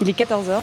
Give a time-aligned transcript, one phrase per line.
[0.00, 0.62] Il est 14h.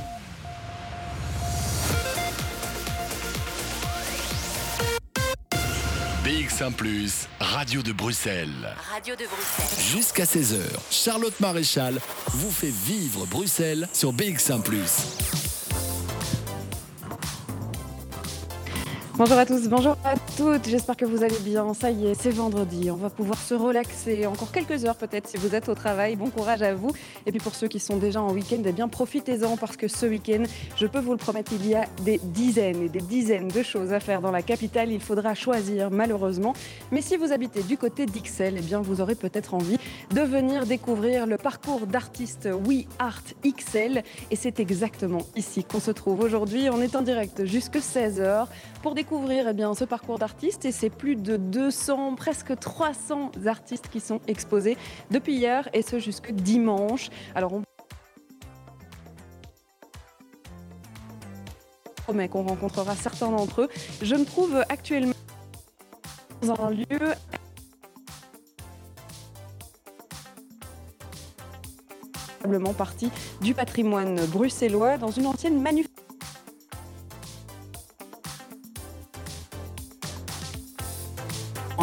[6.23, 6.71] BX1⁇
[7.39, 8.47] Radio de Bruxelles.
[8.93, 9.83] Radio de Bruxelles.
[9.91, 10.59] Jusqu'à 16h,
[10.91, 14.61] Charlotte Maréchal vous fait vivre Bruxelles sur BX1⁇
[19.23, 21.73] Bonjour à tous, bonjour à toutes, j'espère que vous allez bien.
[21.73, 25.37] Ça y est, c'est vendredi, on va pouvoir se relaxer encore quelques heures peut-être si
[25.37, 26.17] vous êtes au travail.
[26.17, 26.91] Bon courage à vous.
[27.25, 30.07] Et puis pour ceux qui sont déjà en week-end, eh bien profitez-en parce que ce
[30.07, 30.43] week-end,
[30.75, 33.93] je peux vous le promettre, il y a des dizaines et des dizaines de choses
[33.93, 34.91] à faire dans la capitale.
[34.91, 36.51] Il faudra choisir malheureusement.
[36.91, 39.77] Mais si vous habitez du côté d'Ixelles, eh bien vous aurez peut-être envie
[40.13, 44.03] de venir découvrir le parcours d'artiste We Art XL.
[44.31, 46.67] Et c'est exactement ici qu'on se trouve aujourd'hui.
[46.69, 48.47] On est en direct jusque 16h
[48.83, 53.87] pour découvrir eh bien, ce parcours d'artiste et c'est plus de 200, presque 300 artistes
[53.87, 54.77] qui sont exposés
[55.09, 57.09] depuis hier et ce jusque dimanche.
[57.33, 57.63] Alors on
[61.95, 63.69] promet qu'on rencontrera certains d'entre eux.
[64.01, 65.13] Je me trouve actuellement
[66.41, 67.15] dans un lieu
[72.73, 73.09] partie
[73.41, 76.02] du patrimoine bruxellois dans une ancienne manufacture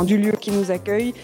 [0.04, 1.14] du lieu qui nous accueille.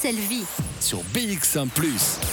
[0.00, 0.44] Bruxelles Vie.
[0.80, 1.66] Sur BX1⁇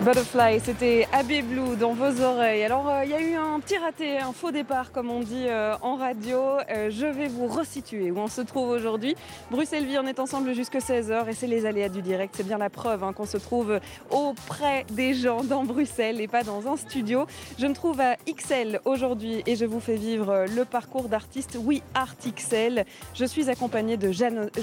[0.00, 2.62] Butterfly, c'était Abbey Blue dans vos oreilles.
[2.62, 5.46] Alors, euh, il y a eu un petit raté, un faux départ, comme on dit
[5.48, 6.38] euh, en radio.
[6.70, 9.16] Euh, je vais vous resituer où on se trouve aujourd'hui.
[9.50, 12.34] Bruxelles Vie, on est ensemble jusqu'à 16h et c'est les aléas du direct.
[12.36, 13.80] C'est bien la preuve hein, qu'on se trouve
[14.10, 17.26] auprès des gens dans Bruxelles et pas dans un studio.
[17.58, 21.82] Je me trouve à XL aujourd'hui et je vous fais vivre le parcours d'artiste We
[21.94, 22.84] Art XL.
[23.14, 24.12] Je suis accompagnée de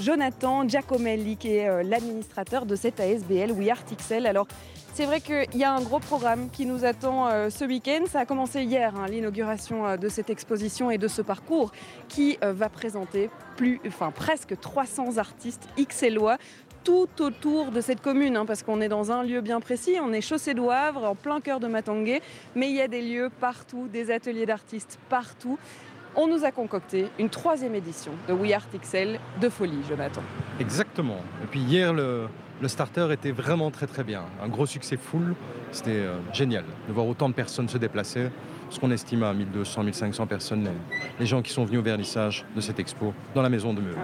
[0.00, 4.26] Jonathan Giacomelli, qui est l'administrateur de cette ASBL We Art XL.
[4.26, 4.46] Alors,
[4.96, 8.06] C'est vrai qu'il y a un gros programme qui nous attend euh, ce week-end.
[8.06, 11.70] Ça a commencé hier, hein, l'inauguration euh, de cette exposition et de ce parcours
[12.08, 16.38] qui euh, va présenter plus, enfin, presque 300 artistes XLOA
[16.82, 20.14] tout autour de cette commune, hein, parce qu'on est dans un lieu bien précis, on
[20.14, 22.22] est chaussée de Wavre, en plein cœur de Matanguay,
[22.54, 25.58] mais il y a des lieux partout, des ateliers d'artistes partout.
[26.14, 30.22] On nous a concocté une troisième édition de We Art XL de folie, Jonathan.
[30.58, 31.18] Exactement.
[31.44, 32.28] Et puis hier, le,
[32.60, 34.22] le starter était vraiment très très bien.
[34.42, 35.34] Un gros succès full.
[35.72, 38.28] C'était euh, génial de voir autant de personnes se déplacer.
[38.70, 40.70] Ce qu'on estime à 1200, 1500 personnes, les,
[41.20, 43.98] les gens qui sont venus au vernissage de cette expo dans la maison de Meudre.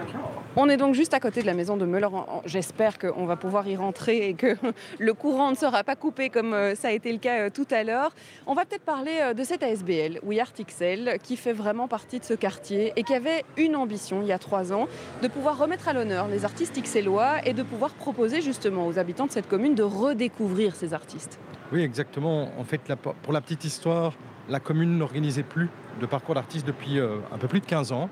[0.55, 2.07] On est donc juste à côté de la maison de Meuler.
[2.45, 4.55] J'espère qu'on va pouvoir y rentrer et que
[4.99, 7.65] le courant ne sera pas coupé comme euh, ça a été le cas euh, tout
[7.71, 8.13] à l'heure.
[8.45, 12.19] On va peut-être parler euh, de cette ASBL, We Art XL, qui fait vraiment partie
[12.19, 14.87] de ce quartier et qui avait une ambition il y a trois ans
[15.23, 19.25] de pouvoir remettre à l'honneur les artistes XLois et de pouvoir proposer justement aux habitants
[19.25, 21.39] de cette commune de redécouvrir ces artistes.
[21.71, 22.49] Oui, exactement.
[22.59, 22.81] En fait,
[23.23, 24.13] pour la petite histoire,
[24.49, 25.69] la commune n'organisait plus
[25.99, 28.09] de parcours d'artistes depuis euh, un peu plus de 15 ans.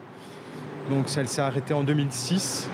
[0.89, 2.69] Donc, elle s'est arrêtée en 2006.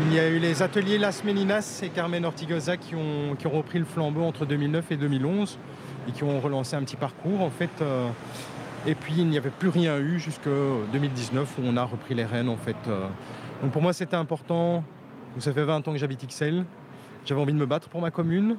[0.00, 3.84] Il y a eu les ateliers Las Meninas et Carmen Ortigosa qui ont, repris le
[3.84, 5.58] flambeau entre 2009 et 2011
[6.08, 7.70] et qui ont relancé un petit parcours, en fait.
[7.80, 8.08] euh,
[8.86, 12.24] et puis, il n'y avait plus rien eu jusqu'en 2019 où on a repris les
[12.24, 12.76] rênes, en fait.
[12.88, 13.06] euh.
[13.62, 14.84] Donc, pour moi, c'était important.
[15.38, 16.64] Ça fait 20 ans que j'habite XL.
[17.24, 18.56] J'avais envie de me battre pour ma commune.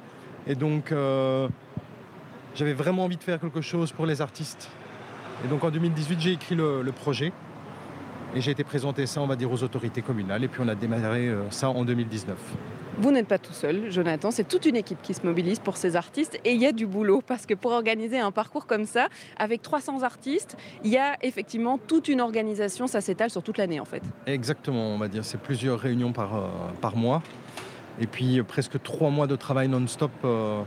[0.47, 0.91] Et donc,
[2.55, 4.69] j'avais vraiment envie de faire quelque chose pour les artistes.
[5.43, 7.31] Et donc, en 2018, j'ai écrit le, le projet.
[8.35, 10.43] Et j'ai été présenter ça, on va dire, aux autorités communales.
[10.43, 12.35] Et puis, on a démarré euh, ça en 2019.
[12.97, 15.97] Vous n'êtes pas tout seul, Jonathan, c'est toute une équipe qui se mobilise pour ces
[15.97, 19.09] artistes et il y a du boulot parce que pour organiser un parcours comme ça,
[19.37, 20.55] avec 300 artistes,
[20.85, 24.01] il y a effectivement toute une organisation, ça s'étale sur toute l'année en fait.
[24.27, 25.25] Exactement, on va dire.
[25.25, 26.47] C'est plusieurs réunions par, euh,
[26.79, 27.21] par mois.
[27.99, 30.11] Et puis, euh, presque trois mois de travail non-stop.
[30.23, 30.61] euh,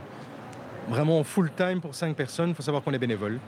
[0.89, 2.49] vraiment full time pour cinq personnes.
[2.49, 3.39] Il faut savoir qu'on est bénévole.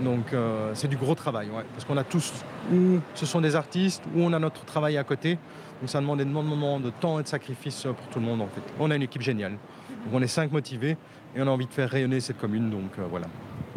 [0.00, 1.48] Donc, euh, c'est du gros travail.
[1.72, 2.32] Parce qu'on a tous,
[2.72, 5.38] ou ce sont des artistes, ou on a notre travail à côté.
[5.80, 8.48] Donc, ça demande énormément de temps et de sacrifice euh, pour tout le monde, en
[8.48, 8.62] fait.
[8.78, 9.52] On a une équipe géniale.
[9.52, 10.96] Donc, on est cinq motivés
[11.36, 12.70] et on a envie de faire rayonner cette commune.
[12.70, 13.26] Donc, euh, voilà.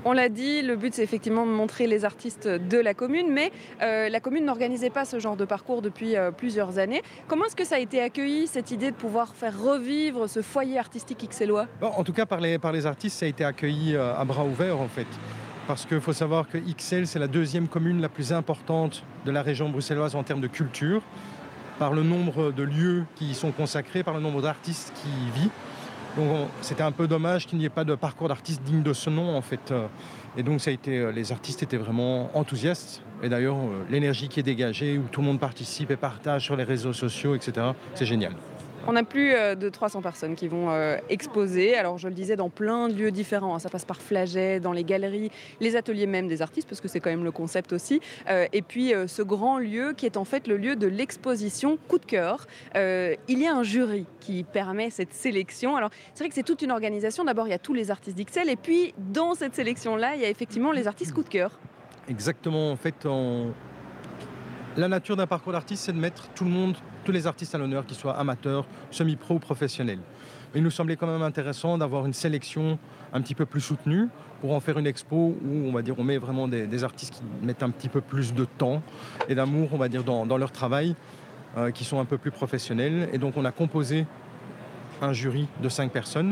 [0.06, 3.52] On l'a dit, le but c'est effectivement de montrer les artistes de la commune, mais
[3.82, 7.02] euh, la commune n'organisait pas ce genre de parcours depuis euh, plusieurs années.
[7.28, 10.78] Comment est-ce que ça a été accueilli, cette idée de pouvoir faire revivre ce foyer
[10.78, 11.18] artistique
[11.82, 14.80] Bon, en tout cas, par les, artistes, ça a été accueilli euh, à bras ouverts,
[14.80, 15.08] en fait.
[15.68, 19.42] Parce qu'il faut savoir que XL, c'est la deuxième commune la plus importante de la
[19.42, 21.02] région bruxelloise en termes de culture,
[21.80, 25.42] par le nombre de lieux qui y sont consacrés, par le nombre d'artistes qui y
[25.42, 25.52] vivent.
[26.18, 28.94] Donc on- c'était un peu dommage qu'il n'y ait pas de parcours d'artistes digne de
[28.94, 29.72] ce nom, en fait.
[29.72, 29.88] Euh,
[30.40, 33.02] Et donc ça a été, euh, les artistes étaient vraiment enthousiastes.
[33.24, 36.56] Et d'ailleurs, euh, l'énergie qui est dégagée, où tout le monde participe et partage sur
[36.56, 37.54] les réseaux sociaux, etc.,
[37.96, 38.34] c'est génial.
[38.90, 41.76] On a plus euh, de 300 personnes qui vont euh, exposer.
[41.76, 43.54] Alors, je le disais, dans plein de lieux différents.
[43.54, 43.60] hein.
[43.60, 45.30] Ça passe par Flaget, dans les galeries,
[45.60, 48.00] les ateliers même des artistes, parce que c'est quand même le concept aussi.
[48.30, 52.00] Euh, et puis, ce grand lieu qui est en fait le lieu de l'exposition Coup
[52.00, 52.48] de cœur.
[52.76, 55.76] Il y a un jury qui permet cette sélection.
[55.76, 57.26] Alors, c'est vrai que c'est toute une organisation.
[57.26, 58.50] D'abord, il y a tous les artistes d'Ixelles.
[58.50, 61.52] Et puis, dans cette sélection-là, il y a effectivement les artistes Coup de cœur.
[62.08, 62.72] Exactement.
[62.72, 63.06] En fait,
[64.78, 67.58] la nature d'un parcours d'artiste, c'est de mettre tout le monde, tous les artistes à
[67.58, 70.02] l'honneur, qu'ils soient amateurs, semi-pro ou professionnels.
[70.54, 72.78] Il nous semblait quand même intéressant d'avoir une sélection
[73.14, 74.10] un petit peu plus soutenue
[74.42, 77.46] pour en faire une expo où on va dire on met vraiment des, artistes qui
[77.46, 78.82] mettent un petit peu plus de temps
[79.30, 80.98] et d'amour, on va dire, dans, leur travail,
[81.56, 83.08] euh, qui sont un peu plus professionnels.
[83.14, 84.06] Et donc on a composé
[85.02, 86.32] un jury de cinq personnes.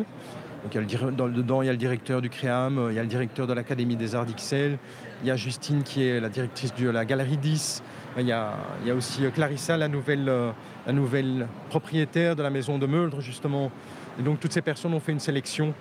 [0.64, 3.00] Donc, il y a le dedans, il y a le directeur du CREAM, il y
[3.00, 4.78] a le directeur de l'Académie des Arts d'Ixelles,
[5.22, 7.84] il y a Justine qui est la directrice de la Galerie 10,
[8.22, 8.54] il y a,
[8.96, 10.52] aussi euh, Clarissa, la nouvelle, euh,
[10.88, 13.72] la nouvelle propriétaire de la maison de Meuldre, justement.
[14.20, 15.74] Et donc toutes ces personnes ont fait une sélection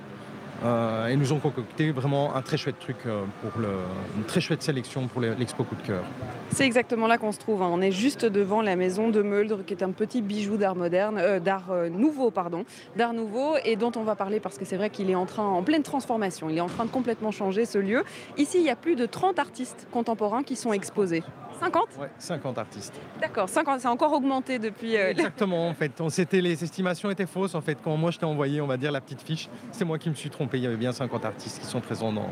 [0.65, 2.97] euh, et nous ont concocté vraiment un très chouette truc,
[3.43, 6.03] pour une très chouette sélection pour le- l'expo Coup de cœur.
[6.51, 7.63] C'est exactement là qu'on se trouve.
[7.63, 7.69] hein.
[7.73, 11.39] On est juste devant la maison de Meuldre, qui est un petit bijou d'art moderne,
[11.39, 12.65] d'art nouveau, pardon,
[12.97, 15.63] d'art nouveau, et dont on va parler parce que c'est vrai qu'il est en en
[15.63, 16.49] pleine transformation.
[16.51, 18.03] Il est en train de complètement changer ce lieu.
[18.39, 21.23] Ici, il y a plus de 30 artistes contemporains qui sont exposés.
[21.61, 22.95] 50 Ouais, 50 artistes.
[23.21, 24.97] D'accord, 50, c'est encore augmenté depuis.
[24.97, 25.93] euh, Exactement, en fait.
[26.01, 27.55] On, les estimations étaient fausses.
[27.55, 29.99] En fait, quand moi je t'ai envoyé, on va dire, la petite fiche, c'est moi
[29.99, 30.59] qui me suis trompé.
[30.59, 32.29] Il y avait bien 50 artistes qui sont présents dans.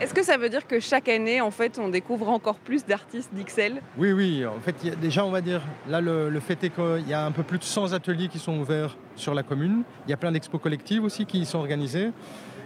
[0.00, 3.32] Est-ce que ça veut dire que chaque année, en fait, on découvre encore plus d'artistes
[3.32, 3.80] d'Ixelles?
[3.98, 4.44] Oui, oui.
[4.46, 7.12] En fait, y a- déjà, on va dire, là, le, le fait est qu'il y
[7.14, 9.82] a un peu plus de 100 ateliers qui sont ouverts sur la commune.
[10.06, 12.10] Il y a plein d'expos collectives aussi qui y sont organisées.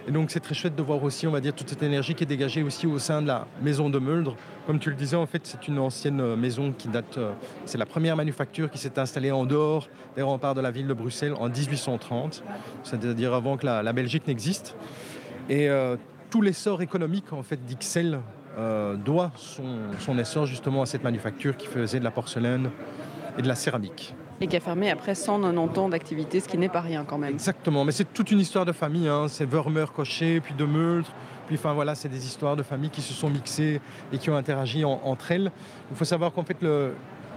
[0.09, 2.23] Et donc c'est très chouette de voir aussi, on va dire, toute cette énergie qui
[2.23, 4.37] est dégagée aussi au sein de la maison de Muldre.
[4.65, 7.33] Comme tu le disais, en fait, c'est une ancienne euh, maison qui date, euh,
[7.65, 10.95] c'est la première manufacture qui s'est installée en dehors des remparts de la ville de
[10.95, 12.45] Bruxelles en 1830,
[12.85, 14.77] c'est-à-dire avant que la, Belgique n'existe.
[15.49, 15.97] Et euh,
[16.31, 18.21] tout l'essor économique en fait d'Ixelles
[19.05, 19.65] doit son,
[19.99, 22.71] son essor justement à cette manufacture qui faisait de la porcelaine
[23.37, 24.15] et de la céramique.
[24.41, 27.35] Et qui a fermé après 190 ans d'activité, ce qui n'est pas rien quand même.
[27.35, 29.09] Exactement, mais c'est toute une histoire de famille.
[29.09, 29.27] Hein.
[29.29, 31.11] C'est Vermeer Cochet, puis de Meultre.
[31.47, 33.81] Puis enfin voilà, c'est des histoires de famille qui se sont mixées
[34.13, 35.51] et qui ont interagi en- entre elles.
[35.91, 36.95] Il faut savoir qu'en fait le,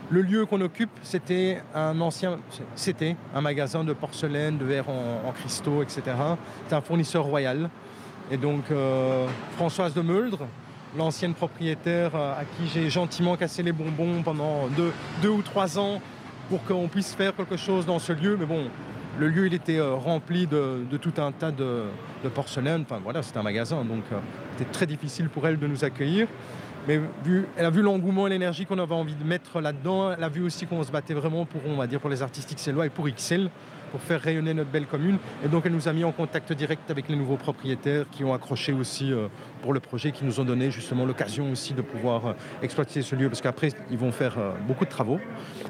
[0.09, 2.39] lieu qu'on occupe, c'était un ancien,
[2.75, 6.01] c'était un magasin de porcelaine, de verre en, cristaux, etc.
[6.63, 7.69] C'était un fournisseur royal.
[8.31, 10.47] Et donc euh, Françoise de Meuldre,
[10.97, 14.67] l'ancienne propriétaire euh, à qui j'ai gentiment cassé les bonbons pendant
[15.21, 16.01] deux ou trois ans
[16.49, 18.35] pour qu'on puisse faire quelque chose dans ce lieu.
[18.37, 18.69] Mais bon,
[19.19, 21.83] le lieu il était euh, rempli de, tout un tas de,
[22.23, 22.81] de porcelaine.
[22.81, 24.17] Enfin voilà, c'était un magasin, donc euh,
[24.57, 26.27] c'était très difficile pour elle de nous accueillir.
[26.87, 26.99] Mais
[27.55, 30.13] elle a vu l'engouement et l'énergie qu'on avait envie de mettre là-dedans.
[30.13, 32.55] Elle a vu aussi qu'on se battait vraiment pour, on va dire, pour les artistes
[32.55, 33.49] XLois et pour XL,
[33.89, 35.17] pour faire rayonner notre belle commune.
[35.43, 38.33] Et donc elle nous a mis en contact direct avec les nouveaux propriétaires qui ont
[38.33, 39.27] accroché aussi euh,
[39.61, 43.15] pour le projet, qui nous ont donné justement l'occasion aussi de pouvoir euh, exploiter ce
[43.15, 43.29] lieu.
[43.29, 45.19] Parce qu'après, ils vont faire euh, beaucoup de travaux.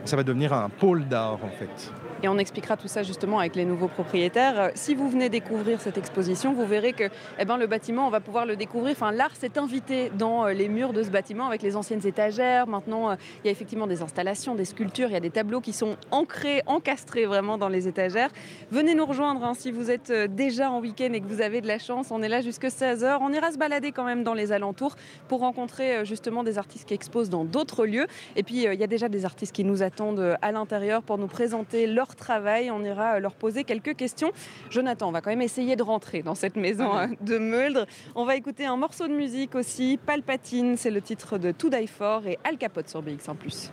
[0.05, 1.91] Ça va devenir un pôle d'art en fait.
[2.21, 4.59] Et on expliquera tout ça justement avec les nouveaux propriétaires.
[4.59, 7.05] Euh, Si vous venez découvrir cette exposition, vous verrez que
[7.39, 8.91] eh ben, le bâtiment, on va pouvoir le découvrir.
[8.91, 12.67] Enfin, l'art s'est invité dans euh, les murs de ce bâtiment avec les anciennes étagères.
[12.67, 15.61] Maintenant, euh, il y a effectivement des installations, des sculptures, il y a des tableaux
[15.61, 18.31] qui sont ancrés, encastrés vraiment dans les étagères.
[18.69, 21.67] Venez nous rejoindre hein, si vous êtes déjà en week-end et que vous avez de
[21.67, 22.07] la chance.
[22.11, 23.19] On est là jusque 16h.
[23.21, 24.97] On ira se balader quand même dans les alentours
[25.29, 28.07] pour rencontrer justement des artistes qui exposent dans d'autres lieux.
[28.35, 31.27] Et puis, il y a déjà des artistes qui nous attendent à l'intérieur pour nous
[31.27, 32.71] présenter leur travail.
[32.71, 34.31] On ira euh, leur poser quelques questions.
[34.69, 37.85] Jonathan, on va quand même essayer de rentrer dans cette maison euh, de Meuldre.
[38.15, 39.99] On va écouter un morceau de musique aussi.
[40.05, 43.71] Palpatine, c'est le titre de To Die For et Al Capote sur BX1+.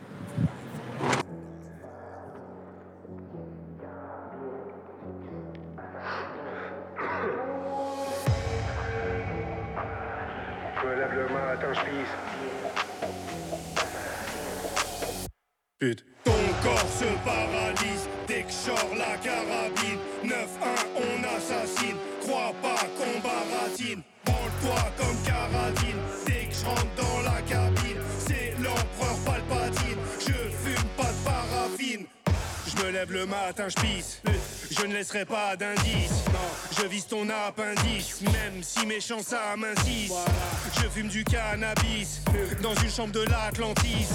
[10.83, 13.17] Relève-le-moi, attends, je pisse.
[15.79, 16.05] Pute.
[16.25, 20.01] Ton corps se paralyse dès que sort la carabine.
[20.25, 20.35] 9-1,
[20.97, 21.97] on assassine.
[22.21, 24.03] Crois pas qu'on baratine.
[24.25, 26.01] Branle-toi comme caradine.
[26.27, 27.56] Dès que je rentre dans la cabine,
[33.05, 34.23] le matin, je pisse.
[34.71, 36.25] Je ne laisserai pas d'indice.
[36.79, 40.15] Je vise ton appendice, même si méchant ça m'insiste.
[40.75, 42.21] Je fume du cannabis
[42.63, 44.07] dans une chambre de l'Atlantis.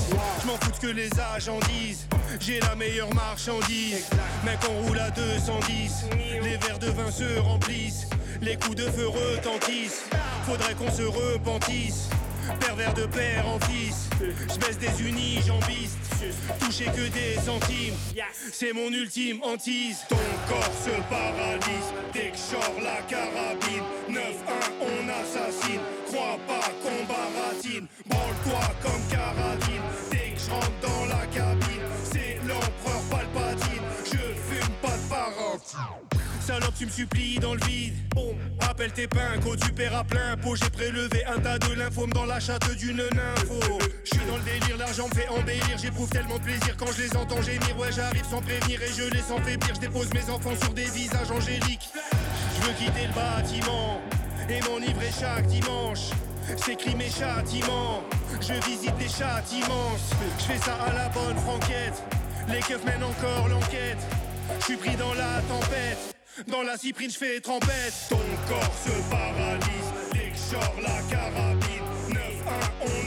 [0.41, 2.07] Je m'en fous de que les agents disent.
[2.39, 4.07] J'ai la meilleure marchandise.
[4.43, 6.05] Mec, on roule à 210.
[6.41, 8.07] Les verres de vin se remplissent.
[8.41, 10.05] Les coups de feu retentissent.
[10.45, 12.09] Faudrait qu'on se repentisse.
[12.59, 14.09] Pervers de père en fils.
[14.19, 15.97] Je baisse des unis, jambistes.
[16.59, 17.95] Toucher que des centimes.
[18.51, 20.05] C'est mon ultime hantise.
[20.09, 20.15] Ton
[20.47, 21.89] corps se paralyse.
[22.13, 23.83] Dès que la carabine.
[24.09, 24.19] 9-1,
[24.81, 25.81] on assassine.
[26.07, 27.87] Crois pas qu'on baratine.
[28.05, 29.81] Branle-toi comme caradine.
[30.11, 33.83] Dès que je rentre dans la cabine, c'est l'empereur Palpatine.
[34.05, 36.30] Je fume pas de parentine.
[36.51, 37.93] Salope, tu me supplies dans le vide.
[38.13, 40.57] Bon, appelle tes pincos, tu à plein pot.
[40.57, 43.79] J'ai prélevé un tas de lymphome dans la chatte d'une nympho.
[44.03, 45.77] Je suis dans le délire, l'argent me fait embellir.
[45.81, 47.79] J'éprouve tellement de plaisir quand je les entends gémir.
[47.79, 49.75] Ouais, j'arrive sans prévenir et je les sens faiblir.
[49.75, 51.89] Je dépose mes enfants sur des visages angéliques.
[52.57, 54.01] Je veux quitter le bâtiment
[54.49, 56.09] et m'enivrer chaque dimanche.
[56.65, 58.03] J'écris mes châtiments,
[58.41, 60.11] je visite des chats immenses.
[60.37, 62.03] Je fais ça à la bonne franquette.
[62.49, 63.99] Les keufs mènent encore l'enquête.
[64.59, 66.11] Je suis pris dans la tempête.
[66.47, 67.93] Dans la cyprine, je fais trempette.
[68.09, 69.91] Ton corps se paralyse
[70.51, 71.81] sort la carabine.
[72.09, 73.00] 9-1,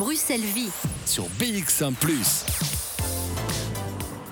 [0.00, 0.70] Bruxelles Vie.
[1.04, 1.92] Sur BX1⁇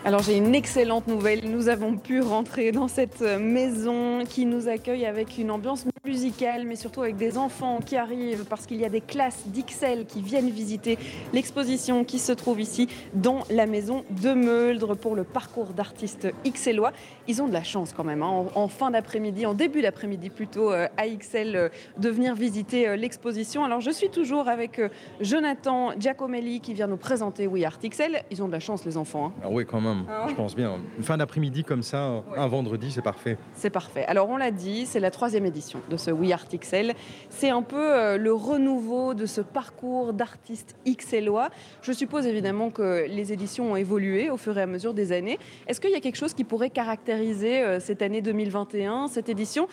[0.07, 1.51] Alors j'ai une excellente nouvelle.
[1.51, 6.77] Nous avons pu rentrer dans cette maison qui nous accueille avec une ambiance musicale, mais
[6.77, 10.51] surtout avec des enfants qui arrivent parce qu'il y a des classes d'XL qui viennent
[10.51, 10.99] visiter
[11.33, 16.93] l'exposition qui se trouve ici dans la maison de Meuldre pour le parcours d'artistes XLois.
[17.27, 20.31] Ils ont de la chance quand même, hein, en, en fin d'après-midi, en début d'après-midi
[20.31, 23.65] plutôt, euh, à XL, euh, de venir visiter euh, l'exposition.
[23.65, 24.81] Alors je suis toujours avec
[25.21, 28.23] Jonathan Giacomelli qui vient nous présenter We Art XL.
[28.31, 29.27] Ils ont de la chance les enfants.
[29.27, 29.33] hein.
[29.45, 30.79] Ah oui, quand même, Ah je pense bien.
[30.97, 33.37] Une fin d'après-midi comme ça, un vendredi, c'est parfait.
[33.55, 34.05] C'est parfait.
[34.07, 36.95] Alors on l'a dit, c'est la troisième édition de ce We Art XL.
[37.29, 41.51] C'est un peu euh, le renouveau de ce parcours d'artistes XLois.
[41.83, 45.39] Je suppose évidemment que les éditions ont évolué au fur et à mesure des années.
[45.67, 49.69] Est-ce qu'il y a quelque chose qui pourrait caractériser euh, cette année 2021, cette édition?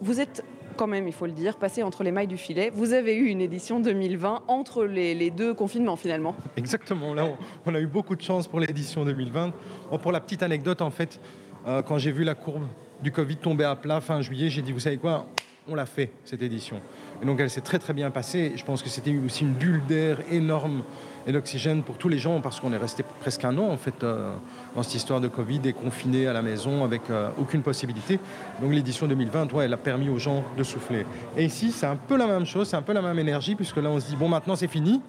[0.00, 0.44] Vous êtes
[0.76, 2.70] quand même, il faut le dire, passé entre les mailles du filet.
[2.72, 6.36] Vous avez eu une édition 2020 entre les, deux confinements finalement.
[6.56, 7.26] Exactement, là,
[7.64, 9.52] on, a eu beaucoup de chance pour l'édition 2020.
[9.90, 11.20] Bon, pour la petite anecdote, en fait,
[11.66, 12.66] euh, quand j'ai vu la courbe
[13.02, 15.26] du Covid tomber à plat fin juillet, j'ai dit, vous savez quoi,
[15.68, 16.80] on l'a fait, cette édition.
[17.22, 18.52] Et donc, elle s'est très, très bien passée.
[18.56, 20.82] Je pense que c'était aussi une bulle d'air énorme
[21.26, 24.04] et d'oxygène pour tous les gens, parce qu'on est resté presque un an, en fait,
[24.04, 24.34] euh,
[24.76, 28.20] dans cette histoire de Covid, et confiné à la maison avec euh, aucune possibilité.
[28.60, 31.04] Donc, l'édition 2020, ouais, elle a permis aux gens de souffler.
[31.36, 33.78] Et ici, c'est un peu la même chose, c'est un peu la même énergie, puisque
[33.78, 35.00] là, on se dit, bon, maintenant, c'est fini.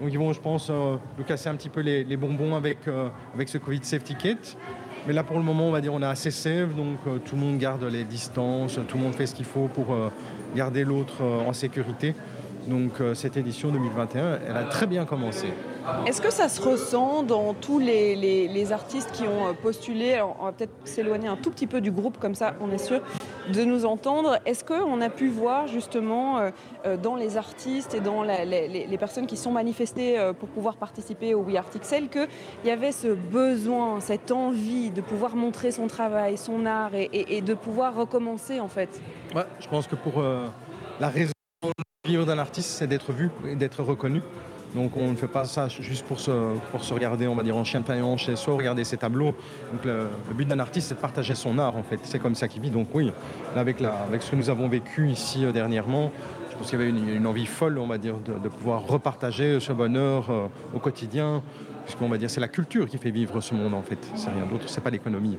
[0.00, 3.58] Donc ils vont, je pense, euh, nous casser un petit peu les, bonbons avec ce
[3.58, 4.56] Covid Safety Kit.
[5.06, 7.34] Mais là, pour le moment, on va dire, on est assez safe, donc euh, tout
[7.34, 10.10] le monde garde les distances, tout le monde fait ce qu'il faut pour euh,
[10.56, 12.14] garder l'autre euh, en sécurité.
[12.68, 15.48] Donc euh, cette édition 2021, elle a très bien commencé.
[16.06, 20.14] Est-ce que ça se ressent dans tous les, les- les artistes qui ont euh, postulé?
[20.14, 22.78] Alors, on va peut-être s'éloigner un tout petit peu du groupe, comme ça, on est
[22.78, 23.00] sûr
[23.52, 24.38] de nous entendre.
[24.46, 26.38] Est-ce qu'on a pu voir justement
[26.86, 30.76] euh, dans les artistes et dans la- les, personnes qui sont manifestées euh, pour pouvoir
[30.76, 32.28] participer au We Art XL qu'il
[32.64, 37.36] y avait ce besoin, cette envie de pouvoir montrer son travail, son art et, et-
[37.36, 38.88] et de pouvoir recommencer en fait?
[39.34, 40.46] Ouais, je pense que pour euh,
[40.98, 41.32] la raison
[42.04, 44.20] vivre d'un artiste, c'est d'être vu et d'être reconnu.
[44.74, 46.32] Donc on ne fait pas ça juste pour se,
[46.72, 49.34] pour se regarder, on va dire, en chien paillant chez soi, regarder ses tableaux.
[49.72, 52.00] Donc le, but d'un artiste, c'est de partager son art, en fait.
[52.02, 52.70] C'est comme ça qu'il vit.
[52.70, 53.12] Donc oui,
[53.54, 56.10] avec, la, avec ce que nous avons vécu ici euh, dernièrement,
[56.50, 59.60] je pense qu'il y avait une, envie folle, on va dire, de, de pouvoir repartager
[59.60, 61.42] ce bonheur euh, au quotidien.
[61.84, 63.98] Puisqu'on va dire, c'est la culture qui fait vivre ce monde, en fait.
[64.14, 65.36] C'est rien d'autre, c'est pas l'économie.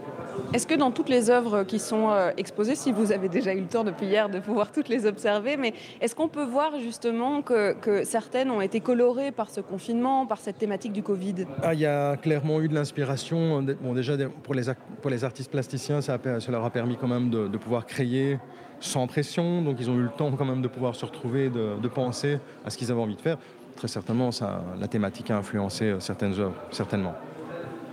[0.54, 3.62] Est-ce que dans toutes les œuvres qui sont euh, exposées, si vous avez déjà eu
[3.62, 7.42] le temps depuis hier de pouvoir toutes les observer, mais est-ce qu'on peut voir justement
[7.42, 11.46] que, que certaines ont été colorées par ce confinement, par cette thématique du Covid?
[11.64, 13.64] Ah, il y a clairement eu de l'inspiration.
[13.82, 14.64] Bon, déjà, pour les,
[15.02, 17.58] pour les artistes plasticiens, ça, a per- ça leur a permis quand même de, de
[17.58, 18.38] pouvoir créer
[18.80, 19.62] sans pression.
[19.64, 22.40] Donc, ils ont eu le temps quand même de pouvoir se retrouver, de, de penser
[22.64, 23.38] à ce qu'ils avaient envie de faire.
[23.76, 27.16] Très certainement, ça, la thématique a influencé euh, certaines œuvres, certainement.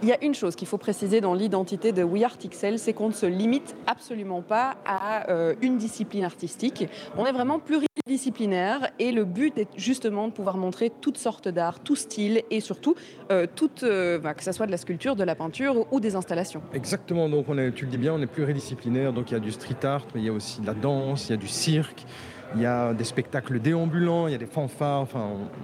[0.03, 2.92] Il y a une chose qu'il faut préciser dans l'identité de We Art XL, c'est
[2.92, 6.88] qu'on ne se limite absolument pas à euh, une discipline artistique.
[7.16, 11.79] On est vraiment pluridisciplinaire et le but est justement de pouvoir montrer toutes sortes d'art,
[11.79, 12.97] tout style et surtout
[13.31, 16.16] euh, toute, euh, bah, que ce soit de la sculpture, de la peinture ou des
[16.16, 16.62] installations.
[16.75, 19.12] Exactement, donc on est, tu le dis bien, on est pluridisciplinaire.
[19.12, 21.29] Donc, il y a du street art, mais il y a aussi de la danse,
[21.29, 22.05] il y a du cirque.
[22.54, 25.06] Il y a des spectacles déambulants, il y a des fanfares.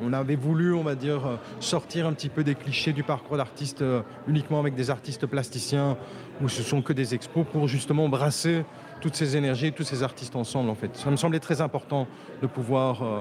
[0.02, 3.82] On, avait voulu, on va dire, sortir un petit peu des clichés du parcours d'artiste
[3.82, 5.96] euh, uniquement avec des artistes plasticiens
[6.42, 8.64] où ce sont que des expos pour justement brasser
[9.00, 10.96] toutes ces énergies, tous ces artistes ensemble en fait.
[10.96, 12.06] Ça me semblait très important
[12.40, 13.20] de pouvoir euh,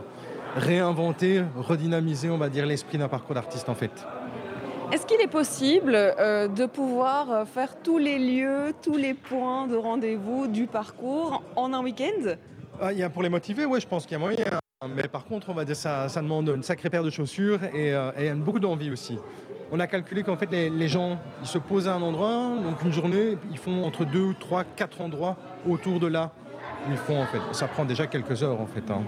[0.55, 4.07] réinventer, redynamiser, on va dire, l'esprit d'un parcours d'artiste en fait.
[4.93, 9.75] Est-ce qu'il est possible euh, de pouvoir faire tous les lieux, tous les points de
[9.75, 12.35] rendez-vous du parcours en un week-end?
[12.79, 14.45] Ah, y a pour les motiver, oui, je pense qu'il y a moyen.
[14.95, 18.35] Mais par contre, on va dire ça, demande une sacrée paire de chaussures et, euh,
[18.35, 19.17] beaucoup d'envie aussi.
[19.71, 22.83] On a calculé qu'en fait, les, les gens, ils se posent à un endroit, donc
[22.83, 25.37] une journée, ils font entre deux, trois, quatre endroits
[25.67, 26.31] autour de là
[26.89, 27.39] ils font en fait.
[27.51, 28.89] Ça prend déjà quelques heures en fait.
[28.91, 29.01] hein.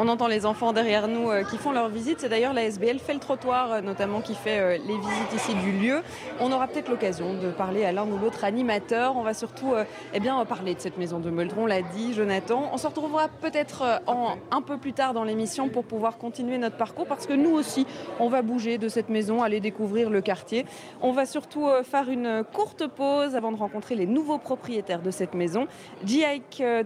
[0.00, 2.20] On entend les enfants derrière nous euh, qui font leur visite.
[2.20, 5.54] C'est d'ailleurs la SBL fait le trottoir, euh, notamment qui fait euh, les visites ici
[5.56, 6.02] du lieu.
[6.38, 9.16] On aura peut-être l'occasion de parler à l'un ou l'autre animateur.
[9.16, 9.72] On va surtout
[10.14, 12.70] eh bien, parler de cette maison de Meldron, l'a dit Jonathan.
[12.72, 17.06] On se retrouvera peut-être un peu plus tard dans l'émission pour pouvoir continuer notre parcours
[17.06, 17.86] parce que nous aussi,
[18.20, 20.64] on va bouger de cette maison, aller découvrir le quartier.
[21.00, 25.34] On va surtout faire une courte pause avant de rencontrer les nouveaux propriétaires de cette
[25.34, 25.66] maison.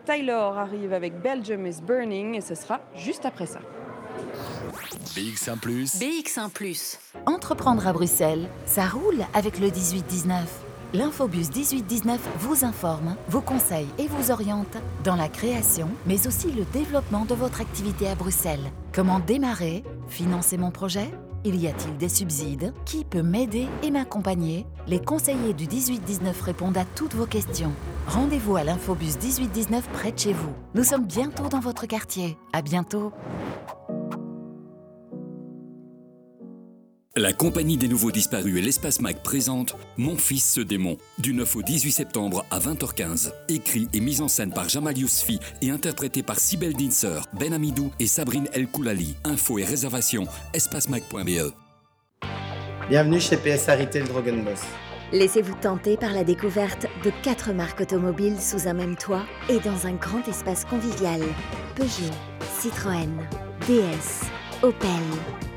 [0.05, 3.61] Taylor arrive avec Belgium is Burning et ce sera juste après ça.
[5.15, 5.59] BX1⁇
[6.01, 6.51] BX1⁇
[7.27, 10.33] Entreprendre à Bruxelles, ça roule avec le 18-19.
[10.95, 16.65] L'infobus 18-19 vous informe, vous conseille et vous oriente dans la création, mais aussi le
[16.73, 18.71] développement de votre activité à Bruxelles.
[18.93, 19.85] Comment démarrer?
[20.09, 21.11] Financer mon projet?
[21.45, 22.73] Il y a-t-il des subsides?
[22.85, 24.65] Qui peut m'aider et m'accompagner?
[24.87, 27.73] Les conseillers du 18-19 répondent à toutes vos questions.
[28.07, 30.53] Rendez-vous à l'Infobus 1819 près de chez vous.
[30.75, 32.37] Nous sommes bientôt dans votre quartier.
[32.53, 33.13] À bientôt.
[37.15, 41.57] La Compagnie des Nouveaux Disparus et l'Espace Mag présente Mon fils ce démon, du 9
[41.57, 43.35] au 18 septembre à 20h15.
[43.51, 47.93] Écrit et mis en scène par Jamal Yousfi et interprété par Sibel Dinser, Ben Amidou
[48.01, 49.15] et Sabrine El Koulali.
[49.25, 51.53] Infos et réservations espacemag.be.
[52.89, 54.63] Bienvenue chez PSA Retail Drogen Boss.
[55.13, 59.87] Laissez-vous tenter par la découverte de quatre marques automobiles sous un même toit et dans
[59.87, 61.21] un grand espace convivial.
[61.77, 62.15] Peugeot,
[62.59, 63.11] Citroën,
[63.69, 64.31] DS,
[64.63, 65.52] Opel.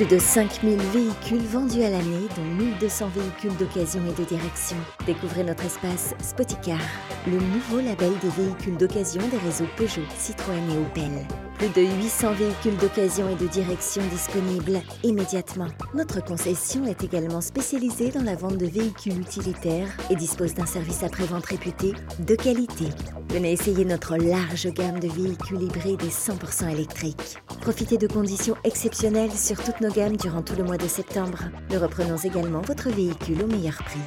[0.00, 4.78] Plus de 5000 véhicules vendus à l'année, dont 1200 véhicules d'occasion et de direction.
[5.04, 6.78] Découvrez notre espace Spoticar,
[7.26, 11.49] le nouveau label des véhicules d'occasion des réseaux Peugeot, Citroën et Opel.
[11.60, 15.66] Plus de 800 véhicules d'occasion et de direction disponibles immédiatement.
[15.92, 21.02] Notre concession est également spécialisée dans la vente de véhicules utilitaires et dispose d'un service
[21.02, 22.86] après-vente réputé de qualité.
[23.28, 27.36] Venez essayer notre large gamme de véhicules hybrides et 100% électriques.
[27.60, 31.40] Profitez de conditions exceptionnelles sur toutes nos gammes durant tout le mois de septembre.
[31.70, 34.00] Nous reprenons également votre véhicule au meilleur prix.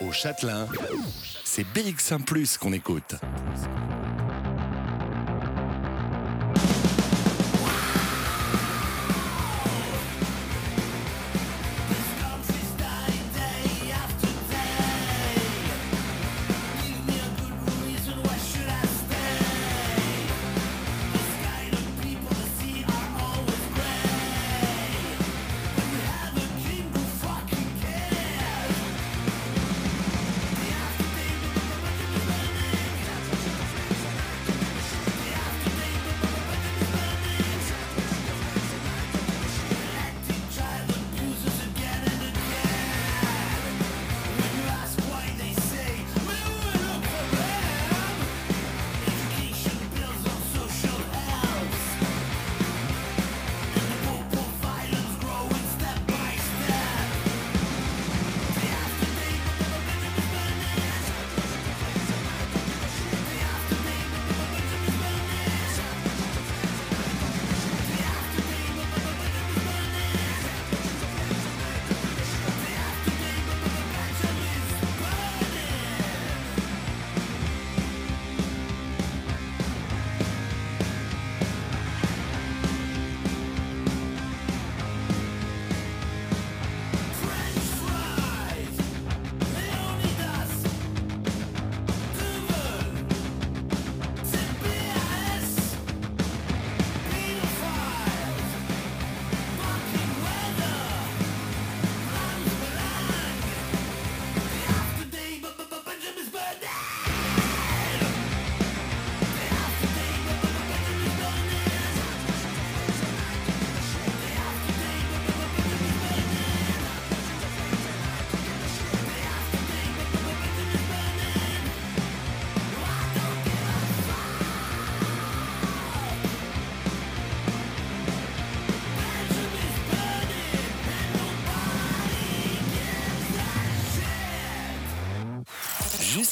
[0.00, 0.66] Au Châtelain,
[1.44, 3.14] c'est BX1 Plus qu'on écoute.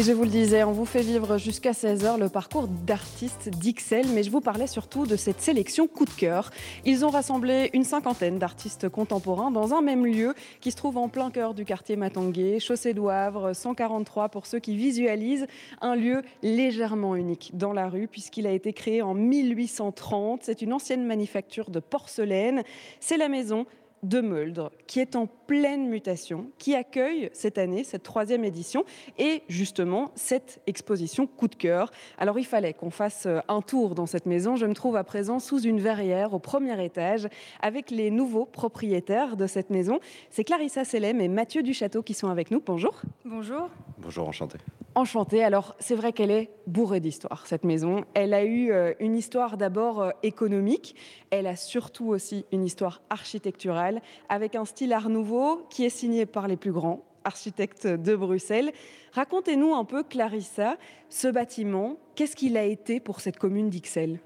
[0.00, 4.06] et je vous le disais, on vous fait vivre jusqu'à 16h le parcours d'artistes d'Ixelles,
[4.14, 6.50] mais je vous parlais surtout de cette sélection coup de cœur.
[6.86, 10.32] Ils ont rassemblé une cinquantaine d'artistes contemporains dans un même lieu
[10.62, 14.74] qui se trouve en plein cœur du quartier Matanguay, chaussée d'Ouavre, 143 pour ceux qui
[14.74, 15.46] visualisent,
[15.82, 20.40] un lieu légèrement unique dans la rue puisqu'il a été créé en 1830.
[20.44, 22.62] C'est une ancienne manufacture de porcelaine.
[23.00, 23.66] C'est la maison
[24.02, 28.84] de Meldre, qui est en pleine mutation, qui accueille cette année cette troisième édition
[29.18, 31.90] et justement cette exposition coup de cœur.
[32.18, 34.56] Alors il fallait qu'on fasse euh, un tour dans cette maison.
[34.56, 37.28] Je me trouve à présent sous une verrière au premier étage
[37.60, 40.00] avec les nouveaux propriétaires de cette maison.
[40.30, 42.62] C'est Clarissa Selem et Mathieu Duchâteau qui sont avec nous.
[42.64, 43.00] Bonjour.
[43.24, 43.68] Bonjour.
[43.98, 44.58] Bonjour, enchanté.
[44.96, 45.44] Enchantée.
[45.44, 48.04] Alors, c'est vrai qu'elle est bourrée d'histoire, cette maison.
[48.14, 50.96] Elle a eu euh, une histoire d'abord euh, économique.
[51.30, 56.26] Elle a surtout aussi une histoire architecturale, avec un style art nouveau qui est signé
[56.26, 58.72] par les plus grands architectes de Bruxelles.
[59.12, 60.76] Racontez-nous un peu, Clarissa,
[61.08, 61.96] ce bâtiment.
[62.16, 64.18] Qu'est-ce qu'il a été pour cette commune d'Ixelles?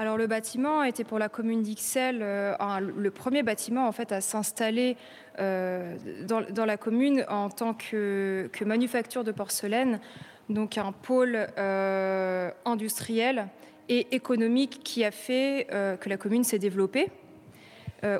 [0.00, 4.20] Alors le bâtiment était pour la commune d'Ixelles euh, le premier bâtiment en fait à
[4.20, 4.96] s'installer
[5.38, 5.96] euh,
[6.26, 10.00] dans, la commune en tant que, manufacture de porcelaine,
[10.48, 13.48] donc un pôle euh, industriel
[13.88, 17.08] et économique qui a fait que la commune s'est développée.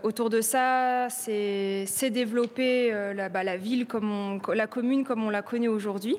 [0.03, 6.17] autour de ça, s'est développée la, ville comme la commune comme on la connaît aujourd'hui.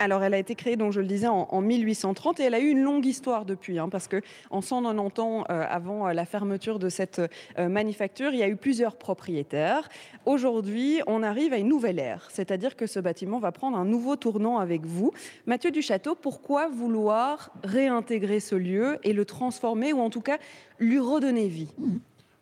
[0.00, 2.68] Alors, elle a été créée, donc je le disais, en, 1830 et elle a eu
[2.68, 6.78] une longue histoire depuis, hein, parce que en 190 ans euh, avant euh, la fermeture
[6.78, 7.20] de cette
[7.58, 9.88] euh, manufacture, il y a eu plusieurs propriétaires.
[10.26, 14.16] Aujourd'hui, on arrive à une nouvelle ère, c'est-à-dire que ce bâtiment va prendre un nouveau
[14.16, 15.12] tournant avec vous.
[15.46, 20.38] Mathieu Duchâteau, pourquoi vouloir réintégrer ce lieu et le transformer, ou en tout cas
[20.80, 21.68] lui redonner vie?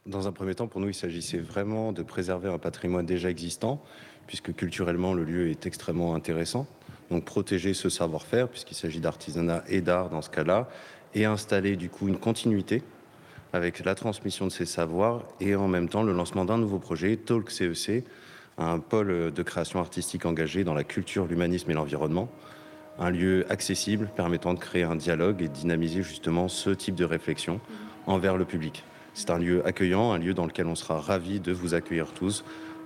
[0.06, 3.82] Dans un premier temps, pour nous, il s'agissait vraiment de préserver un patrimoine déjà existant,
[4.26, 6.66] puisque culturellement, le lieu est extrêmement intéressant.
[7.12, 10.66] Donc protéger ce savoir-faire, puisqu'il s'agit d'artisanat et d'art dans ce cas-là,
[11.14, 12.82] et installer du coup une continuité
[13.52, 17.18] avec la transmission de ces savoirs et en même temps le lancement d'un nouveau projet,
[17.18, 18.02] Talk CEC, e
[18.56, 22.30] un pôle de création artistique engagé dans la culture, l'humanisme et l'environnement,
[22.98, 27.60] un lieu accessible permettant de créer un dialogue et dynamiser justement ce type de réflexion
[28.06, 28.84] envers le public.
[29.12, 32.42] C'est un lieu accueillant, un lieu dans lequel on sera ravi de vous accueillir tous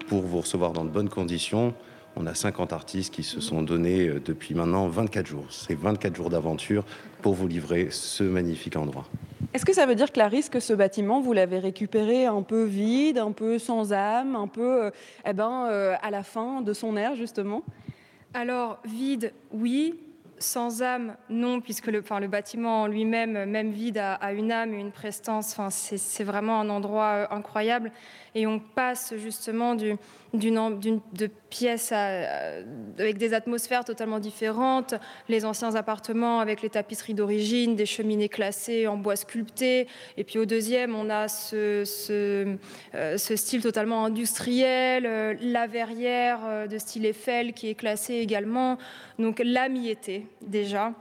[0.08, 1.74] pour vous recevoir dans de bonnes conditions
[2.16, 5.46] on a 50 artistes qui se sont donnés euh, depuis maintenant 24 jours.
[5.50, 6.85] C'est 24 jours d'aventure
[7.22, 9.05] pour vous livrer ce magnifique endroit.
[9.52, 13.18] Est-ce que ça veut dire, Clarisse, que ce bâtiment, vous l'avez récupéré un peu vide,
[13.18, 14.90] un peu sans âme, un peu euh,
[15.26, 17.62] eh ben, euh, à la fin de son ère, justement?
[18.35, 19.94] Alors, vide, oui.
[20.38, 24.79] Sans âme, non, puisque le, enfin, le bâtiment lui-même, même vide, a, une âme et
[24.79, 25.52] une prestance.
[25.52, 27.90] Enfin, c'est vraiment un endroit incroyable.
[28.38, 29.96] Et on passe justement du,
[30.35, 34.94] d'une, de pièces avec des atmosphères totalement différentes,
[35.31, 40.38] les anciens appartements avec les tapisseries d'origine, des cheminées classées en bois sculpté, et puis
[40.38, 41.83] au deuxième, on a ce,
[42.94, 48.77] euh, style totalement industriel, euh, la verrière euh, de style Eiffel qui est classée également,
[49.18, 50.92] donc l'âme était déjà,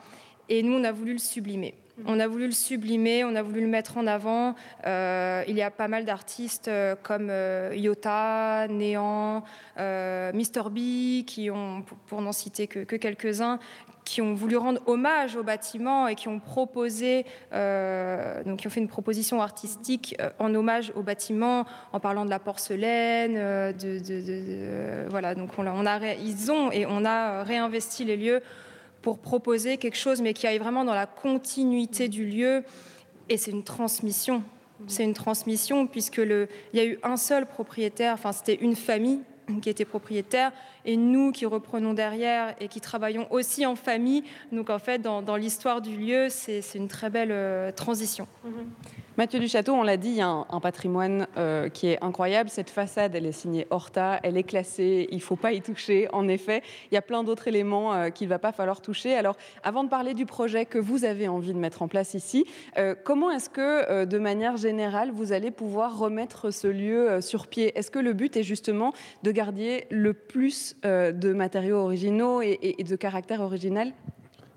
[0.47, 1.73] et nous, on a voulu le sublimer.
[2.03, 4.55] On a voulu le sublimer, on a voulu le mettre en avant.
[4.85, 9.43] Euh, il y a pas mal d'artistes euh, comme euh, Iota, Néant,
[9.77, 10.69] Mr.
[10.69, 13.59] B, qui ont, pour n'en citer que, quelques-uns,
[14.03, 18.79] qui ont voulu rendre hommage au bâtiment et qui ont proposé, donc qui ont fait
[18.79, 23.33] une proposition artistique en hommage au bâtiment, en parlant de la porcelaine,
[23.73, 25.33] de, voilà.
[25.33, 28.41] Donc on, on a, ils ont et on a réinvesti les lieux
[29.05, 32.63] pour proposer quelque chose, mais qui aille vraiment dans la continuité du lieu.
[33.29, 34.41] Et c'est une transmission.
[34.87, 38.75] C'est une transmission puisque le, il y a eu un seul propriétaire, enfin c'était une
[38.75, 39.19] famille
[39.61, 40.51] qui était propriétaire,
[40.85, 44.23] et nous qui reprenons derrière et qui travaillons aussi en famille.
[44.51, 48.27] Donc en fait, dans, l'histoire du lieu, c'est une très belle euh, transition.
[48.43, 49.04] Mm-hmm.
[49.17, 52.49] Mathieu Duchâteau, on l'a dit, il y a un, patrimoine euh, qui est incroyable.
[52.49, 56.09] Cette façade, elle est signée Horta, elle est classée, il ne faut pas y toucher.
[56.11, 59.15] En effet, il y a plein d'autres éléments euh, qu'il ne va pas falloir toucher.
[59.15, 62.45] Alors, avant de parler du projet que vous avez envie de mettre en place ici,
[62.77, 67.71] euh, comment est-ce que, de manière générale, vous allez pouvoir remettre ce lieu sur pied?
[67.77, 72.95] Est-ce que le but est justement de garder le plus de matériaux originaux et, de
[72.97, 73.93] caractère original?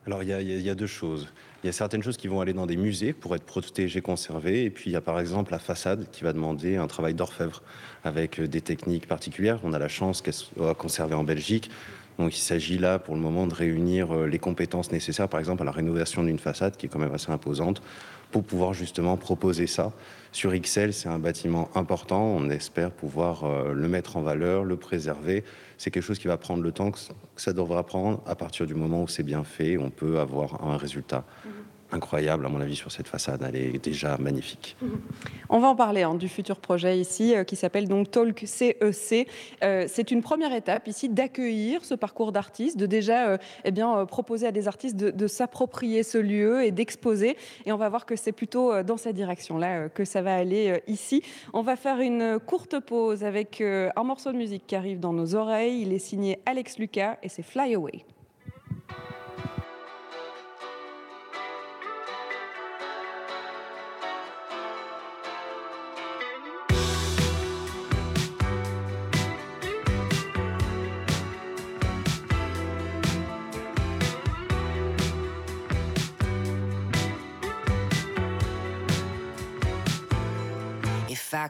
[0.04, 1.28] Alors il y, a deux choses.
[1.64, 4.64] Il y a certaines choses qui vont aller dans des musées pour être protégées, conservées.
[4.64, 7.62] Et puis il y a par exemple la façade qui va demander un travail d'orfèvre
[8.04, 9.58] avec euh, des techniques particulières.
[9.64, 11.70] On a la chance qu'elle soit conservée en Belgique.
[12.18, 15.62] Donc il s'agit là pour le moment de réunir euh, les compétences nécessaires, par exemple
[15.62, 17.82] à la rénovation d'une façade qui est quand même assez imposante,
[18.30, 19.92] pour pouvoir justement proposer ça.
[20.30, 22.22] Sur XL, c'est un bâtiment important.
[22.22, 25.42] On espère pouvoir euh, le mettre en valeur, le préserver
[25.78, 26.98] c'est quelque chose qui va prendre le temps que
[27.36, 29.78] ça devra prendre à partir du moment où c'est bien fait.
[29.78, 31.24] On peut avoir un résultat.
[31.44, 33.42] Mhm incroyable, à mon avis, sur cette façade.
[33.46, 34.76] Elle est déjà magnifique.
[35.48, 38.76] On va en parler hein, du futur projet ici, euh, qui s'appelle donc Talk CEC.
[38.82, 39.26] E
[39.64, 44.04] euh, c'est une première étape ici d'accueillir ce parcours d'artistes, de déjà euh, eh bien,
[44.06, 47.36] proposer à des artistes de, s'approprier ce lieu et d'exposer.
[47.66, 51.22] Et on va voir que c'est plutôt dans cette direction-là que ça va aller ici.
[51.52, 55.34] On va faire une courte pause avec un morceau de musique qui arrive dans nos
[55.34, 55.82] oreilles.
[55.82, 58.04] Il est signé Alex Lucas et c'est Fly Away.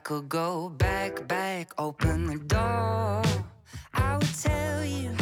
[0.09, 3.23] Could go back, back, open the door,
[3.93, 5.18] I would tell you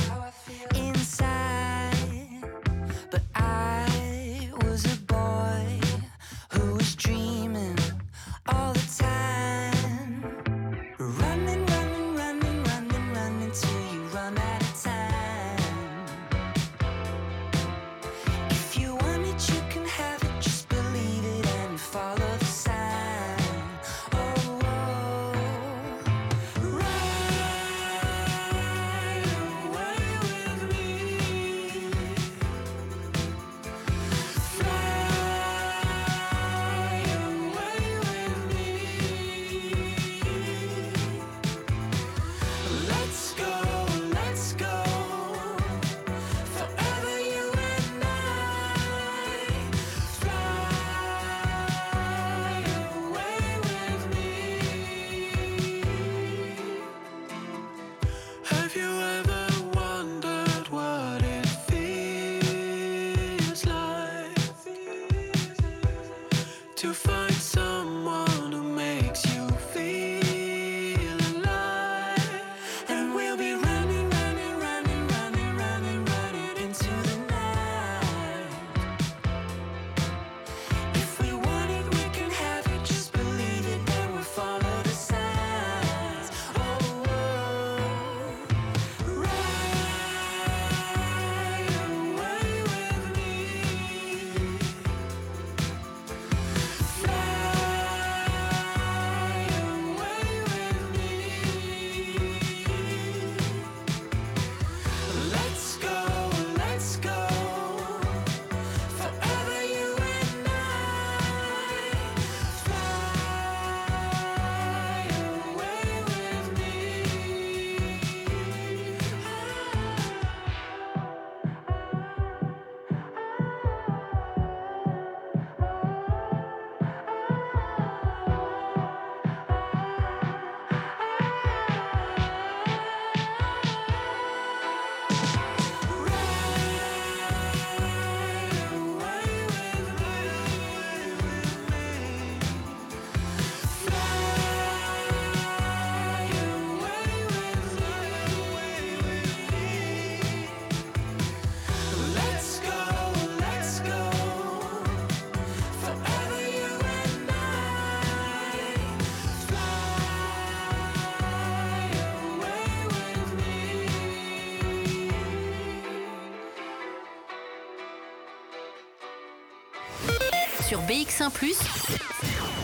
[170.88, 171.31] BX1⁇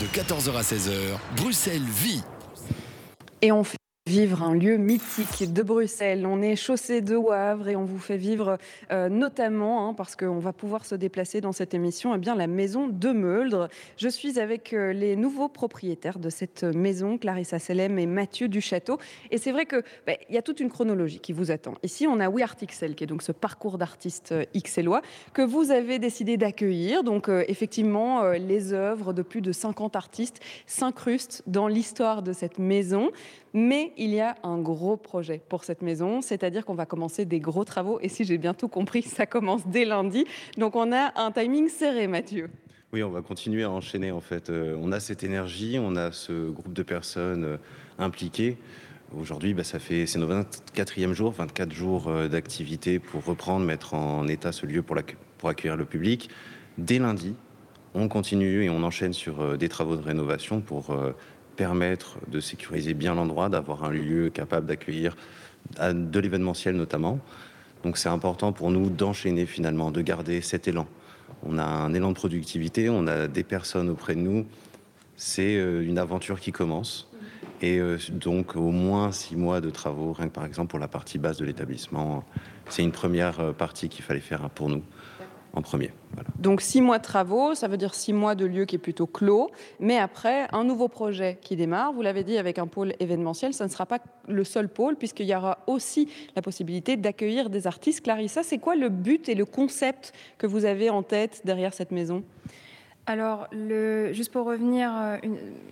[0.00, 2.22] De 14h à 16h, Bruxelles vit.
[3.40, 3.81] Et on fait
[4.12, 6.26] vivre un lieu mythique de Bruxelles.
[6.26, 8.58] On est chaussé de Wavre et on vous fait vivre
[8.90, 12.46] euh, notamment, hein, parce qu'on va pouvoir se déplacer dans cette émission, eh bien, la
[12.46, 13.70] maison de Meuldre.
[13.96, 18.98] Je suis avec euh, les nouveaux propriétaires de cette maison, Clarissa Selem et Mathieu Duchâteau.
[19.30, 21.72] Et c'est vrai qu'il bah, y a toute une chronologie qui vous attend.
[21.82, 25.00] Ici, on a We Art XL, qui est donc ce parcours d'artistes euh, XLois
[25.32, 27.02] que vous avez décidé d'accueillir.
[27.02, 33.10] Donc, effectivement, les œuvres de plus de 50 artistes s'incrustent dans l'histoire de cette maison.
[33.54, 37.40] Mais il y a un gros projet pour cette maison, c'est-à-dire qu'on va commencer des
[37.40, 37.98] gros travaux.
[38.00, 40.24] Et si j'ai bien tout compris, ça commence dès lundi.
[40.56, 42.48] Donc on a un timing serré, Mathieu.
[42.94, 44.50] Oui, on va continuer à enchaîner en fait.
[44.50, 47.56] Euh, on a cette énergie, on a ce groupe de personnes euh,
[47.98, 48.58] impliquées.
[49.18, 53.94] Aujourd'hui, bah, ça fait c'est nos 24e jour, 24 jours euh, d'activité pour reprendre, mettre
[53.94, 54.98] en état ce lieu pour,
[55.38, 56.28] pour accueillir le public.
[56.76, 57.34] Dès lundi,
[57.94, 60.96] on continue et on enchaîne sur des travaux de rénovation pour
[61.56, 65.16] permettre de sécuriser bien l'endroit, d'avoir un lieu capable d'accueillir
[65.80, 67.20] de l'événementiel notamment.
[67.82, 70.86] Donc c'est important pour nous d'enchaîner finalement, de garder cet élan.
[71.44, 74.46] On a un élan de productivité, on a des personnes auprès de nous.
[75.16, 77.08] C'est euh, une aventure qui commence.
[77.60, 80.88] Et euh, donc au moins six mois de travaux, rien que par exemple pour la
[80.88, 82.24] partie basse de l'établissement.
[82.68, 84.82] C'est une première euh, partie qu'il fallait faire pour nous
[85.54, 85.90] en premier.
[86.38, 89.06] Donc six mois de travaux, ça veut dire six mois de lieu qui est plutôt
[89.06, 91.92] clos, mais après un nouveau projet qui démarre.
[91.92, 95.26] Vous l'avez dit avec un pôle événementiel, ça ne sera pas le seul pôle puisqu'il
[95.26, 98.02] y aura aussi la possibilité d'accueillir des artistes.
[98.02, 101.90] Clarissa, c'est quoi le but et le concept que vous avez en tête derrière cette
[101.90, 102.22] maison?
[103.04, 103.48] Alors,
[104.12, 105.16] juste pour revenir, euh,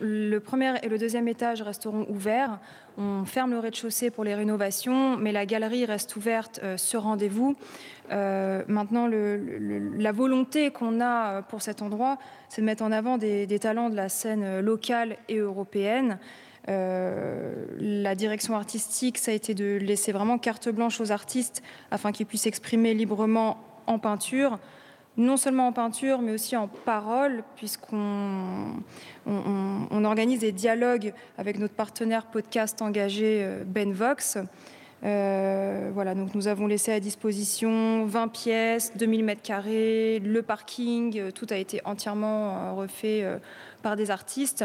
[0.01, 2.59] le premier et le deuxième étage resteront ouverts.
[2.99, 7.55] On ferme le rez-de-chaussée pour les rénovations, mais la galerie reste ouverte euh, sur rendez-vous.
[8.11, 13.47] Euh, maintenant, la volonté qu'on a pour cet endroit, c'est de mettre en avant des,
[13.61, 16.19] talents de la scène locale et européenne.
[16.67, 21.63] la direction artistique, ça a été de laisser vraiment carte blanche aux artistes
[21.93, 24.59] afin qu'ils puissent s'exprimer librement en peinture
[25.21, 28.75] non seulement en peinture, mais aussi en parole, puisqu'on
[29.27, 34.39] on, organise des dialogues avec notre partenaire podcast engagé euh, Ben Vox.
[35.03, 41.19] Euh, voilà, donc nous avons laissé à disposition 20 pièces, 2000 mètres carrés, le parking,
[41.19, 43.25] euh, tout a été entièrement refait
[43.83, 44.65] par des artistes.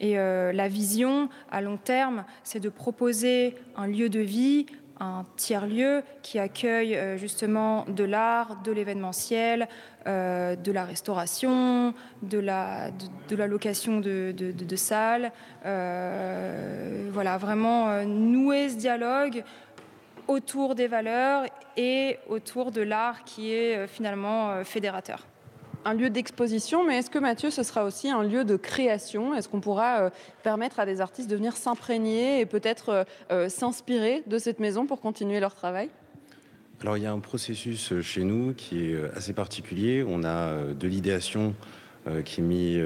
[0.00, 4.66] Et la vision à long terme, c'est de proposer un lieu de vie
[5.00, 9.68] un tiers-lieu qui accueille euh, justement de l'art, de l'événementiel,
[10.06, 12.90] euh, de la restauration, de la,
[13.28, 15.32] de, la location de, de, salles.
[15.64, 19.44] Euh, voilà, vraiment nouer ce dialogue
[20.26, 21.44] autour des valeurs
[21.76, 25.26] et autour de l'art qui est finalement fédérateur
[25.84, 29.34] un lieu d'exposition, mais est-ce que Mathieu, ce sera aussi un lieu de création?
[29.34, 30.10] Est-ce qu'on pourra euh,
[30.42, 34.86] permettre à des artistes de venir s'imprégner et peut-être euh, euh, s'inspirer de cette maison
[34.86, 35.88] pour continuer leur travail?
[36.80, 40.04] Alors il y a un processus chez nous qui est assez particulier.
[40.06, 41.54] On a de l'idéation
[42.24, 42.80] qui, est mis,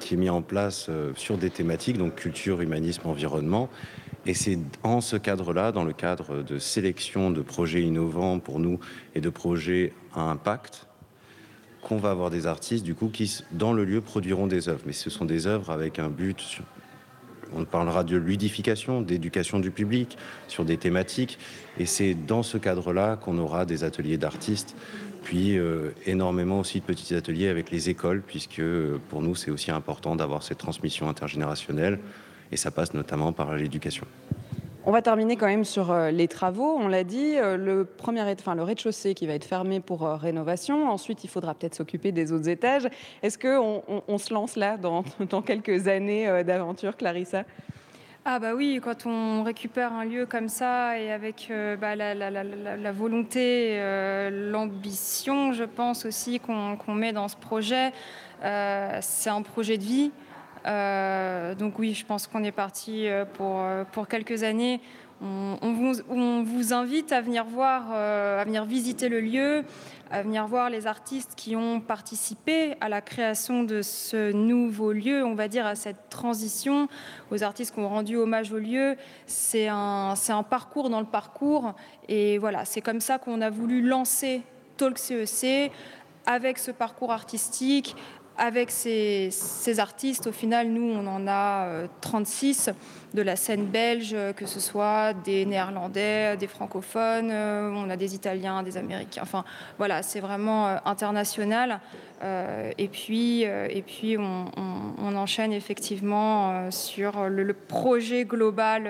[0.00, 3.68] qui est mis en place sur des thématiques, donc culture, humanisme, environnement.
[4.26, 8.80] Et c'est en ce cadre-là, dans le cadre de sélection de projets innovants pour nous
[9.14, 10.85] et de projets à impact,
[11.86, 14.82] qu'on va avoir des artistes du coup qui dans le lieu produiront des œuvres.
[14.86, 16.60] Mais ce sont des œuvres avec un but.
[17.54, 20.18] On parlera de ludification, d'éducation du public,
[20.48, 21.38] sur des thématiques.
[21.78, 24.74] Et c'est dans ce cadre-là qu'on aura des ateliers d'artistes,
[25.22, 29.52] puis euh, énormément aussi de petits ateliers avec les écoles, puisque euh, pour nous, c'est
[29.52, 32.00] aussi important d'avoir cette transmission intergénérationnelle.
[32.50, 34.06] Et ça passe notamment par l'éducation.
[34.88, 36.76] On va terminer quand même sur euh, les travaux.
[36.78, 40.14] On l'a dit, euh, le, premier, enfin, le rez-de-chaussée qui va être fermé pour euh,
[40.14, 40.88] rénovation.
[40.88, 42.86] Ensuite, il faudra peut-être s'occuper des autres étages.
[43.20, 45.02] Est-ce qu'on on, se lance là dans,
[45.44, 47.42] quelques années d'aventure, Clarissa?
[48.24, 53.80] Ah bah oui, quand on récupère un lieu comme ça et avec bah, la, volonté,
[54.30, 57.92] l'ambition, je pense aussi qu'on met dans ce projet,
[58.42, 60.12] c'est un projet de vie.
[60.66, 64.80] Euh, donc oui, je pense qu'on est parti euh, pour, euh, pour quelques années.
[65.22, 69.64] On, vous, invite à venir voir, à venir visiter le lieu,
[70.10, 75.24] à venir voir les artistes qui ont participé à la création de ce nouveau lieu,
[75.24, 76.86] on va dire à cette transition,
[77.30, 78.96] aux artistes qui ont rendu hommage au lieu.
[79.24, 81.72] C'est un, un parcours dans le parcours.
[82.10, 84.42] Et voilà, c'est comme ça qu'on a voulu lancer
[84.76, 85.72] Talk CEC
[86.26, 87.96] avec ce parcours artistique,
[88.38, 89.30] avec ces,
[89.78, 92.70] artistes, au final, nous, on en a 36
[93.14, 98.62] de la scène belge, que ce soit des néerlandais, des francophones, on a des italiens,
[98.62, 99.22] des américains.
[99.22, 99.44] Enfin,
[99.78, 101.80] voilà, c'est vraiment international.
[102.22, 108.88] et puis, et puis on enchaîne effectivement sur le, le projet global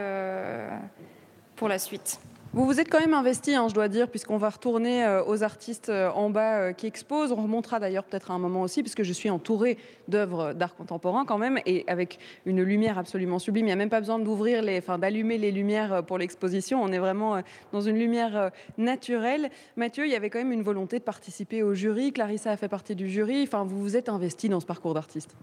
[1.57, 2.21] pour la suite.
[2.57, 5.43] Vous vous êtes quand même investi, hein, je dois dire, puisqu'on va retourner euh, aux
[5.43, 7.31] artistes euh, en bas euh, qui exposent.
[7.31, 9.77] On remontera d'ailleurs peut-être à un moment aussi, puisque je suis entourée
[10.09, 13.67] d'œuvres d'art contemporain quand même, et avec une lumière absolument sublime.
[13.67, 16.83] Il n'y a même pas besoin d'ouvrir enfin d'allumer les lumières pour l'exposition.
[16.83, 17.43] On est vraiment
[17.73, 19.51] dans une lumière naturelle.
[19.77, 22.11] Mathieu, il y avait quand même une volonté de participer au jury.
[22.15, 23.43] Clarissa a fait partie du jury.
[23.43, 25.37] Enfin, vous vous êtes investi dans ce parcours d'artiste.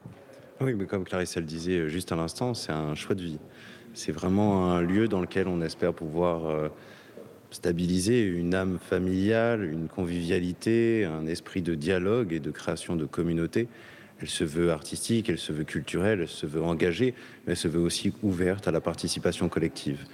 [0.61, 3.39] Oui, mais comme Clarissa le disait juste à l'instant, c'est un choix de vie.
[3.93, 6.71] C'est vraiment un lieu dans lequel on espère pouvoir
[7.53, 13.67] stabiliser une âme familiale, une convivialité, un esprit de dialogue et de création de communauté.
[14.19, 17.13] Elle se veut artistique, elle se veut culturelle, elle se veut engagée,
[17.45, 20.05] mais elle se veut aussi ouverte à la participation collective.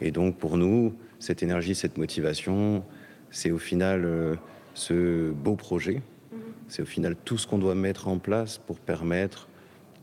[0.00, 2.84] Et donc pour nous, cette énergie, cette motivation,
[3.30, 4.34] c'est au final euh,
[4.74, 6.02] ce beau projet,
[6.68, 9.48] c'est au final tout ce qu'on doit mettre en place pour permettre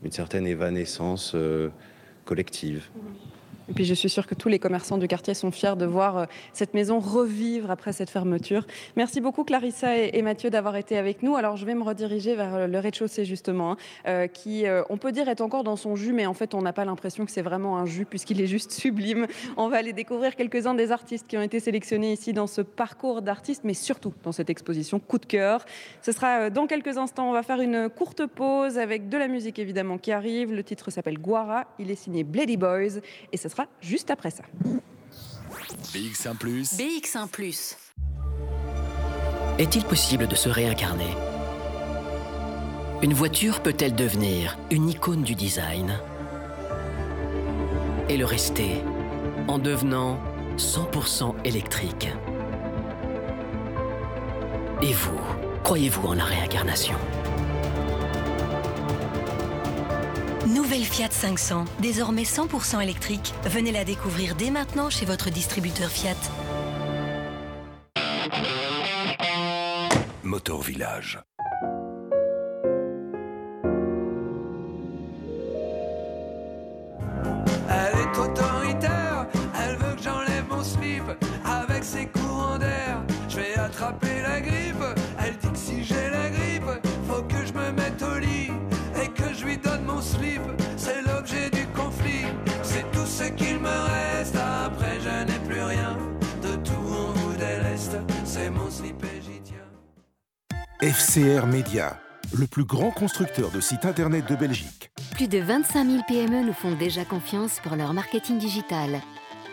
[0.04, 1.68] une certaine évanescence euh,
[2.24, 2.88] collective.
[3.68, 6.16] Et puis je suis sûre que tous les commerçants du quartier sont fiers de voir
[6.16, 8.66] euh, cette maison revivre après cette fermeture.
[8.96, 11.36] Merci beaucoup Clarissa et, Mathieu d'avoir été avec nous.
[11.36, 15.12] Alors je vais me rediriger vers euh, le rez-de-chaussée justement, hein, euh, qui on peut
[15.12, 17.42] dire est encore dans son jus, mais en fait on n'a pas l'impression que c'est
[17.42, 19.26] vraiment un jus puisqu'il est juste sublime.
[19.56, 23.20] On va aller découvrir quelques-uns des artistes qui ont été sélectionnés ici dans ce parcours
[23.20, 25.64] d'artistes, mais surtout dans cette exposition coup de cœur.
[26.00, 27.28] Ce sera dans quelques instants.
[27.28, 30.54] On va faire une courte pause avec de la musique évidemment qui arrive.
[30.54, 31.66] Le titre s'appelle Guara.
[31.78, 33.00] Il est signé Bloody Boys
[33.32, 34.44] et ce sera juste après ça.
[35.92, 36.36] BX1⁇
[36.76, 37.28] BX1⁇
[39.58, 41.14] Est-il possible de se réincarner?
[43.02, 45.98] Une voiture peut-elle devenir une icône du design?
[48.08, 48.82] Et le rester
[49.46, 50.18] en devenant
[50.56, 52.08] 100% électrique?
[54.82, 55.20] Et vous,
[55.62, 56.96] croyez-vous en la réincarnation?
[60.54, 63.34] Nouvelle Fiat 500, désormais 100% électrique.
[63.44, 66.16] Venez la découvrir dès maintenant chez votre distributeur Fiat.
[70.22, 71.20] Motor Village.
[100.80, 102.00] FCR Média,
[102.32, 104.92] le plus grand constructeur de sites internet de Belgique.
[105.10, 109.00] Plus de 25 000 PME nous font déjà confiance pour leur marketing digital.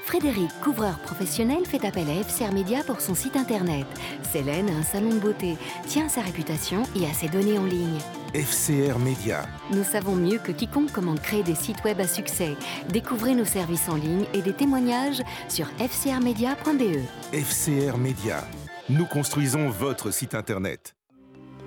[0.03, 3.87] Frédéric, couvreur professionnel, fait appel à FCR Média pour son site internet.
[4.21, 5.57] Célène, un salon de beauté,
[5.87, 7.97] tient à sa réputation et à ses données en ligne.
[8.35, 9.47] FCR Média.
[9.71, 12.55] Nous savons mieux que quiconque comment créer des sites web à succès.
[12.89, 16.99] Découvrez nos services en ligne et des témoignages sur fcrmedia.be.
[17.33, 18.43] FCR Média.
[18.89, 20.94] Nous construisons votre site internet.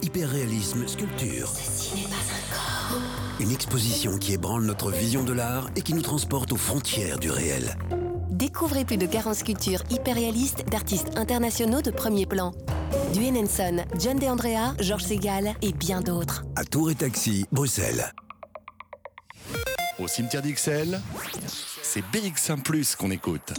[0.00, 1.48] Hyperréalisme sculpture.
[1.48, 3.00] Ceci n'est pas un corps.
[3.40, 7.30] Une exposition qui ébranle notre vision de l'art et qui nous transporte aux frontières du
[7.30, 7.76] réel.
[8.30, 12.52] Découvrez plus de 40 sculptures hyper réalistes d'artistes internationaux de premier plan.
[13.12, 16.44] Dwayne Henson, John DeAndrea, Georges Segal et bien d'autres.
[16.54, 18.12] À Tour et Taxi, Bruxelles.
[19.98, 21.00] Au cimetière d'Ixelles,
[21.82, 22.62] c'est BX1⁇
[22.96, 23.52] qu'on écoute.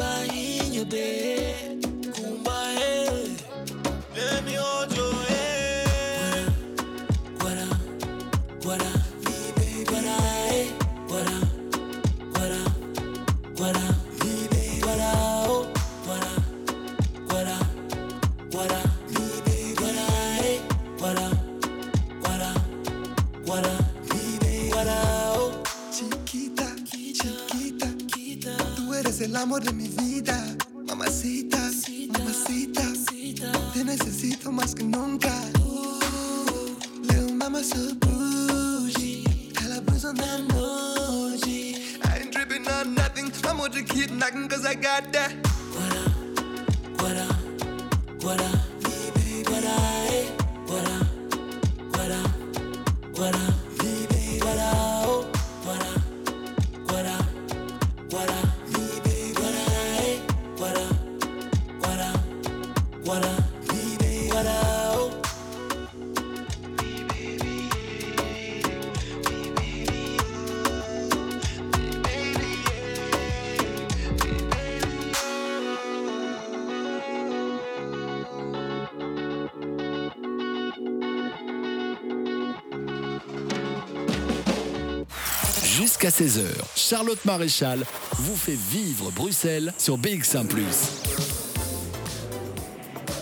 [0.00, 1.19] barrinho dele.
[86.10, 87.84] Jusqu'à 16h, Charlotte Maréchal
[88.14, 90.46] vous fait vivre Bruxelles sur BX1⁇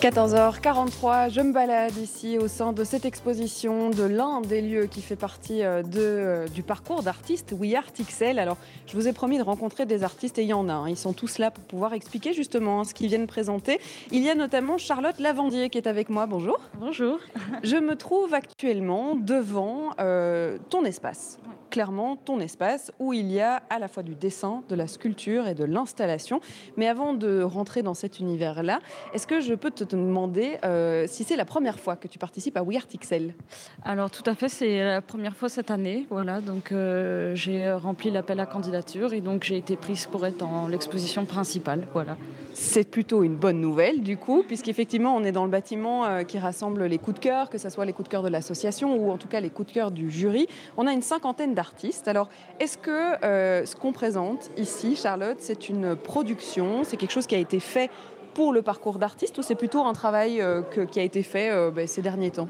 [0.00, 5.02] 14h43, je me balade ici au sein de cette exposition de l'un des lieux qui
[5.02, 8.38] fait partie euh, de, euh, du parcours d'artistes We Art XL.
[8.38, 10.72] Alors, je vous ai promis de rencontrer des artistes et il y en a.
[10.72, 10.88] hein.
[10.88, 13.80] Ils sont tous là pour pouvoir expliquer justement ce qu'ils viennent présenter.
[14.12, 16.26] Il y a notamment Charlotte Lavandier qui est avec moi.
[16.26, 16.58] Bonjour.
[16.78, 17.18] Bonjour.
[17.64, 21.38] Je me trouve actuellement devant euh, ton espace.
[21.70, 25.46] Clairement, ton espace où il y a à la fois du dessin, de la sculpture
[25.46, 26.40] et de l'installation.
[26.76, 28.80] Mais avant de rentrer dans cet univers-là,
[29.12, 32.56] est-ce que je peux te demander euh, si c'est la première fois que tu participes
[32.56, 33.34] à We Art XL
[33.84, 36.06] Alors tout à fait, c'est la première fois cette année.
[36.10, 40.38] Voilà, donc euh, j'ai rempli l'appel à candidature et donc j'ai été prise pour être
[40.38, 41.86] dans l'exposition principale.
[41.92, 42.16] Voilà.
[42.54, 46.38] C'est plutôt une bonne nouvelle du coup, puisqu'effectivement on est dans le bâtiment euh, qui
[46.38, 49.12] rassemble les coups de cœur, que ce soit les coups de cœur de l'association ou
[49.12, 50.48] en tout cas les coups de cœur du jury.
[50.76, 52.06] On a une cinquantaine d'artistes.
[52.14, 52.28] Alors
[52.62, 57.34] est-ce que euh, ce qu'on présente ici, Charlotte, c'est une production, c'est quelque chose qui
[57.40, 57.90] a été fait
[58.34, 61.50] pour le parcours d'artiste ou c'est plutôt un travail euh, que- qui a été fait
[61.50, 62.48] euh, ben, ces derniers temps?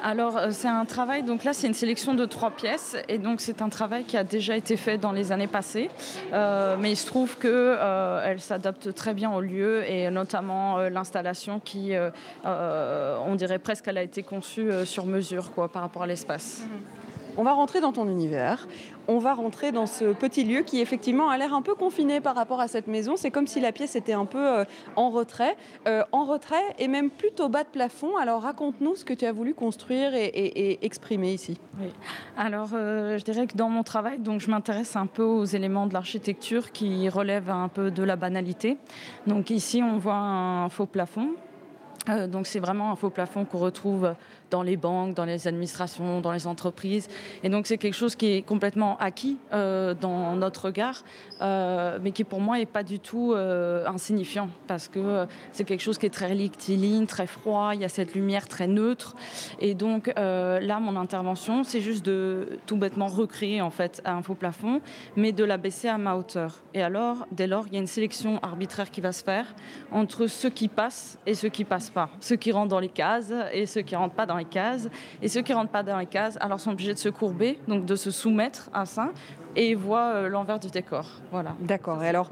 [0.00, 3.40] Alors euh, c'est un travail, donc là c'est une sélection de trois pièces et donc
[3.40, 5.90] c'est un travail qui a déjà été fait dans les années passées,
[6.80, 7.76] mais il se trouve que
[8.28, 11.84] elle s'adapte très bien au lieu et notamment l'installation qui,
[13.30, 16.62] on dirait presque, elle a été conçue sur mesure quoi par rapport à l'espace.
[17.36, 18.68] On va rentrer dans ton univers.
[19.08, 22.34] On va rentrer dans ce petit lieu qui effectivement a l'air un peu confiné par
[22.36, 23.16] rapport à cette maison.
[23.16, 24.64] C'est comme si la pièce était un peu euh,
[24.96, 25.56] en retrait,
[25.86, 28.16] Euh, en retrait et même plutôt bas de plafond.
[28.16, 31.58] Alors raconte-nous ce que tu as voulu construire et, exprimer ici.
[32.36, 35.86] Alors, euh, je dirais que dans mon travail, donc, je m'intéresse un peu aux éléments
[35.86, 38.78] de l'architecture qui relèvent un peu de la banalité.
[39.26, 41.30] Donc ici, on voit un faux plafond.
[42.28, 44.14] Donc c'est vraiment un faux plafond qu'on retrouve
[44.50, 47.08] dans les banques, dans les administrations, dans les entreprises.
[47.42, 51.02] Et donc c'est quelque chose qui est complètement acquis euh, dans notre regard,
[51.40, 55.82] euh, mais qui pour moi n'est pas du tout euh, insignifiant, parce que c'est quelque
[55.82, 59.16] chose qui est très rectiligne, très froid, il y a cette lumière très neutre.
[59.60, 64.34] Et donc là, mon intervention, c'est juste de tout bêtement recréer en fait un faux
[64.34, 64.80] plafond,
[65.16, 66.62] mais de l'abaisser à ma hauteur.
[66.74, 69.46] Et alors, dès lors, il y a une sélection arbitraire qui va se faire
[69.90, 73.32] entre ceux qui passent et ceux qui passent pas, ceux qui rentrent dans les cases
[73.52, 74.88] et ceux qui rentrent pas dans les cases.
[75.22, 77.84] Et ceux qui rentrent pas dans les cases, alors sont obligés de se courber, donc
[77.84, 79.10] de se soumettre à ça,
[79.56, 81.06] et ils voient euh, l'envers du décor.
[81.30, 81.54] Voilà.
[81.60, 82.02] D'accord.
[82.02, 82.30] Et alors,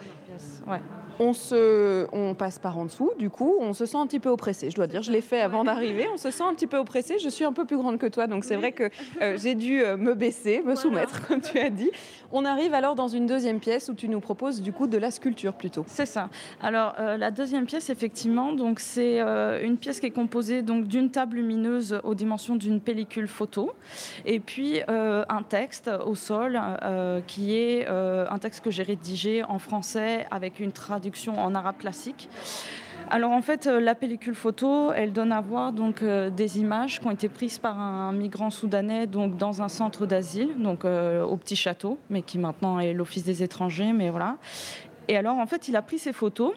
[0.67, 0.81] Ouais.
[1.19, 4.31] on, se, on passe par en dessous, du coup, on se sent un petit peu
[4.31, 4.71] oppressé.
[4.71, 6.07] Je dois dire, je l'ai fait avant d'arriver.
[6.13, 7.19] On se sent un petit peu oppressé.
[7.19, 8.89] Je suis un peu plus grande que toi, donc c'est vrai que
[9.21, 11.91] euh, j'ai dû euh, me baisser, me soumettre, comme tu as dit.
[12.35, 15.11] On arrive alors dans une deuxième pièce où tu nous proposes du coup de la
[15.11, 15.85] sculpture plutôt.
[15.87, 16.31] C'est ça.
[16.63, 20.87] Alors euh, la deuxième pièce, effectivement, donc c'est euh, une pièce qui est composée donc
[20.87, 23.73] d'une table lumineuse aux dimensions d'une pellicule photo,
[24.25, 26.61] et puis euh, un texte au sol
[27.27, 32.29] qui est un texte que j'ai rédigé en français avec une traduction en arabe classique.
[33.15, 36.99] Alors en fait, euh, la pellicule photo, elle donne à voir donc euh, des images
[36.99, 41.23] qui ont été prises par un migrant soudanais donc dans un centre d'asile, donc euh,
[41.23, 44.39] au petit château, mais qui maintenant est l'office des étrangers, mais voilà.
[45.09, 46.55] Et alors en fait, il a pris ces photos.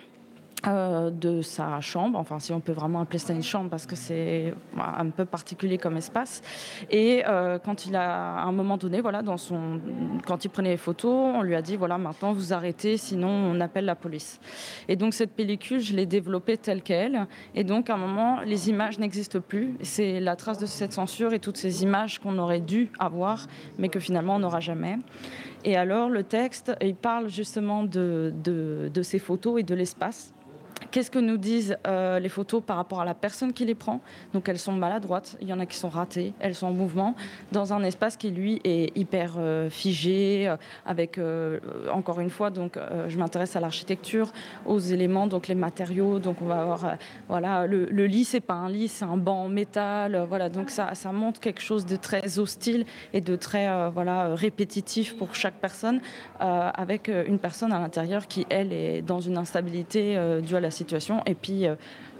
[0.67, 3.95] Euh, de sa chambre, enfin si on peut vraiment appeler ça une chambre parce que
[3.95, 6.41] c'est un peu particulier comme espace.
[6.89, 9.79] Et euh, quand il a, à un moment donné, voilà, dans son,
[10.25, 13.59] quand il prenait les photos, on lui a dit voilà maintenant vous arrêtez, sinon on
[13.61, 14.39] appelle la police.
[14.87, 17.27] Et donc cette pellicule, je l'ai développée telle qu'elle.
[17.53, 19.75] Et donc à un moment, les images n'existent plus.
[19.81, 23.47] C'est la trace de cette censure et toutes ces images qu'on aurait dû avoir,
[23.77, 24.97] mais que finalement on n'aura jamais.
[25.63, 30.34] Et alors le texte, il parle justement de ces photos et de l'espace.
[30.91, 34.01] Qu'est-ce que nous disent euh, les photos par rapport à la personne qui les prend?
[34.33, 37.15] Donc elles sont maladroites, il y en a qui sont ratées, elles sont en mouvement,
[37.51, 41.19] dans un espace qui lui est hyper euh, figé, euh, avec
[41.91, 42.77] encore une fois, donc
[43.07, 44.31] je m'intéresse à l'architecture,
[44.65, 46.19] aux éléments, donc les matériaux.
[46.19, 49.43] Donc on va avoir, voilà, le, le lit c'est pas un lit, c'est un banc
[49.43, 50.25] en métal.
[50.27, 55.17] voilà, donc ça, ça montre quelque chose de très hostile et de très voilà répétitif
[55.17, 56.01] pour chaque personne,
[56.39, 61.21] avec une personne à l'intérieur qui elle est dans une instabilité due à la situation
[61.25, 61.75] et puis, euh,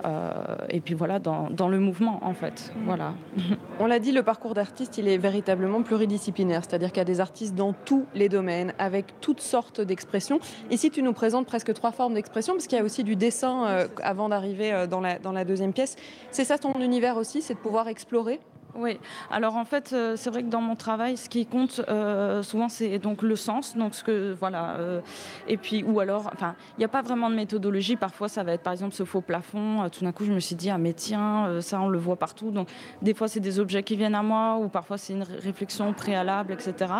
[0.05, 0.31] euh,
[0.69, 2.73] et puis voilà, dans, dans, le mouvement en fait.
[2.85, 3.13] Voilà.
[3.79, 7.19] On l'a dit, le parcours d'artiste, il est véritablement pluridisciplinaire, c'est-à-dire qu'il y a des
[7.19, 10.39] artistes dans tous les domaines, avec toutes sortes d'expressions.
[10.71, 13.67] Ici, tu nous présentes presque trois formes d'expression, parce qu'il y a aussi du dessin
[13.67, 15.95] euh, avant d'arriver dans la, dans la deuxième pièce.
[16.31, 18.39] C'est ça ton univers aussi, c'est de pouvoir explorer?
[18.77, 18.99] Oui,
[19.31, 22.67] alors en fait, euh, c'est vrai que dans mon travail, ce qui compte euh, souvent,
[22.67, 23.77] c'est donc le sens.
[23.77, 25.01] Donc ce que voilà, euh,
[25.47, 27.95] et puis ou alors, enfin, il n'y a pas vraiment de méthodologie.
[27.95, 29.89] Parfois, ça va être par exemple ce faux plafond.
[29.89, 32.51] tout d'un coup, je me suis dit ah mais tiens, ça on le voit partout.
[32.51, 32.67] Donc
[33.01, 36.53] des fois, c'est des objets qui viennent à moi, ou parfois c'est une réflexion préalable,
[36.53, 36.91] etc.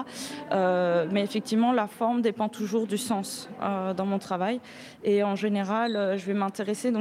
[0.52, 4.62] mais effectivement, la forme dépend toujours du sens dans mon travail.
[5.04, 6.92] Et en général, je vais m'intéresser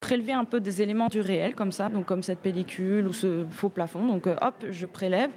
[0.00, 3.46] prélever un peu des éléments du réel comme ça, donc comme cette pellicule ou ce
[3.50, 4.06] faux plafond.
[4.06, 5.30] Donc euh, hop, je prélève.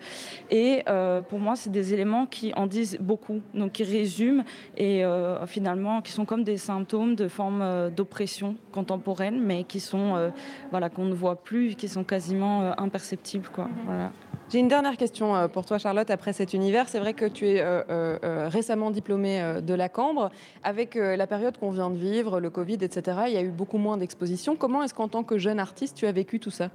[0.50, 4.44] Et euh, pour moi, c'est des éléments qui en disent beaucoup, donc qui résument
[4.76, 10.32] et euh, finalement qui sont comme des symptômes de formes d'oppression contemporaine, mais qui sont
[10.72, 13.66] voilà qu'on ne voit plus, qui sont quasiment imperceptibles, quoi.
[13.66, 13.74] Mhm.
[13.86, 14.12] Voilà.
[14.52, 16.90] J'ai une dernière question pour toi, Charlotte, après cet univers.
[16.90, 20.32] C'est vrai que tu es euh, euh, récemment diplômée de la Cambre.
[20.64, 23.78] Avec la période qu'on vient de vivre, le Covid, etc., il y a eu beaucoup
[23.78, 24.56] moins d'expositions.
[24.60, 26.70] Comment est-ce qu'en tant que jeune artiste, tu as vécu tout ça?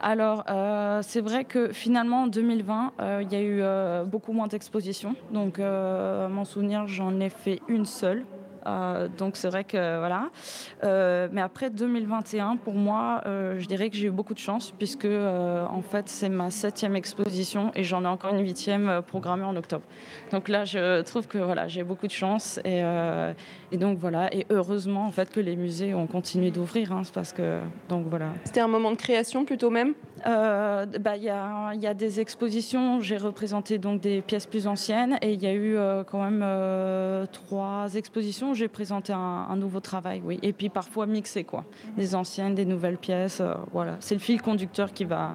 [0.00, 0.44] Alors,
[1.02, 2.92] c'est vrai que finalement, en 2020,
[3.22, 3.62] il y a eu
[4.06, 5.16] beaucoup moins d'expositions.
[5.32, 8.24] Donc, à mon souvenir, j'en ai fait une seule
[8.66, 10.30] euh, donc c'est vrai que voilà.
[10.84, 14.72] Euh, mais après 2021, pour moi, euh, je dirais que j'ai eu beaucoup de chance
[14.76, 19.56] puisque en fait c'est ma septième exposition et j'en ai encore une huitième programmée en
[19.56, 19.84] octobre.
[20.32, 22.82] Donc là, je trouve que voilà, j'ai beaucoup de chance et,
[23.72, 24.32] et, donc voilà.
[24.34, 28.28] Et heureusement en fait que les musées ont continué d'ouvrir, hein, parce que donc voilà.
[28.44, 29.94] C'était un moment de création plutôt même?
[30.24, 33.00] Bah il y, a, y, a, des expositions.
[33.00, 37.94] J'ai représenté donc des pièces plus anciennes et il y a eu quand même trois
[37.94, 40.38] expositions j'ai présenté un, nouveau travail, oui.
[40.42, 41.64] Et puis parfois mixé, quoi.
[41.96, 43.96] Des anciennes, des nouvelles pièces, euh, voilà.
[44.00, 45.34] C'est le fil conducteur qui va,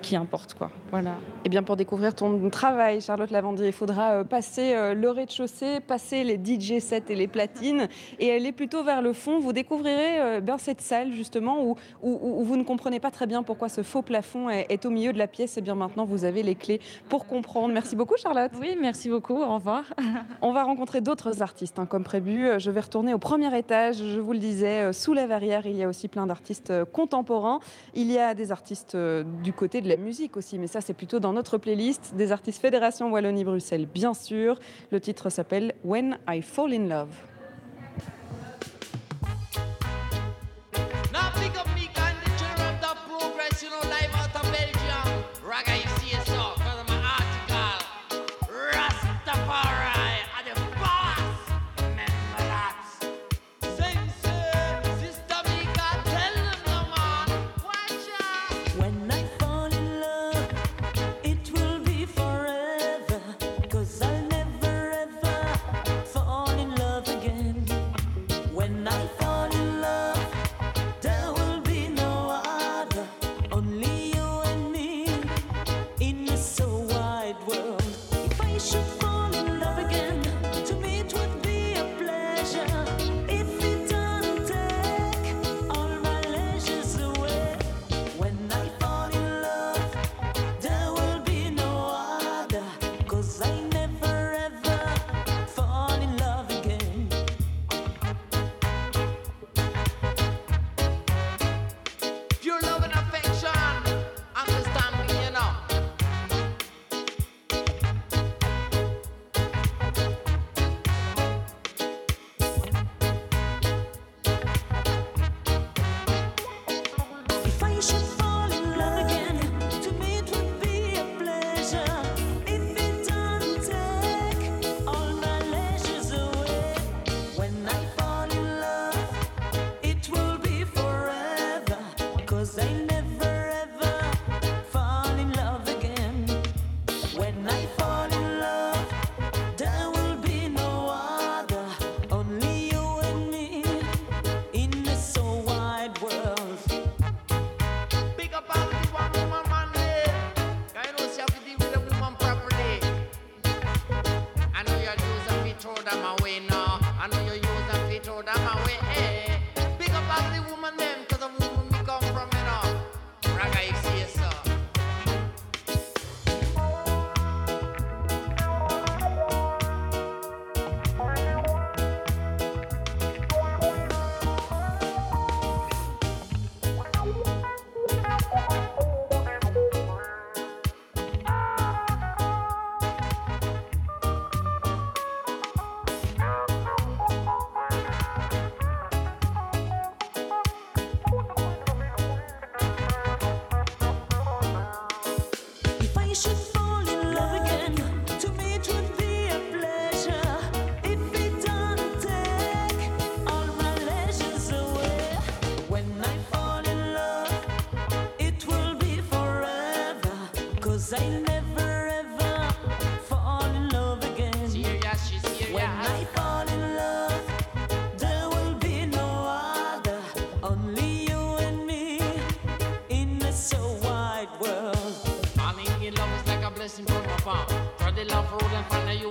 [0.00, 0.54] qui importe.
[0.54, 0.70] Quoi.
[0.90, 1.10] Voilà.
[1.10, 5.10] Et eh bien pour découvrir ton travail, Charlotte Lavandier, il faudra euh, passer euh, le
[5.10, 7.88] rez-de-chaussée, passer les DJ sets et les platines
[8.18, 9.38] et aller plutôt vers le fond.
[9.38, 13.42] Vous découvrirez euh, bien cette salle justement où, où, vous ne comprenez pas très bien
[13.42, 15.56] pourquoi ce faux plafond est, au milieu de la pièce.
[15.56, 17.72] Et eh bien maintenant vous avez les clés pour comprendre.
[17.72, 18.52] Merci beaucoup Charlotte.
[18.60, 19.40] Oui, merci beaucoup.
[19.40, 19.84] Au revoir.
[20.42, 22.48] On va rencontrer d'autres artistes hein, comme prévu.
[22.58, 23.96] Je vais retourner au premier étage.
[23.96, 27.60] Je vous le disais, sous la verrière, il y a aussi plein d'artistes contemporains.
[27.94, 31.18] Il y a des artistes du côté de la musique aussi, mais ça c'est plutôt
[31.18, 34.58] dans notre playlist des artistes Fédération Wallonie-Bruxelles, bien sûr.
[34.90, 37.14] Le titre s'appelle When I Fall in Love.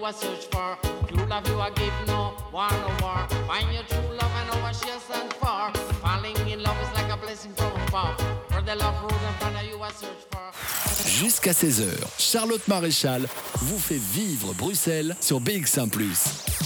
[0.09, 0.77] A search for.
[1.07, 3.21] True love you a give no war no war.
[3.47, 5.61] Find your true love and know what she stand for.
[6.01, 8.15] Falling in love is like a blessing from above.
[8.49, 10.39] For the love road and find you a search for.
[11.05, 13.27] Jusqu'à 16h, Charlotte Maréchal
[13.61, 15.89] vous fait vivre Bruxelles sur BX1⁇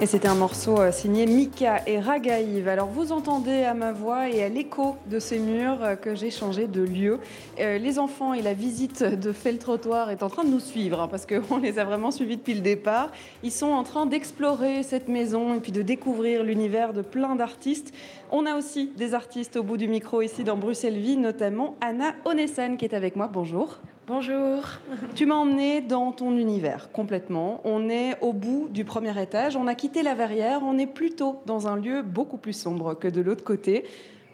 [0.00, 2.68] Et c'était un morceau euh, signé Mika et Ragaïve.
[2.68, 6.30] Alors vous entendez à ma voix et à l'écho de ces murs euh, que j'ai
[6.30, 7.20] changé de lieu.
[7.60, 10.60] Euh, les enfants et la visite de Fait le trottoir est en train de nous
[10.60, 13.12] suivre hein, parce qu'on les a vraiment suivis depuis le départ.
[13.42, 17.94] Ils sont en train d'explorer cette maison et puis de découvrir l'univers de plein d'artistes.
[18.32, 22.14] On a aussi des artistes au bout du micro ici dans Bruxelles Vie, notamment Anna
[22.24, 23.28] Onessan qui est avec moi.
[23.32, 23.78] Bonjour.
[24.06, 24.62] Bonjour.
[25.14, 27.60] Tu m'as emmené dans ton univers complètement.
[27.64, 31.40] On est au bout du premier étage, on a quitté la verrière, on est plutôt
[31.46, 33.84] dans un lieu beaucoup plus sombre que de l'autre côté.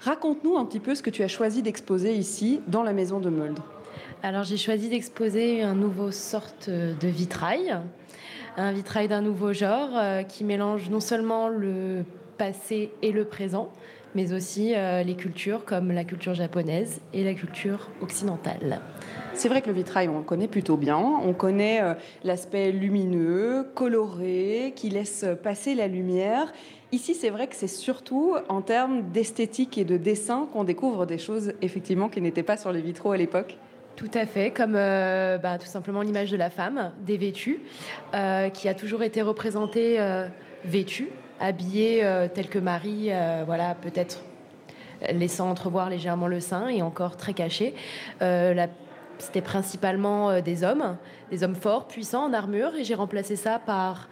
[0.00, 3.28] Raconte-nous un petit peu ce que tu as choisi d'exposer ici dans la maison de
[3.28, 3.58] Meuld.
[4.22, 7.76] Alors j'ai choisi d'exposer un nouveau sorte de vitrail,
[8.56, 12.06] un vitrail d'un nouveau genre euh, qui mélange non seulement le
[12.38, 13.68] passé et le présent,
[14.14, 18.80] mais aussi euh, les cultures comme la culture japonaise et la culture occidentale.
[19.34, 20.98] C'est vrai que le vitrail, on le connaît plutôt bien.
[20.98, 21.92] On connaît euh,
[22.24, 26.52] l'aspect lumineux, coloré, qui laisse passer la lumière.
[26.92, 31.18] Ici, c'est vrai que c'est surtout en termes d'esthétique et de dessin qu'on découvre des
[31.18, 33.56] choses effectivement qui n'étaient pas sur les vitraux à l'époque.
[33.94, 37.60] Tout à fait, comme euh, bah, tout simplement l'image de la femme dévêtue,
[38.14, 40.26] euh, qui a toujours été représentée euh,
[40.64, 43.10] vêtue, habillée telle que Marie,
[43.46, 44.22] voilà, peut-être
[45.10, 47.74] laissant entrevoir légèrement le sein et encore très cachée.
[48.20, 50.98] C'était principalement des hommes,
[51.30, 54.08] des hommes forts, puissants en armure, et j'ai remplacé ça par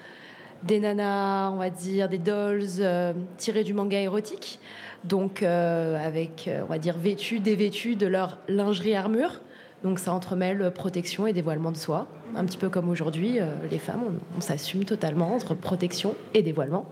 [0.63, 4.59] des nanas, on va dire, des dolls euh, tirées du manga érotique,
[5.05, 9.41] donc euh, avec, euh, on va dire, vêtues, dévêtues de leur lingerie armure.
[9.85, 13.79] Donc ça entremêle protection et dévoilement de soi, un petit peu comme aujourd'hui, euh, les
[13.79, 16.87] femmes, on, s'assume totalement entre protection et dévoilement.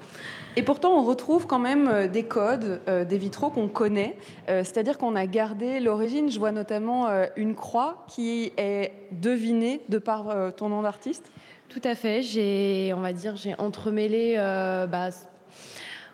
[0.56, 4.16] Et pourtant, on retrouve quand même euh, des codes, euh, des vitraux qu'on connaît.
[4.48, 6.30] Euh, C'est-à-dire qu'on a gardé l'origine.
[6.30, 11.30] Je vois notamment euh, une croix qui est devinée de par euh, ton nom d'artiste.
[11.68, 12.22] Tout à fait.
[12.22, 15.08] J'ai, on va dire, j'ai entremêlé, euh, bah,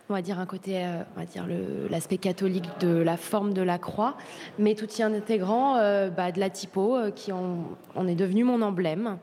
[0.09, 1.45] on va dire un côté, euh, on va dire
[1.89, 4.17] l'aspect catholique de la forme de la croix,
[4.57, 7.63] mais tout y intégrant euh, bah, de la typo qui en,
[7.95, 9.17] en est devenu mon emblème.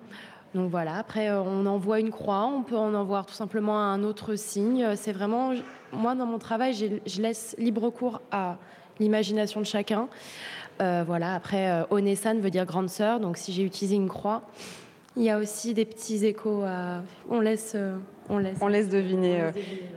[0.55, 0.97] Donc voilà.
[0.97, 4.97] Après, on envoie une croix, on peut en envoyer tout simplement un autre signe.
[4.97, 5.53] C'est vraiment,
[5.93, 8.57] moi dans mon travail, je laisse libre cours à
[8.99, 10.09] l'imagination de chacun.
[10.81, 11.35] Voilà.
[11.35, 14.43] Après, Onessan veut dire grande sœur, donc si j'ai utilisé une croix.
[15.17, 17.03] Il y a aussi des petits échos à.
[17.29, 17.73] On laisse.
[17.75, 17.97] euh,
[18.29, 18.57] on laisse.
[18.61, 19.41] On laisse deviner.
[19.41, 19.51] euh.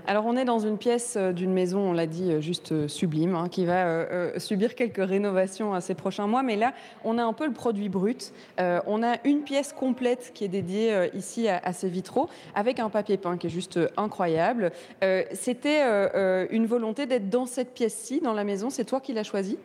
[0.08, 2.88] Alors, on est dans une pièce euh, d'une maison, on l'a dit, euh, juste euh,
[2.88, 4.06] sublime, hein, qui va euh,
[4.36, 6.42] euh, subir quelques rénovations à ces prochains mois.
[6.42, 8.34] Mais là, on a un peu le produit brut.
[8.60, 12.28] Euh, on a une pièce complète qui est dédiée euh, ici à, à ces vitraux,
[12.56, 14.72] avec un papier peint qui est juste euh, incroyable.
[15.04, 18.72] Euh, C'était euh, euh, une volonté d'être dans cette pièce-ci, dans la maison.
[18.72, 19.60] C'est toi qui l'as choisi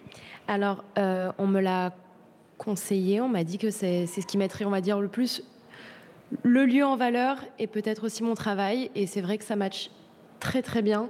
[0.47, 1.95] Alors, euh, on me l'a
[2.59, 5.43] conseillé, on m'a dit que c'est ce qui mettrait, on va dire, le plus
[6.43, 8.91] le lieu en valeur et peut-être aussi mon travail.
[8.95, 9.91] Et c'est vrai que ça match
[10.41, 11.09] très très bien.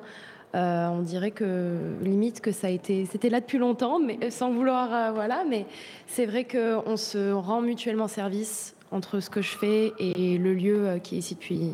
[0.55, 4.51] Euh, on dirait que limite que ça a été, c'était là depuis longtemps, mais sans
[4.51, 5.45] vouloir, euh, voilà.
[5.49, 5.67] Mais
[6.07, 10.87] c'est vrai qu'on se rend mutuellement service entre ce que je fais et le lieu
[10.87, 11.73] euh, qui est ici depuis,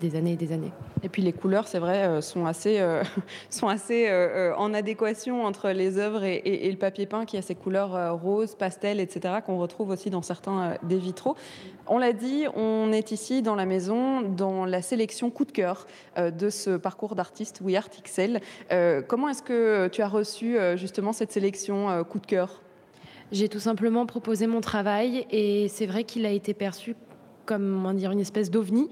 [0.00, 0.72] des, années et des années.
[1.02, 3.02] Et puis les couleurs, c'est vrai, euh, sont assez, euh,
[3.50, 4.10] sont assez
[4.56, 9.00] en adéquation entre les œuvres et, le papier peint qui a ces couleurs roses, pastel,
[9.00, 11.36] etc., qu'on retrouve aussi dans certains des vitraux.
[11.86, 15.86] On l'a dit, on est ici dans la maison, dans la sélection coup de cœur
[16.16, 18.40] de ce parcours d'artiste We Art XL.
[19.08, 22.62] Comment est-ce que tu as reçu justement cette sélection coup de cœur?
[23.32, 26.94] J'ai tout simplement proposé mon travail et c'est vrai qu'il a été perçu
[27.46, 28.88] comme comment dire, une espèce d'ovni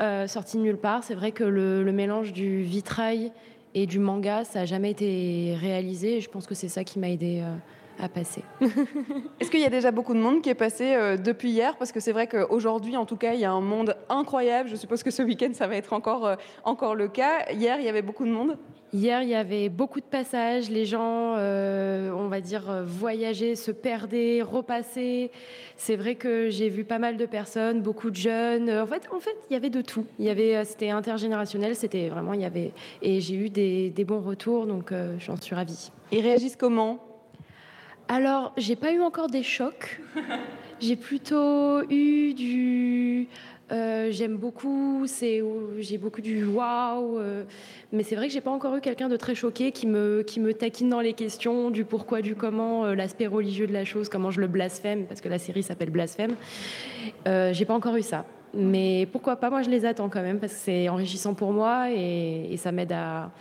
[0.00, 1.02] euh, sorti de nulle part.
[1.02, 3.32] C'est vrai que le, le mélange du vitrail
[3.74, 6.98] et du manga, ça n'a jamais été réalisé et je pense que c'est ça qui
[6.98, 7.56] m'a aidé euh,
[8.00, 8.42] à passer.
[9.40, 11.76] Est-ce qu'il y a déjà beaucoup de monde qui est passé euh, depuis hier?
[11.76, 14.68] Parce que c'est vrai qu'aujourd'hui, en tout cas, il y a un monde incroyable.
[14.68, 17.50] Je suppose que ce week-end, ça va être encore, euh, encore le cas.
[17.52, 18.56] Hier, il y avait beaucoup de monde?
[18.92, 20.70] Hier, il y avait beaucoup de passages.
[20.70, 25.30] Les gens, euh, on va dire, voyageaient, se perdaient, repassaient.
[25.76, 28.70] C'est vrai que j'ai vu pas mal de personnes, beaucoup de jeunes.
[28.70, 30.06] En fait, en fait, il y avait de tout.
[30.18, 31.76] Il y avait, c'était intergénérationnel.
[31.76, 32.72] C'était vraiment, il y avait,
[33.02, 35.90] et j'ai eu des, des bons retours, donc j'en suis ravie.
[36.10, 37.07] Ils réagissent comment?
[38.08, 40.00] Alors, j'ai pas eu encore des chocs.
[40.80, 43.26] J'ai plutôt eu du.
[43.72, 45.42] euh, J'aime beaucoup, c'est
[45.80, 47.18] j'ai beaucoup du waouh,
[47.92, 50.38] mais c'est vrai que j'ai pas encore eu quelqu'un de très choqué qui me qui
[50.38, 54.08] me taquine dans les questions du pourquoi, du comment, euh, l'aspect religieux de la chose,
[54.08, 56.36] comment je le blasphème parce que la série s'appelle Blasphème.
[57.26, 60.38] Euh, j'ai pas encore eu ça, mais pourquoi pas Moi, je les attends quand même
[60.38, 63.32] parce que c'est enrichissant pour moi et, et ça m'aide à,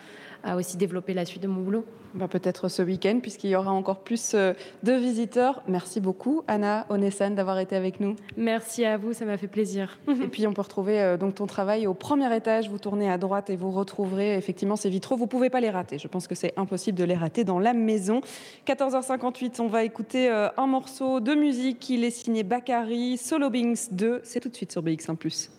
[0.43, 1.85] à aussi développer la suite de mon boulot.
[2.13, 5.61] Bah, Peut-être ce week-end, puisqu'il y aura encore plus euh, de visiteurs.
[5.67, 8.15] Merci beaucoup, Anna Onessan, d'avoir été avec nous.
[8.35, 9.99] Merci à vous, ça m'a fait plaisir.
[10.07, 12.69] Et puis, on peut retrouver euh, donc ton travail au premier étage.
[12.69, 15.15] Vous tournez à droite et vous retrouverez effectivement ces vitraux.
[15.15, 15.99] Vous ne pouvez pas les rater.
[15.99, 18.21] Je pense que c'est impossible de les rater dans la maison.
[18.65, 21.89] 14h58, on va écouter euh, un morceau de musique.
[21.89, 24.21] Il est signé Bakary, Solo Bings 2.
[24.23, 25.49] C'est tout de suite sur BX1+.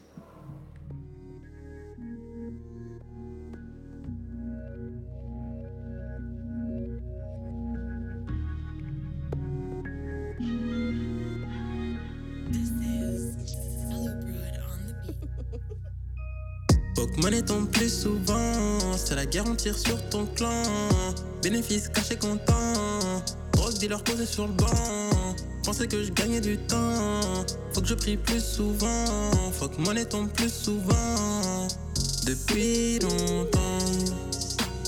[16.99, 19.45] Pokémon tombe plus souvent, c'est la guerre
[19.77, 20.65] sur ton clan.
[21.45, 22.73] Bénéfice caché content,
[23.53, 24.67] drogue dealer posé sur le banc.
[25.63, 27.21] Pensais que je gagnais du temps,
[27.73, 29.31] faut que je prie plus souvent.
[29.53, 31.69] Faut que monnaie tombe plus souvent.
[32.27, 33.79] Depuis longtemps,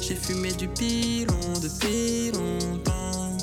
[0.03, 3.37] j'ai fumé du pilon depuis longtemps.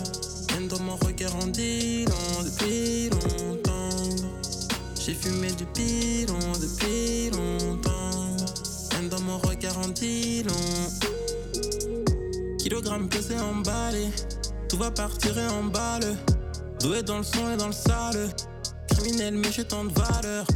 [0.51, 4.26] Même dans mon regard en dilant depuis longtemps.
[4.99, 7.97] J'ai fumé du pilon depuis longtemps.
[9.28, 10.53] Mon regard en dilant.
[12.59, 14.07] Kilogrammes pesés emballés.
[14.69, 16.15] Tout va partir et emballe.
[16.80, 18.30] Doué dans le son et dans le sale.
[18.88, 20.47] Criminel mais j'ai tant de valeur.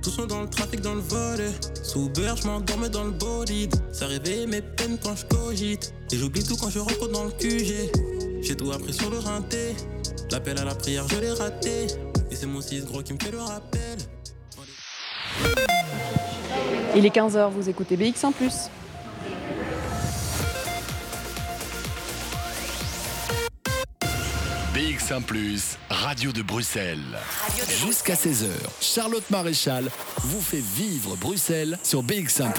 [0.00, 1.40] Tous sont dans le trafic, dans le vol.
[1.82, 3.74] Sous beurre, je m'endormais dans le bolide.
[3.92, 5.92] Ça réveille mes peines quand je cogite.
[6.12, 7.90] Et j'oublie tout quand je rencontre dans le QG.
[8.42, 9.74] J'ai tout appris sur le rinté.
[10.30, 11.88] L'appel à la prière, je l'ai raté.
[12.30, 13.98] Et c'est mon 6 gros qui me fait le rappel.
[16.96, 18.32] Il est 15h, vous écoutez BX1+.
[24.74, 26.98] BX1 Radio de Bruxelles.
[27.84, 28.48] Jusqu'à 16h,
[28.80, 29.88] Charlotte Maréchal
[30.24, 32.52] vous fait vivre Bruxelles sur BX1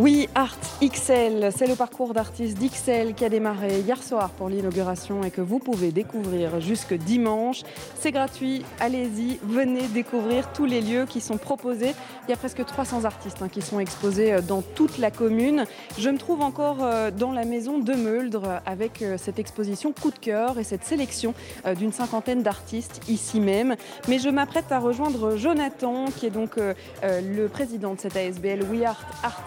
[0.00, 5.22] Oui, Art XL, c'est le parcours d'artistes d'XL qui a démarré hier soir pour l'inauguration
[5.24, 7.64] et que vous pouvez découvrir jusque dimanche.
[7.98, 11.94] C'est gratuit, allez-y, venez découvrir tous les lieux qui sont proposés.
[12.26, 15.66] Il y a presque 300 artistes hein, qui sont exposés euh, dans toute la commune.
[15.98, 20.10] Je me trouve encore euh, dans la maison de Meuldre avec euh, cette exposition coup
[20.10, 21.34] de cœur et cette sélection
[21.76, 23.76] d'une cinquantaine d'artistes ici même.
[24.08, 26.56] Mais je m'apprête à rejoindre Jonathan qui est donc
[27.02, 29.42] le président de cette ASBL We Art, Art,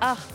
[0.00, 0.28] Art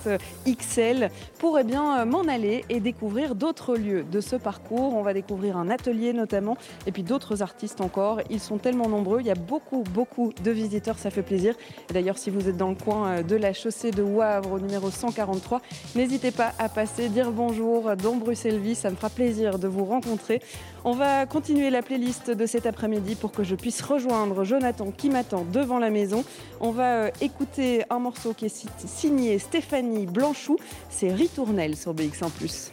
[0.47, 4.95] XL pour eh bien, euh, m'en aller et découvrir d'autres lieux de ce parcours.
[4.95, 8.21] On va découvrir un atelier notamment et puis d'autres artistes encore.
[8.29, 11.55] Ils sont tellement nombreux, il y a beaucoup, beaucoup de visiteurs, ça fait plaisir.
[11.93, 14.89] D'ailleurs, si vous êtes dans le coin euh, de la chaussée de Wavre au numéro
[14.89, 15.61] 143,
[15.95, 20.41] n'hésitez pas à passer, dire bonjour dans Bruxelles-Vie, ça me fera plaisir de vous rencontrer.
[20.87, 25.09] On va continuer la playlist de cet après-midi pour que je puisse rejoindre Jonathan qui
[25.09, 26.23] m'attend devant la maison.
[26.61, 30.57] On va euh, écouter un morceau qui est si- signé Stéphanie Blanchou,
[30.91, 32.69] c'est Ritournelle sur BX1+.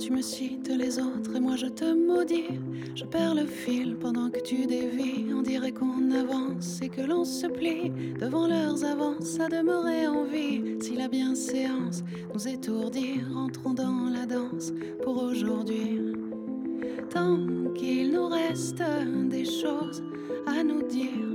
[0.00, 2.58] Tu me cites les autres et moi je te maudis.
[2.94, 5.26] Je perds le fil pendant que tu dévis.
[5.34, 10.24] On dirait qu'on avance et que l'on se plie devant leurs avances à demeurer en
[10.24, 10.78] vie.
[10.80, 12.02] Si la bienséance
[12.32, 16.00] nous étourdit, rentrons dans la danse pour aujourd'hui.
[17.10, 17.38] Tant
[17.74, 18.82] qu'il nous reste
[19.28, 20.02] des choses
[20.46, 21.28] à nous dire,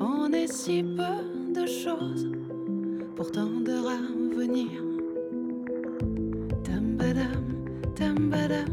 [0.00, 2.28] on est si peu de choses
[3.14, 4.82] pourtant de ravenir.
[6.64, 7.57] Tam badam,
[7.98, 8.68] tam badam,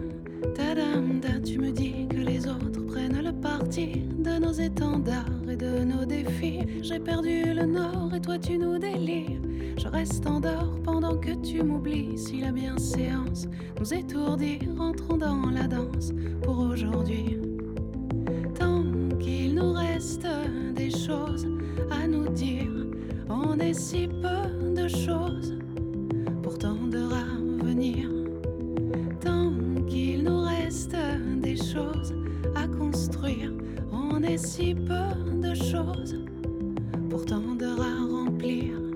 [0.54, 1.40] tadam da.
[1.44, 6.06] Tu me dis que les autres prennent le parti de nos étendards et de nos
[6.06, 6.60] défis.
[6.84, 9.42] J'ai perdu le nord et toi tu nous délires.
[9.78, 12.18] Je reste en dehors pendant que tu m'oublies.
[12.18, 13.48] Si la bienséance
[13.80, 16.12] nous étourdit, rentrons dans la danse
[16.44, 17.40] pour aujourd'hui.
[18.60, 18.84] Tant
[19.20, 20.28] qu'il nous reste
[20.76, 21.48] des choses
[21.90, 22.72] à nous dire,
[23.30, 25.58] on est si peu de choses,
[26.44, 28.25] pourtant de ravenir.
[29.88, 30.96] Qu'il nous reste
[31.42, 32.14] des choses
[32.56, 33.52] à construire,
[33.92, 36.18] on est si peu de choses,
[37.10, 38.95] pourtant de à remplir.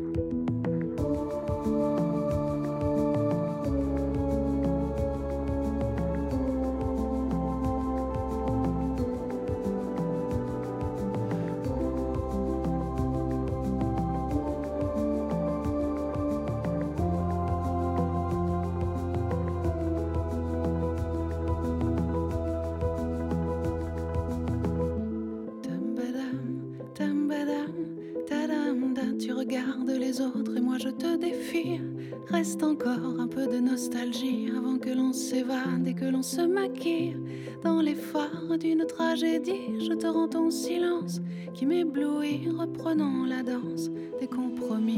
[38.59, 41.21] D'une tragédie, je te rends ton silence
[41.53, 42.49] qui m'éblouit.
[42.49, 44.97] Reprenons la danse des compromis.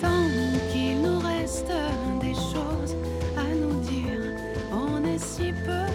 [0.00, 0.28] Tant
[0.72, 1.72] qu'il nous reste
[2.20, 2.96] des choses
[3.36, 4.36] à nous dire,
[4.72, 5.91] on est si peu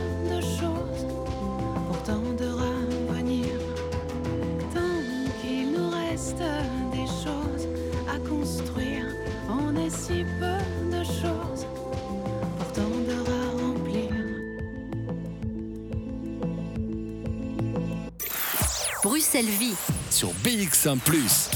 [20.10, 20.98] Sur BX1⁇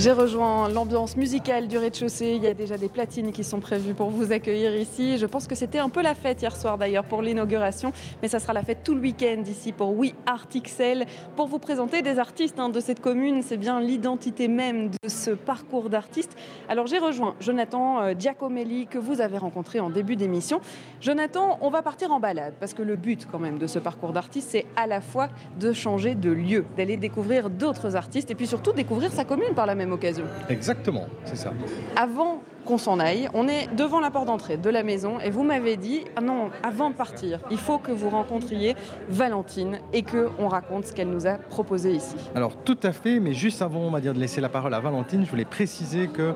[0.00, 2.32] J'ai rejoint l'ambiance musicale du rez-de-chaussée.
[2.34, 5.18] Il y a déjà des platines qui sont prévues pour vous accueillir ici.
[5.18, 7.92] Je pense que c'était un peu la fête hier soir d'ailleurs pour l'inauguration,
[8.22, 11.04] mais ça sera la fête tout le week-end ici pour We Art XL
[11.36, 13.42] pour vous présenter des artistes hein, de cette commune.
[13.42, 16.34] C'est bien l'identité même de ce parcours d'artiste.
[16.70, 20.62] Alors j'ai rejoint Jonathan euh, Giacomelli que vous avez rencontré en début d'émission.
[21.02, 24.14] Jonathan, on va partir en balade parce que le but quand même de ce parcours
[24.14, 25.28] d'artiste, c'est à la fois
[25.58, 29.66] de changer de lieu, d'aller découvrir d'autres artistes et puis surtout découvrir sa commune par
[29.66, 30.24] la même occasion.
[30.48, 31.52] Exactement, c'est ça.
[31.96, 35.42] Avant qu'on s'en aille, on est devant la porte d'entrée de la maison et vous
[35.42, 38.76] m'avez dit ah non, avant de partir, il faut que vous rencontriez
[39.08, 42.16] Valentine et que on raconte ce qu'elle nous a proposé ici.
[42.34, 44.80] Alors tout à fait, mais juste avant on va dire, de laisser la parole à
[44.80, 46.34] Valentine, je voulais préciser que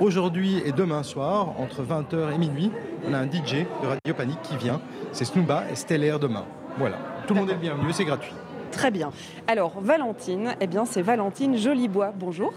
[0.00, 2.70] aujourd'hui et demain soir, entre 20h et minuit,
[3.08, 4.80] on a un DJ de Radio Panique qui vient.
[5.12, 6.44] C'est Snooba et Stellaire demain.
[6.78, 6.96] Voilà,
[7.26, 8.34] tout le monde est le bienvenu, c'est gratuit.
[8.76, 9.10] Très bien.
[9.46, 12.12] Alors Valentine, eh bien c'est Valentine Jolibois.
[12.14, 12.52] Bonjour.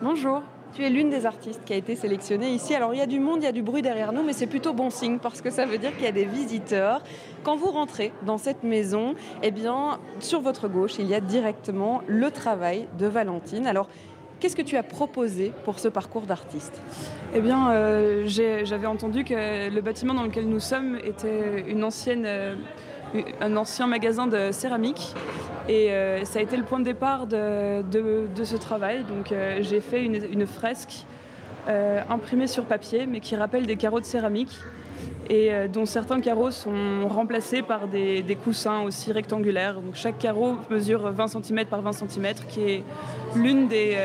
[0.00, 0.40] Bonjour.
[0.72, 2.74] Tu es l'une des artistes qui a été sélectionnée ici.
[2.74, 4.46] Alors il y a du monde, il y a du bruit derrière nous, mais c'est
[4.46, 7.02] plutôt bon signe parce que ça veut dire qu'il y a des visiteurs.
[7.42, 12.00] Quand vous rentrez dans cette maison, eh bien sur votre gauche, il y a directement
[12.06, 13.66] le travail de Valentine.
[13.66, 13.90] Alors
[14.40, 16.80] Qu'est-ce que tu as proposé pour ce parcours d'artiste?
[17.34, 22.24] Eh bien, euh, j'avais entendu que le bâtiment dans lequel nous sommes était une ancienne,
[22.24, 22.54] euh,
[23.40, 25.14] un ancien magasin de céramique.
[25.68, 27.84] Et euh, ça a été le point de départ de,
[28.42, 29.04] ce travail.
[29.04, 31.04] Donc, euh, j'ai fait une, fresque
[31.68, 34.56] euh, imprimée sur papier, mais qui rappelle des carreaux de céramique
[35.30, 39.74] et dont certains carreaux sont remplacés par des, des coussins aussi rectangulaires.
[39.74, 42.84] Donc chaque carreau mesure 20 cm par 20 cm, qui est
[43.36, 43.96] l'une des,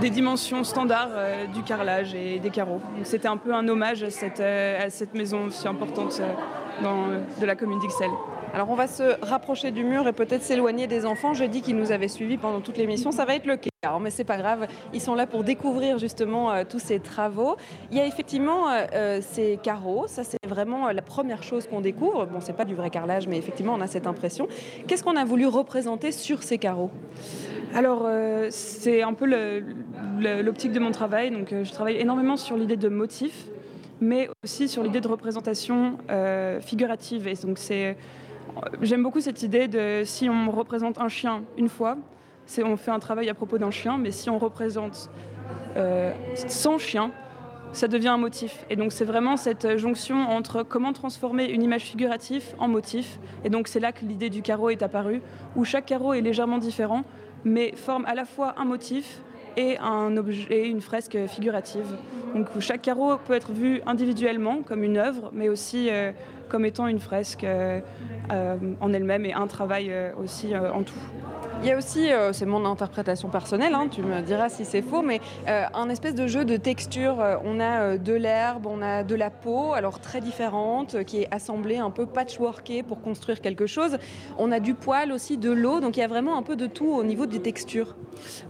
[0.00, 2.80] des dimensions standards euh, du carrelage et des carreaux.
[3.04, 7.78] C'était un peu un hommage à cette, euh, maison si importante euh, de la commune
[7.78, 8.10] d'Ixelles.
[8.54, 11.32] Alors on va se rapprocher du mur et peut-être s'éloigner des enfants.
[11.32, 13.10] J'ai dit qu'ils nous avaient suivis pendant toute l'émission.
[13.10, 14.66] Ça va être le cas, hein, mais c'est pas grave.
[14.92, 17.56] Ils sont là pour découvrir justement euh, tous ces travaux.
[17.90, 20.04] Il y a effectivement euh, euh, ces carreaux.
[20.06, 22.26] Ça c'est vraiment la première chose qu'on découvre.
[22.26, 24.48] Bon, c'est pas du vrai carrelage, mais effectivement on a cette impression.
[24.86, 26.90] Qu'est-ce qu'on a voulu représenter sur ces carreaux?
[27.74, 28.06] Alors,
[28.50, 31.30] c'est un peu l'optique de mon travail.
[31.30, 33.46] Donc, je travaille énormément sur l'idée de motif,
[34.02, 35.96] mais aussi sur l'idée de représentation
[36.60, 37.28] figurative.
[37.28, 37.96] Et donc, c'est,
[38.80, 41.96] j'aime beaucoup cette idée de si on représente un chien une fois,
[42.64, 45.10] on fait un travail à propos d'un chien, mais si on représente
[45.76, 47.10] euh, 100 chiens,
[47.72, 48.64] ça devient un motif.
[48.68, 53.18] Et donc c'est vraiment cette jonction entre comment transformer une image figurative en motif.
[53.44, 55.22] Et donc c'est là que l'idée du carreau est apparue,
[55.56, 57.04] où chaque carreau est légèrement différent,
[57.44, 59.22] mais forme à la fois un motif
[59.56, 61.86] et, une fresque figurative.
[62.34, 66.12] Donc chaque carreau peut être vu individuellement comme une œuvre, mais aussi euh,
[66.52, 67.80] comme étant une fresque euh,
[68.30, 70.92] euh, en elle-même et un travail euh, aussi en tout.
[71.62, 75.00] Il y a aussi, c'est mon interprétation personnelle, hein, tu me diras si c'est faux,
[75.00, 77.22] mais un espèce de jeu de texture.
[77.44, 81.76] On a de l'herbe, on a de la peau, alors très différente, qui est assemblée
[81.76, 83.98] un peu patchworkée pour construire quelque chose.
[84.38, 86.66] On a du poil aussi, de l'eau, donc il y a vraiment un peu de
[86.66, 87.94] tout au niveau des textures.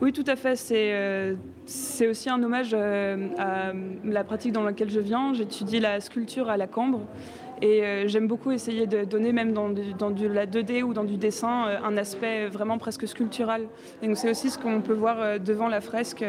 [0.01, 0.57] Oui, tout à fait.
[0.57, 1.37] C'est
[1.67, 3.73] c'est aussi un hommage euh, à
[4.05, 5.33] la pratique dans laquelle je viens.
[5.33, 7.01] J'étudie la sculpture à la cambre.
[7.61, 11.17] Et euh, j'aime beaucoup essayer de donner, même dans, du- la 2D ou dans du
[11.17, 13.63] dessin, euh, un aspect vraiment presque sculptural.
[14.03, 16.25] Et donc c'est aussi ce qu'on peut voir devant la fresque.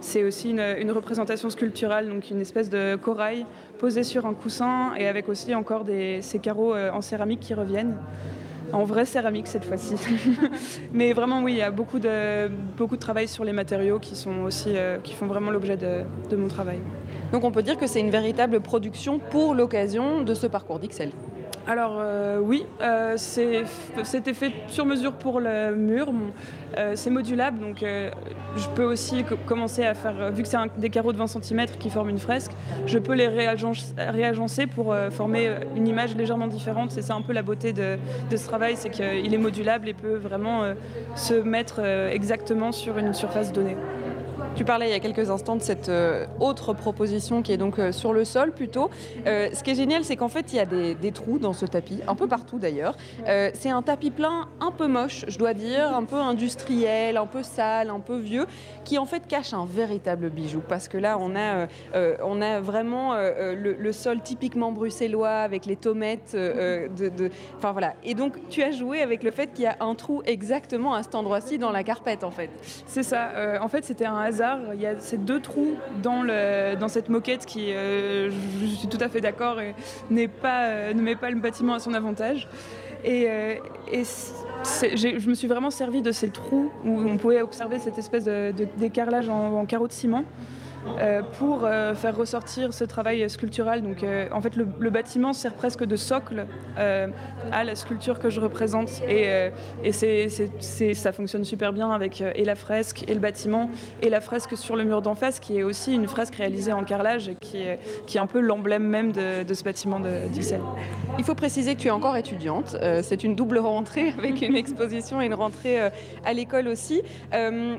[0.00, 3.44] C'est aussi une, représentation sculpturale, donc une espèce de corail
[3.78, 7.94] posé sur un coussin et avec aussi encore des, ces carreaux en céramique qui reviennent.
[8.72, 9.94] En vraie céramique cette fois-ci.
[10.92, 14.14] Mais vraiment, oui, il y a beaucoup de, beaucoup de travail sur les matériaux qui,
[14.14, 16.80] sont aussi, euh, qui font vraiment l'objet de, de mon travail.
[17.32, 21.12] Donc on peut dire que c'est une véritable production pour l'occasion de ce parcours d'Ixelles.
[21.68, 26.08] Alors euh, oui, euh, c'était fait sur mesure pour le mur.
[26.78, 28.10] Euh, c'est modulable, donc euh,
[28.56, 31.66] je peux aussi co- commencer à faire, vu que c'est des carreaux de 20 cm
[31.78, 32.52] qui forment une fresque,
[32.86, 36.90] je peux les réagen- réagencer pour former une image légèrement différente.
[36.90, 37.98] C'est ça un peu la beauté de,
[38.34, 40.62] ce travail, c'est qu'il est modulable et peut vraiment
[41.16, 41.80] se mettre
[42.10, 43.76] exactement sur une surface donnée.
[44.54, 47.78] Tu parlais il y a quelques instants de cette euh, autre proposition qui est donc
[47.78, 48.90] euh, sur le sol plutôt.
[49.26, 51.64] Euh, ce qui est génial, c'est qu'en fait, il y a des, trous dans ce
[51.64, 52.96] tapis, un peu partout d'ailleurs.
[53.54, 57.42] C'est un tapis plein un peu moche, je dois dire, un peu industriel, un peu
[57.42, 58.46] sale, un peu vieux,
[58.84, 60.60] qui en fait cache un véritable bijou.
[60.66, 61.66] Parce que là, on a,
[62.22, 66.36] on a vraiment le, sol typiquement bruxellois avec les tomates.
[67.56, 67.94] Enfin voilà.
[68.04, 71.02] Et donc, tu as joué avec le fait qu'il y a un trou exactement à
[71.02, 72.50] cet endroit-ci dans la carpette en fait.
[72.86, 73.30] C'est ça.
[73.60, 74.47] En fait, c'était un hasard.
[74.74, 78.30] Il y a ces deux trous dans, le, dans cette moquette qui, euh,
[78.60, 79.58] je, suis tout à fait d'accord,
[80.10, 82.48] n'est pas, euh, ne met pas le bâtiment à son avantage.
[83.04, 83.54] Et, euh,
[83.92, 88.24] je me suis vraiment servi de ces trous où on pouvait observer cette espèce
[88.76, 90.24] d'écarlage en, en carreaux de ciment.
[91.00, 93.82] Euh, pour euh, faire ressortir ce travail sculptural.
[93.82, 96.46] Donc, euh, en fait, le, bâtiment sert presque de socle
[96.76, 99.02] à la sculpture que je représente.
[99.08, 99.50] Et,
[100.94, 103.70] ça fonctionne super bien avec et la fresque, et le bâtiment,
[104.02, 106.84] et la fresque sur le mur d'en face, qui est aussi une fresque réalisée en
[106.84, 110.62] carrelage, qui est, qui est un peu l'emblème même de, ce bâtiment de, d'Ixelles.
[111.18, 112.76] Il faut préciser que tu es encore étudiante.
[113.02, 115.78] C'est une double rentrée avec une exposition et une rentrée
[116.24, 117.02] à l'école aussi.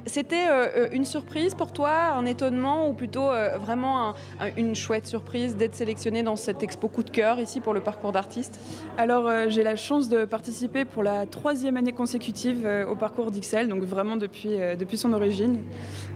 [0.05, 0.45] C'était
[0.91, 5.55] une surprise pour toi, un étonnement ou plutôt euh, vraiment un- un- une chouette surprise
[5.55, 8.59] d'être sélectionnée dans cette expo coup de cœur ici pour le parcours d'artiste
[8.97, 13.31] Alors, euh, j'ai la chance de participer pour la troisième année consécutive euh, au parcours
[13.31, 15.59] d'Ixelles, donc vraiment depuis, depuis son origine.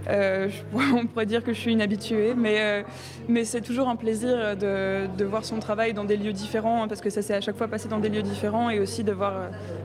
[0.10, 0.50] Euh,
[0.94, 2.82] on pourrait dire que je suis une habituée, mais, euh,
[3.30, 6.88] mais c'est toujours un plaisir de, de voir son travail dans des lieux différents, hein,
[6.90, 9.14] parce que ça s'est à chaque fois passé dans des lieux différents, et aussi de
[9.14, 9.34] voir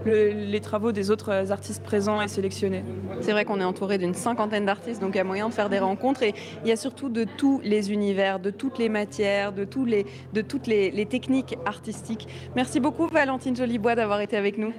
[0.04, 2.82] le- les travaux des autres artistes présents et sélectionnés.
[3.20, 5.68] C'est vrai qu'on est entouré d'une cinquantaine d'artistes, donc il y a moyen de faire
[5.68, 6.22] des rencontres.
[6.24, 6.34] Et
[6.64, 10.06] il y a surtout de tous les univers, de toutes les matières, de, tous les,
[10.32, 12.26] de toutes les, les techniques artistiques.
[12.56, 14.72] Merci beaucoup Valentine Jolibois d'avoir été avec nous.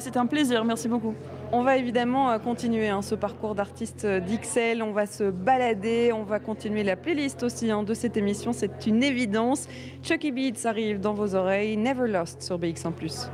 [0.00, 1.14] C'était un plaisir, merci beaucoup.
[1.52, 6.10] On va évidemment euh, continuer hein, ce parcours d'artiste euh, d'Ixelles, on va se balader,
[6.12, 9.68] on va continuer la playlist aussi hein, de cette émission, c'est une évidence.
[10.02, 12.92] Chucky Beats arrive dans vos oreilles, Never Lost sur BX1⁇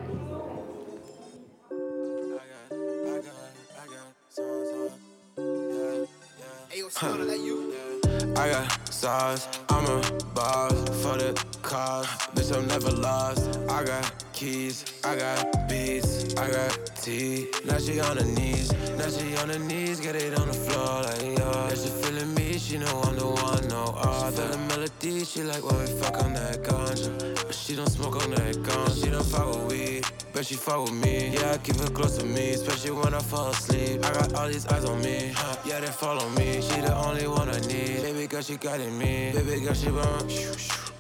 [8.36, 10.00] I got sauce, I'm a
[10.34, 10.72] boss
[11.02, 11.32] for the
[11.62, 12.06] cause.
[12.34, 13.58] Bitch, I'm never lost.
[13.68, 17.48] I got keys, I got beats, I got tea.
[17.64, 21.02] Now she on her knees, now she on her knees, get it on the floor
[21.02, 21.50] like yo.
[21.50, 24.46] Yeah, she feeling me, she know I'm the one, no other.
[24.46, 27.10] She the melody, she like when we fuck on that ganja,
[27.46, 29.04] but she don't smoke on that ganja.
[29.04, 30.04] She don't fuck with weed.
[30.40, 33.18] Bet she fuck with me, yeah, I keep her close to me, especially when I
[33.18, 34.02] fall asleep.
[34.02, 36.62] I got all these eyes on me, huh, yeah, they follow me.
[36.62, 39.32] She the only one I need, baby girl, she got in me.
[39.34, 40.32] Baby girl, she want,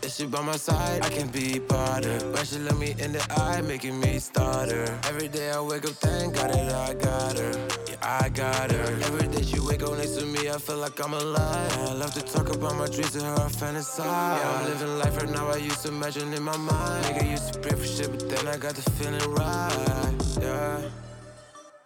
[0.02, 2.22] if she by my side, I can be bothered.
[2.34, 4.84] When she look me in the eye, making me starter.
[5.04, 7.68] Every day I wake up, thank God that I got her.
[7.88, 8.92] Yeah, I got her.
[9.08, 11.78] Every day she wake up next to me, I feel like I'm alive.
[11.78, 14.04] I love to talk about my dreams to her, I fantasize.
[14.04, 17.04] Yeah, I'm living life right now, I used to imagine in my mind.
[17.06, 20.16] Nigga used to pray for shit, but then I got the feeling right.
[20.40, 20.82] Yeah.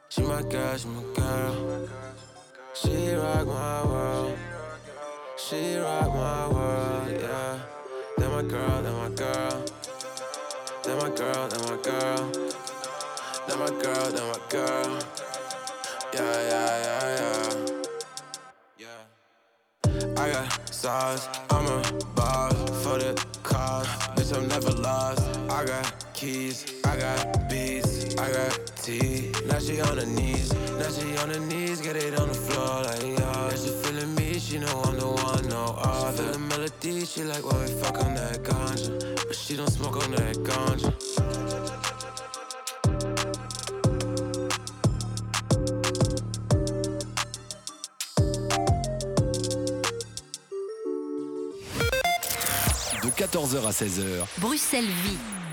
[0.08, 1.88] She my girl, she my girl.
[2.74, 4.38] She rock my world.
[5.36, 7.58] She rock my world, yeah.
[8.18, 9.64] They're my girl, they're my girl.
[10.84, 12.32] They're my girl, they're my girl.
[13.46, 14.98] They're my girl, they're my girl.
[16.14, 17.52] Yeah, Yeah, yeah,
[18.78, 18.92] yeah,
[19.86, 20.22] yeah.
[20.22, 21.82] I got sauce, I'm a
[22.14, 22.53] boss
[22.98, 23.86] the cause.
[24.16, 25.22] Bitch, I'm never lost.
[25.50, 29.32] I got keys, I got beats, I got tea.
[29.46, 32.82] Now she on her knees, now she on her knees, get it on the floor
[32.82, 33.34] like yeah.
[33.54, 36.16] Yeah, she feeling me, she know I'm the one, no other.
[36.16, 39.70] She feel the melody, she like when we fuck on that ganja, but she don't
[39.70, 41.73] smoke on that ganja.
[53.14, 55.43] 14h à 16h, Bruxelles Vie.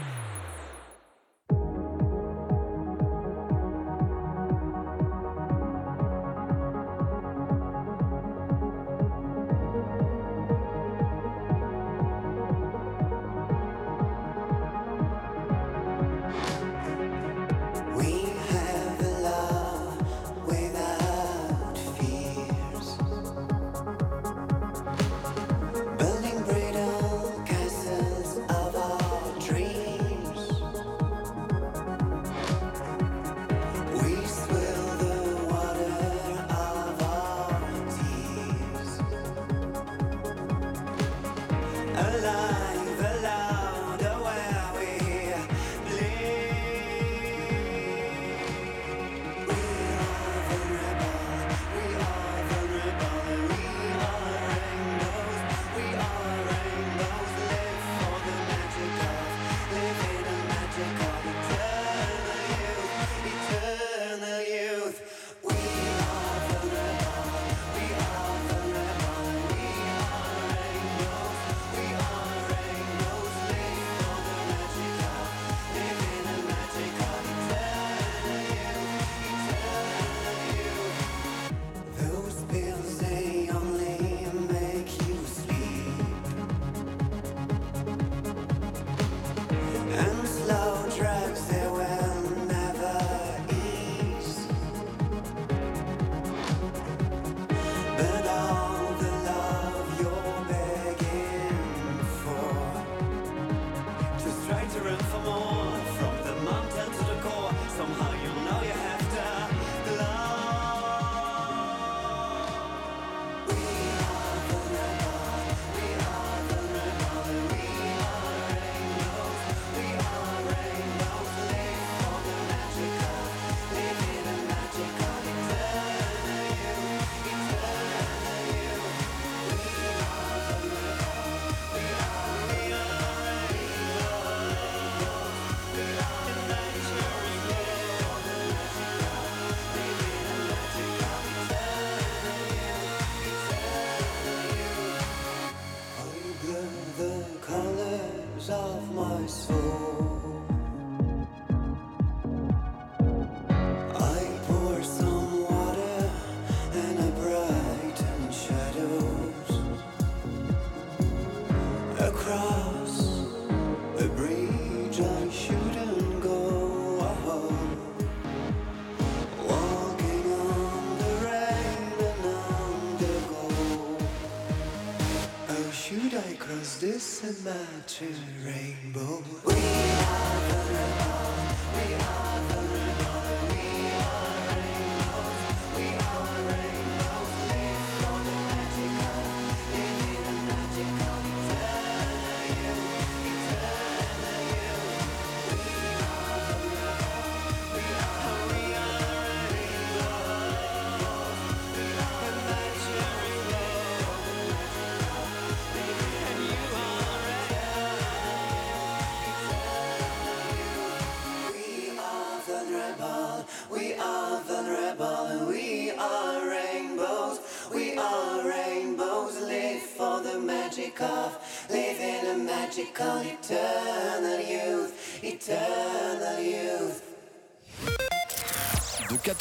[149.52, 149.91] Soul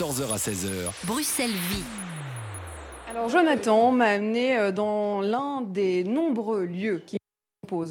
[0.01, 1.85] 14h à 16h, Bruxelles Vie.
[3.11, 7.20] Alors Jonathan m'a amené euh, dans l'un des nombreux lieux qui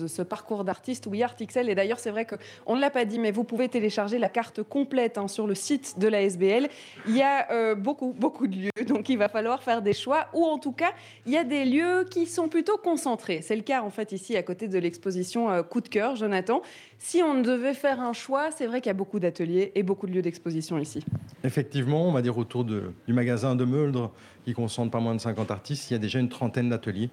[0.07, 1.69] ce parcours d'artiste We Art XL.
[1.69, 4.63] Et d'ailleurs, c'est vrai qu'on ne l'a pas dit, mais vous pouvez télécharger la carte
[4.63, 6.69] complète hein, sur le site de la SBL.
[7.07, 10.27] Il y a euh, beaucoup, beaucoup de lieux, donc il va falloir faire des choix,
[10.33, 10.91] ou en tout cas,
[11.25, 13.41] il y a des lieux qui sont plutôt concentrés.
[13.41, 16.61] C'est le cas en fait ici à côté de l'exposition euh, Coup de cœur, Jonathan.
[16.97, 20.07] Si on devait faire un choix, c'est vrai qu'il y a beaucoup d'ateliers et beaucoup
[20.07, 21.03] de lieux d'exposition ici.
[21.43, 24.11] Effectivement, on va dire autour du magasin de Meuldre,
[24.45, 27.09] qui concentre pas moins de 50 artistes, il y a déjà une trentaine d'ateliers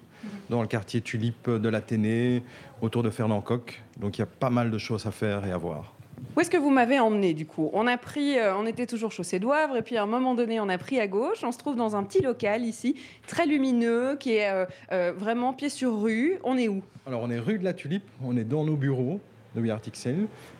[0.49, 2.43] dans le quartier Tulipe de l'Athénée,
[2.81, 3.81] autour de Fernand Coq.
[3.99, 5.93] Donc il y a pas mal de choses à faire et à voir.
[6.35, 7.69] Où est-ce que vous m'avez emmené du coup?
[7.73, 10.59] On a pris, euh, on était toujours chaussée d'Oivre et puis à un moment donné
[10.59, 11.43] on a pris à gauche.
[11.43, 12.95] On se trouve dans un petit local ici,
[13.27, 16.39] très lumineux, qui est euh, euh, vraiment pied sur rue.
[16.43, 16.81] On est où?
[17.05, 19.19] Alors on est rue de la Tulipe, on est dans nos bureaux
[19.55, 19.71] de We
[20.05, 20.15] et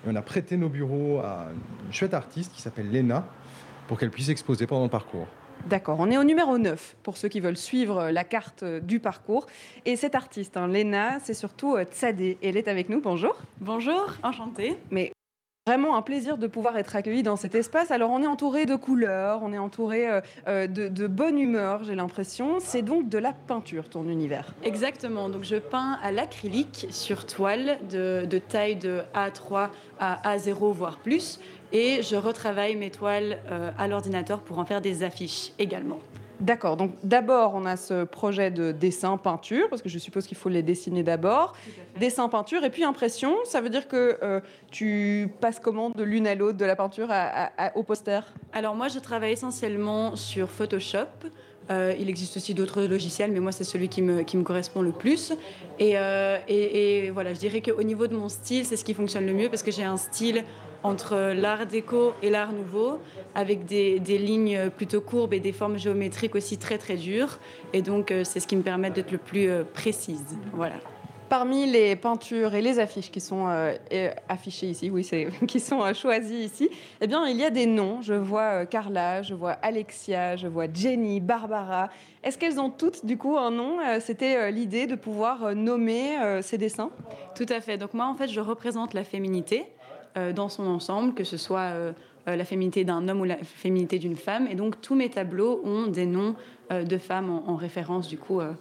[0.07, 1.47] on a prêté nos bureaux à
[1.85, 3.27] une chouette artiste qui s'appelle Léna,
[3.87, 5.27] pour qu'elle puisse exposer pendant le parcours.
[5.65, 8.79] D'accord, on est au numéro 9 pour ceux qui veulent suivre euh, la carte euh,
[8.79, 9.47] du parcours.
[9.85, 12.37] Et cette artiste, hein, Léna, c'est surtout euh, Tsadé.
[12.41, 13.35] Elle est avec nous, bonjour.
[13.59, 14.77] Bonjour, enchantée.
[14.91, 15.11] Mais
[15.67, 17.91] vraiment un plaisir de pouvoir être accueilli dans cet espace.
[17.91, 20.07] Alors on est entouré de couleurs, on est entouré
[20.47, 22.59] euh, de, de bonne humeur, j'ai l'impression.
[22.61, 24.53] C'est donc de la peinture, ton univers.
[24.63, 29.67] Exactement, donc je peins à l'acrylique sur toile de, de taille de A3
[29.99, 31.41] à A0 voire plus
[31.71, 35.99] et je retravaille mes toiles euh, à l'ordinateur pour en faire des affiches également.
[36.39, 40.37] D'accord, donc d'abord on a ce projet de dessin peinture, parce que je suppose qu'il
[40.37, 41.53] faut les dessiner d'abord.
[41.99, 44.39] Dessin peinture et puis impression, ça veut dire que euh,
[44.69, 48.19] tu passes comment de l'une à l'autre, de la peinture à- à- à- au poster?
[48.53, 51.07] Alors moi je travaille essentiellement sur Photoshop.
[51.69, 54.83] Euh, il existe aussi d'autres logiciels, mais moi c'est celui qui me, qui me correspond
[54.83, 55.33] le plus.
[55.79, 58.93] Et, euh, et- et voilà, je dirais qu'au niveau de mon style, c'est ce qui
[58.93, 60.43] fonctionne le mieux parce que j'ai un style
[60.83, 62.99] entre l'art déco et l'art nouveau,
[63.35, 67.39] avec des, des lignes plutôt courbes et des formes géométriques aussi très très dures.
[67.73, 70.37] Et donc euh, c'est ce qui me permet d'être le plus euh, précise.
[70.53, 70.75] Voilà.
[71.29, 73.75] Parmi les peintures et les affiches qui sont euh,
[74.29, 76.69] affichées ici, oui, c'est qui sont euh, choisies ici,
[77.01, 78.01] eh bien, il y a des noms.
[78.01, 81.89] Je vois euh, Carla, je vois Alexia, je vois Jenny, Barbara.
[82.23, 83.77] Est-ce qu'elles ont toutes du coup un nom?
[83.99, 86.89] C'était l'idée de pouvoir nommer ces dessins?
[87.35, 87.77] Tout à fait.
[87.77, 89.65] Donc moi, en fait, je représente la féminité
[90.33, 91.91] dans son ensemble, que ce soit euh,
[92.27, 94.47] euh, la féminité d'un homme ou la féminité d'une femme.
[94.51, 96.35] Et donc tous mes tableaux ont des noms
[96.71, 98.51] euh, de femmes en, en référence du coup euh,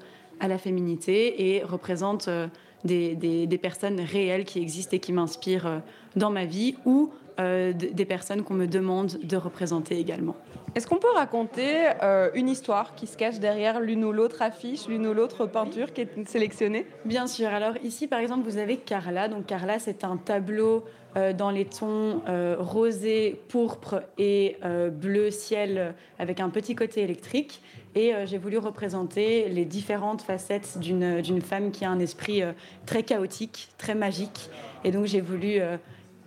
[0.40, 2.46] à la féminité et représentent euh,
[2.84, 5.78] des, des- personnes réelles qui existent et qui m'inspirent euh,
[6.14, 10.36] dans ma vie ou euh, des personnes qu'on me demande de représenter également.
[10.74, 14.88] Est-ce qu'on peut raconter euh, une histoire qui se cache derrière l'une ou l'autre affiche,
[14.88, 16.86] l'une ou l'autre peinture qui est sélectionnée?
[17.04, 17.48] Bien sûr.
[17.48, 19.28] Alors ici, par exemple, vous avez Carla.
[19.28, 20.84] Donc Carla, c'est un tableau
[21.16, 22.22] euh, dans les tons
[22.58, 24.56] rosé, pourpre et
[24.92, 27.60] bleu ciel avec un petit côté électrique.
[27.94, 32.42] Et j'ai voulu représenter les différentes facettes d'une femme qui a un esprit
[32.86, 34.50] très chaotique, très magique.
[34.84, 35.60] Et donc j'ai voulu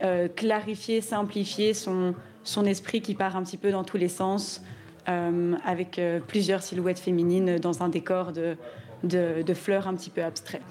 [0.04, 4.62] euh, clarifier, simplifier son, son esprit qui part un petit peu dans tous les sens,
[5.08, 8.58] euh, avec euh, plusieurs silhouettes féminines dans un décor de,
[9.04, 10.62] de, de fleurs un petit peu abstrait.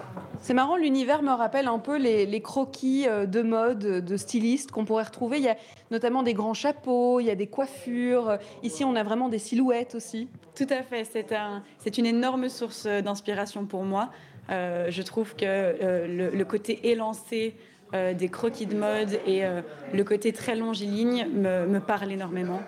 [0.41, 4.85] C'est marrant, l'univers me rappelle un peu les, les croquis de mode, de stylistes qu'on
[4.85, 5.39] pourrait retrouver.
[5.39, 5.57] Il y a
[5.91, 8.39] notamment des grands chapeaux, il y a des coiffures.
[8.63, 10.29] Ici, on a vraiment des silhouettes aussi.
[10.55, 14.11] Tout à fait, c'est un, c'est une énorme source d'inspiration pour moi.
[14.51, 17.57] Euh, je trouve que euh, le, le côté élancé
[17.95, 19.63] euh, des croquis de mode et euh,
[19.95, 22.61] le côté très longiligne me, me parle énormément.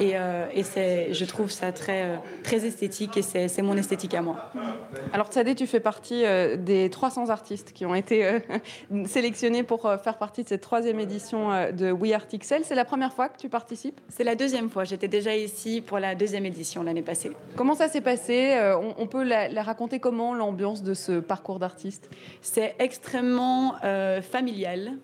[0.00, 4.14] Et, euh, et c'est, je trouve ça très, très esthétique et c'est, c'est mon esthétique
[4.14, 4.50] à moi.
[5.12, 6.22] Alors, Tsadé, tu fais partie
[6.58, 8.38] des 300 artistes qui ont été
[9.06, 12.62] sélectionnés pour faire partie de cette troisième édition de We Art XL.
[12.64, 14.00] C'est la première fois que tu participes?
[14.08, 14.84] C'est la deuxième fois.
[14.84, 17.32] J'étais déjà ici pour la deuxième édition l'année passée.
[17.56, 18.56] Comment ça s'est passé?
[18.80, 22.08] On, on peut la, la raconter comment, l'ambiance de ce parcours d'artiste?
[22.42, 24.22] C'est extrêmement euh,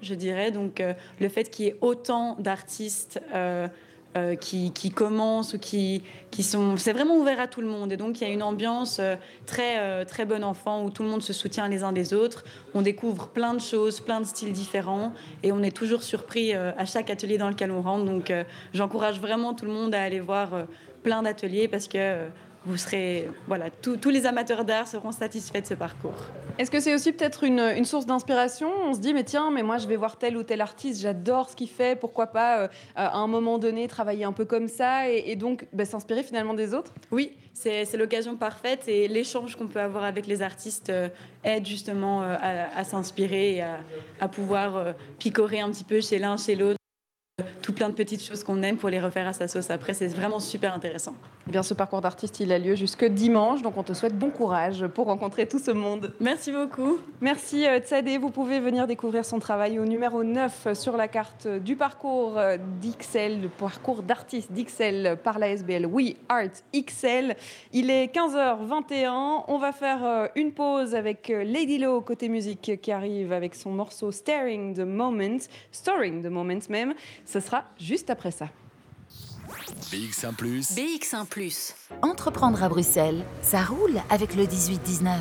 [0.02, 0.50] je dirais.
[0.50, 3.68] Donc, euh, le fait qu'il y ait autant d'artistes euh,
[4.16, 6.76] euh, qui, commencent ou qui, qui sont.
[6.76, 7.92] C'est vraiment ouvert à tout le monde.
[7.92, 9.00] Et donc, il y a une ambiance
[9.46, 12.44] très, très bon enfant où tout le monde se soutient les uns des autres.
[12.74, 15.12] On découvre plein de choses, plein de styles différents.
[15.42, 18.04] Et on est toujours surpris à chaque atelier dans lequel on rentre.
[18.04, 18.32] Donc,
[18.72, 20.66] j'encourage vraiment tout le monde à aller voir
[21.02, 22.28] plein d'ateliers parce que.
[22.64, 26.14] Euh, vous serez, voilà, tous- tous les amateurs d'art seront satisfaits de ce parcours.
[26.58, 28.70] Est-ce que c'est aussi peut-être une, une source d'inspiration?
[28.84, 31.50] On se dit, mais tiens, mais moi je vais voir tel ou tel artiste, j'adore
[31.50, 35.10] ce qu'il fait, pourquoi pas euh, à un moment donné travailler un peu comme ça
[35.10, 36.92] et, et donc bah, s'inspirer finalement des autres?
[37.10, 41.08] Oui, c'est l'occasion parfaite et l'échange qu'on peut avoir avec les artistes euh,
[41.44, 43.80] aide justement euh, à, à s'inspirer et à,
[44.20, 46.78] à pouvoir euh, picorer un petit peu chez l'un, chez l'autre,
[47.62, 49.94] tout plein de petites choses qu'on aime pour les refaire à sa sauce après.
[49.94, 51.14] C'est vraiment super intéressant.
[51.46, 54.30] Eh bien, ce parcours d'artiste, il a lieu jusque dimanche, donc on te souhaite bon
[54.30, 56.14] courage pour rencontrer tout ce monde.
[56.18, 56.98] Merci beaucoup.
[57.20, 61.46] Merci euh, Tsadé, vous pouvez venir découvrir son travail au numéro 9 sur la carte
[61.46, 67.36] du parcours euh, d'XL, le parcours d'artiste d'XL par la SBL We Art XL.
[67.74, 72.90] Il est 15h21, on va faire euh, une pause avec Lady Low côté musique qui
[72.90, 75.36] arrive avec son morceau Staring the Moment,
[75.72, 76.94] Storing the Moment même.
[77.26, 78.48] Ce sera juste après ça.
[79.92, 80.34] BX1⁇
[80.74, 81.26] BX1⁇
[82.02, 85.20] Entreprendre à Bruxelles, ça roule avec le 18-19.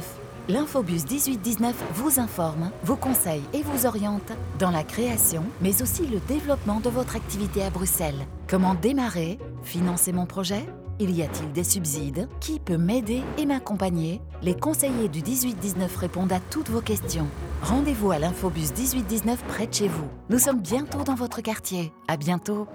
[0.49, 6.19] L'infobus 1819 vous informe, vous conseille et vous oriente dans la création, mais aussi le
[6.27, 8.27] développement de votre activité à Bruxelles.
[8.47, 10.65] Comment démarrer Financer mon projet?
[10.99, 12.27] Il y a-t-il des subsides?
[12.39, 14.21] Qui peut m'aider et m'accompagner?
[14.41, 17.27] Les conseillers du 1819 répondent à toutes vos questions.
[17.63, 20.07] Rendez-vous à l'infobus 1819 près de chez vous.
[20.29, 21.91] Nous sommes bientôt dans votre quartier.
[22.07, 22.67] À bientôt.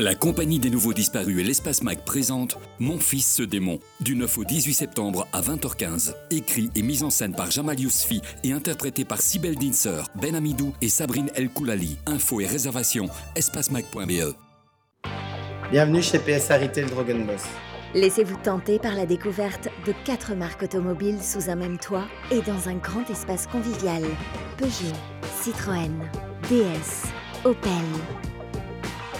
[0.00, 4.38] La compagnie des nouveaux disparus et l'espace Mac présente Mon fils ce démon du 9
[4.38, 6.14] au 18 septembre à 20h15.
[6.30, 10.72] Écrit et mis en scène par Jamal Yousfi et interprété par Sibel Dinser, Ben Amidou
[10.80, 11.98] et Sabrine El Koulali.
[12.06, 14.34] Infos et réservations espacemac.be.
[15.70, 17.44] Bienvenue chez PSA Retail Drogon Boss.
[17.92, 22.70] Laissez-vous tenter par la découverte de quatre marques automobiles sous un même toit et dans
[22.70, 24.04] un grand espace convivial.
[24.56, 24.96] Peugeot,
[25.42, 25.92] Citroën,
[26.48, 27.10] DS,
[27.44, 28.29] Opel.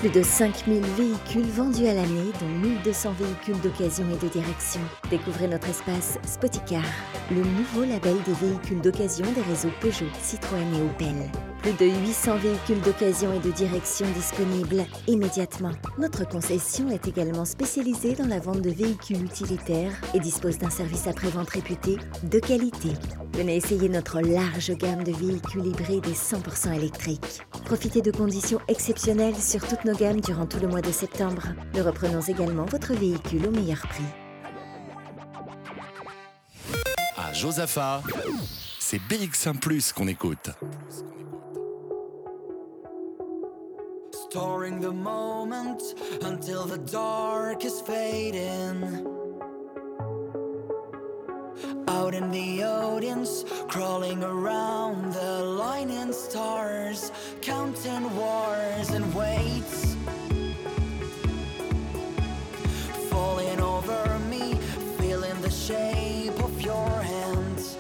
[0.01, 4.81] Plus de 5000 véhicules vendus à l'année, dont 1200 véhicules d'occasion et de direction.
[5.11, 6.83] Découvrez notre espace Spoticar,
[7.31, 11.50] le nouveau label des véhicules d'occasion des réseaux Peugeot, Citroën et Opel.
[11.63, 15.73] Plus de 800 véhicules d'occasion et de direction disponibles immédiatement.
[15.99, 21.07] Notre concession est également spécialisée dans la vente de véhicules utilitaires et dispose d'un service
[21.07, 22.89] après-vente réputé de qualité.
[23.35, 27.43] Venez essayer notre large gamme de véhicules hybrides et 100% électriques.
[27.67, 31.49] Profitez de conditions exceptionnelles sur toutes nos gammes durant tout le mois de septembre.
[31.75, 34.05] Nous reprenons également votre véhicule au meilleur prix.
[37.19, 38.03] À Josaphat,
[38.79, 39.59] c'est BX1⁇
[39.93, 40.51] qu'on écoute.
[44.31, 45.83] Storing the moment
[46.23, 49.05] until the dark is fading.
[51.89, 59.97] Out in the audience, crawling around the lightning stars, counting wars and weights.
[63.11, 64.55] Falling over me,
[65.01, 67.77] feeling the shape of your hands.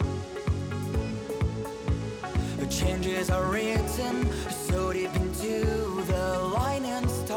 [2.58, 5.89] The changes are written so deep into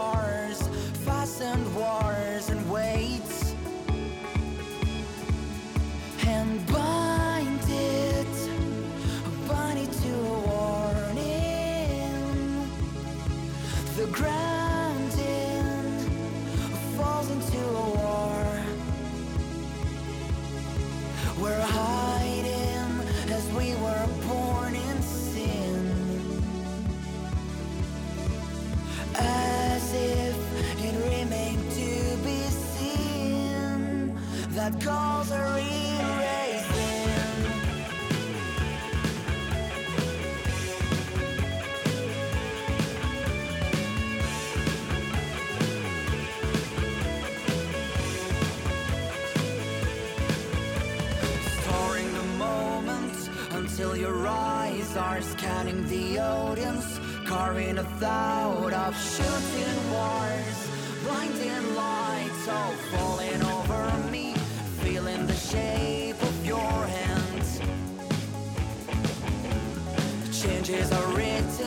[0.04, 0.60] stars,
[1.06, 3.56] fastened wars and weights,
[6.28, 8.34] and bind it,
[9.48, 12.14] bind it to a warning.
[13.98, 15.76] The grounding
[16.98, 18.46] falls into a war.
[21.42, 22.90] We're hiding
[23.38, 25.80] as we were born in sin.
[29.16, 29.63] As
[34.56, 35.64] that calls are erasing.
[51.62, 59.92] Storing the moment until your eyes are scanning the audience, carving a thought of shooting
[59.92, 60.70] wars,
[61.04, 64.33] blinding lights all falling over me,
[65.54, 66.58] shape of your
[66.98, 67.60] hands.
[70.42, 71.63] Changes are written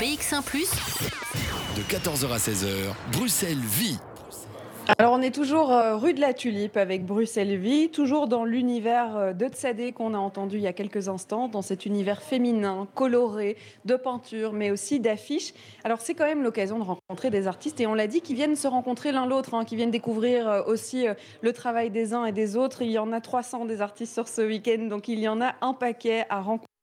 [0.00, 0.42] BX1⁇
[1.76, 3.98] De 14h à 16h, Bruxelles vit.
[4.98, 9.16] Alors on est toujours euh, rue de la Tulipe avec Bruxelles Vie, toujours dans l'univers
[9.16, 12.86] euh, de Tsadé qu'on a entendu il y a quelques instants, dans cet univers féminin,
[12.94, 13.56] coloré,
[13.86, 15.54] de peinture, mais aussi d'affiches.
[15.82, 18.56] Alors c'est quand même l'occasion de rencontrer des artistes et on l'a dit qui viennent
[18.56, 21.06] se rencontrer l'un l'autre, hein, qui viennent découvrir euh, aussi
[21.40, 22.82] le travail des uns et des autres.
[22.82, 25.54] Il y en a 300 des artistes sur ce week-end, donc il y en a
[25.62, 26.75] un paquet à rencontrer.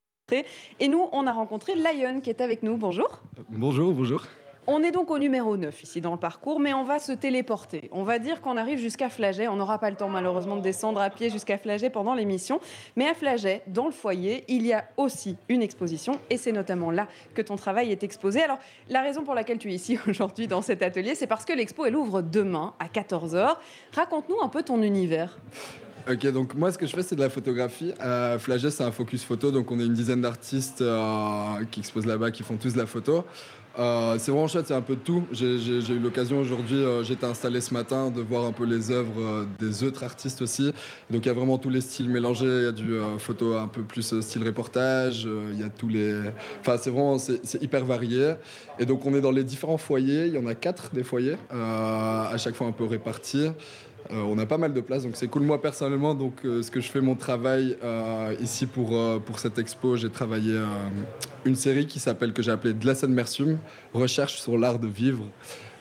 [0.79, 2.77] Et nous, on a rencontré Lion qui est avec nous.
[2.77, 3.21] Bonjour.
[3.49, 4.23] Bonjour, bonjour.
[4.65, 7.89] On est donc au numéro 9 ici dans le parcours, mais on va se téléporter.
[7.91, 9.49] On va dire qu'on arrive jusqu'à Flaget.
[9.49, 12.61] On n'aura pas le temps malheureusement de descendre à pied jusqu'à Flaget pendant l'émission.
[12.95, 16.91] Mais à Flaget, dans le foyer, il y a aussi une exposition et c'est notamment
[16.91, 18.41] là que ton travail est exposé.
[18.41, 21.51] Alors, la raison pour laquelle tu es ici aujourd'hui dans cet atelier, c'est parce que
[21.51, 23.57] l'expo, elle ouvre demain à 14h.
[23.91, 25.37] Raconte-nous un peu ton univers.
[26.09, 27.93] Ok, donc moi ce que je fais c'est de la photographie.
[28.03, 32.31] Euh, c'est un focus photo, donc on est une dizaine d'artistes euh, qui exposent là-bas,
[32.31, 33.23] qui font tous de la photo.
[33.79, 35.23] Euh, c'est vraiment chouette, c'est un peu de tout.
[35.31, 39.19] J'ai eu l'occasion aujourd'hui, euh, j'étais installé ce matin, de voir un peu les œuvres
[39.19, 40.71] euh, des autres artistes aussi.
[41.09, 42.45] Donc il y a vraiment tous les styles mélangés.
[42.45, 45.27] Il y a du euh, photo un peu plus style reportage.
[45.53, 46.19] Il y a tous les.
[46.59, 48.35] Enfin, c'est vraiment c'est hyper varié.
[48.77, 50.27] Et donc on est dans les différents foyers.
[50.27, 53.49] Il y en a quatre des foyers, à chaque fois un peu répartis.
[54.11, 55.43] Euh, on a pas mal de place, donc c'est cool.
[55.43, 59.57] Moi personnellement, donc euh, ce que je fais mon travail euh, ici pour pour cette
[59.57, 60.59] expo, j'ai travaillé
[61.45, 63.17] une série qui s'appelle que j'ai appelée De la scène
[63.93, 65.25] recherche sur l'art de vivre.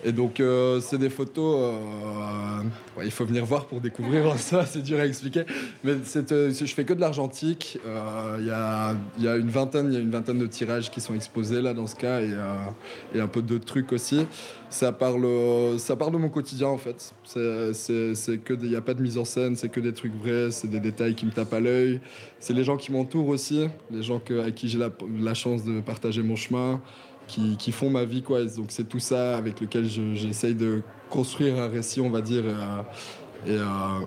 [0.05, 1.57] Et donc euh, c'est des photos.
[1.57, 5.45] euh, il faut venir voir pour découvrir ça, c'est dur à expliquer.
[5.85, 7.79] Mais euh, je fais que de l'argentique.
[7.87, 11.73] Euh, Il y, a, une vingtaine, il une vingtaine de tirages qui sont exposés là
[11.73, 14.27] dans ce cas et, un peu d'autres trucs aussi.
[14.71, 15.27] Ça parle,
[15.79, 17.15] ça parle de mon quotidien en fait.
[17.37, 20.81] Il n'y a pas de mise en scène, c'est que des trucs vrais, c'est des
[20.81, 22.01] détails qui me tapent à l'œil.
[22.41, 26.23] C'est les gens qui m'entourent aussi, les gens avec qui j'ai la chance de partager
[26.23, 26.81] mon chemin,
[27.27, 28.45] qui, font ma vie quoi.
[28.45, 32.45] Donc c'est tout ça avec lequel je- j'essaye de construire un récit, on va dire,
[32.47, 32.83] euh,
[33.49, 34.01] euh,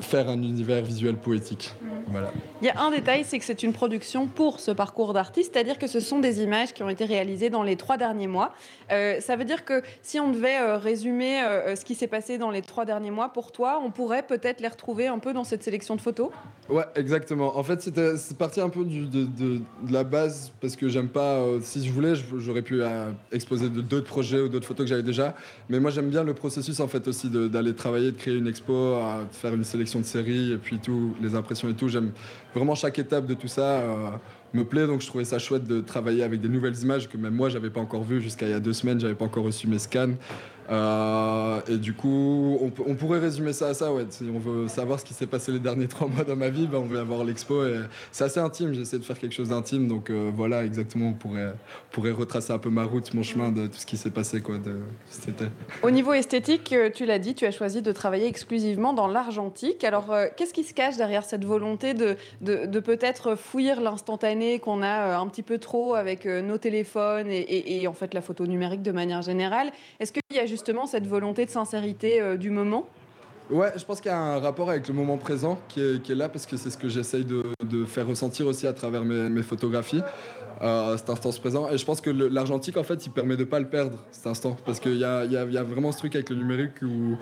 [0.00, 1.72] faire un univers visuel poétique.
[2.08, 2.32] Voilà.
[2.62, 5.78] Il y a un détail, c'est que c'est une production pour ce parcours d'artiste, c'est-à-dire
[5.78, 8.52] que ce sont des images qui ont été réalisées dans les trois derniers mois.
[8.90, 12.38] Euh, ça veut dire que si on devait euh, résumer euh, ce qui s'est passé
[12.38, 15.44] dans les trois derniers mois, pour toi, on pourrait peut-être les retrouver un peu dans
[15.44, 16.30] cette sélection de photos?
[16.68, 17.56] Ouais, exactement.
[17.56, 20.88] En fait, c'était c'est parti un peu du- de, de- de la base parce que
[20.88, 21.42] j'aime pas.
[21.62, 22.80] si je voulais, j'aurais pu
[23.32, 25.34] exposer d'autres projets ou d'autres photos que j'avais déjà.
[25.68, 28.94] Mais moi, j'aime bien le processus en fait aussi d'aller travailler, de créer une expo,
[28.94, 31.88] à faire une sélection de séries et puis tout, les impressions et tout.
[31.88, 32.12] J'aime
[32.54, 33.80] vraiment chaque étape de tout ça.
[33.80, 34.10] euh,
[34.52, 37.34] me plaît donc je trouvais ça chouette de travailler avec des nouvelles images que même
[37.34, 39.68] moi j'avais pas encore vues jusqu'à il y a deux semaines j'avais pas encore reçu
[39.68, 40.14] mes scans
[40.70, 44.06] Euh, et du coup on, pourrait résumer ça à ça ouais.
[44.10, 46.68] Si on veut savoir ce qui s'est passé les derniers trois mois dans ma vie
[46.68, 47.62] ben, on va avoir l'expo
[48.12, 48.72] c'est assez intime.
[48.72, 51.54] J'essaie de faire quelque chose d'intime donc euh, voilà exactement on pourrait,
[51.90, 54.58] pourrait retracer un peu ma route mon chemin de tout ce qui s'est passé quoi
[54.58, 54.76] de
[55.82, 59.84] Au niveau esthétique, euh, tu l'as dit, tu as choisi de travailler exclusivement dans l'argentique.
[59.84, 65.16] Alors, qu'est-ce qui se cache derrière cette volonté de, de, peut-être fuir l'instantané qu'on a
[65.18, 68.92] un petit peu trop avec nos téléphones et, et- en fait la photo numérique de
[68.92, 69.72] manière générale?
[69.98, 72.86] Est-ce qu'il y a justement cette volonté de sincérité euh, du moment
[73.50, 76.28] Ouais, je pense qu'il y a un rapport avec le moment présent qui est, là
[76.28, 80.02] parce que c'est ce que j'essaye de, faire ressentir aussi à travers mes, photographies,
[80.62, 81.68] euh, cet instant présent.
[81.68, 84.56] Et je pense que l'argentique, en fait, il permet de pas le perdre, cet instant.
[84.64, 87.16] Parce qu'il y y, a, vraiment ce truc avec le numérique où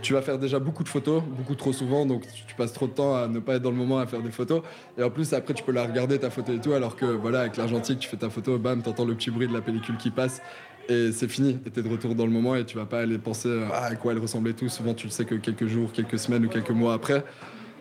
[0.00, 2.92] tu vas faire déjà beaucoup de photos, beaucoup trop souvent, donc tu passes trop de
[2.92, 4.62] temps à ne pas être dans le moment à faire des photos.
[4.96, 7.40] Et en plus, après, tu peux la regarder, ta photo et tout, alors que voilà,
[7.40, 10.10] avec l'argentique, tu fais ta photo, bam, t'entends le petit bruit de la pellicule qui
[10.10, 10.40] passe.
[10.88, 13.16] Et c'est fini, et t'es de retour dans le moment et tu vas pas aller
[13.16, 14.68] penser à quoi elle ressemblait tout.
[14.68, 17.24] Souvent, tu le sais que quelques jours, quelques semaines ou quelques mois après.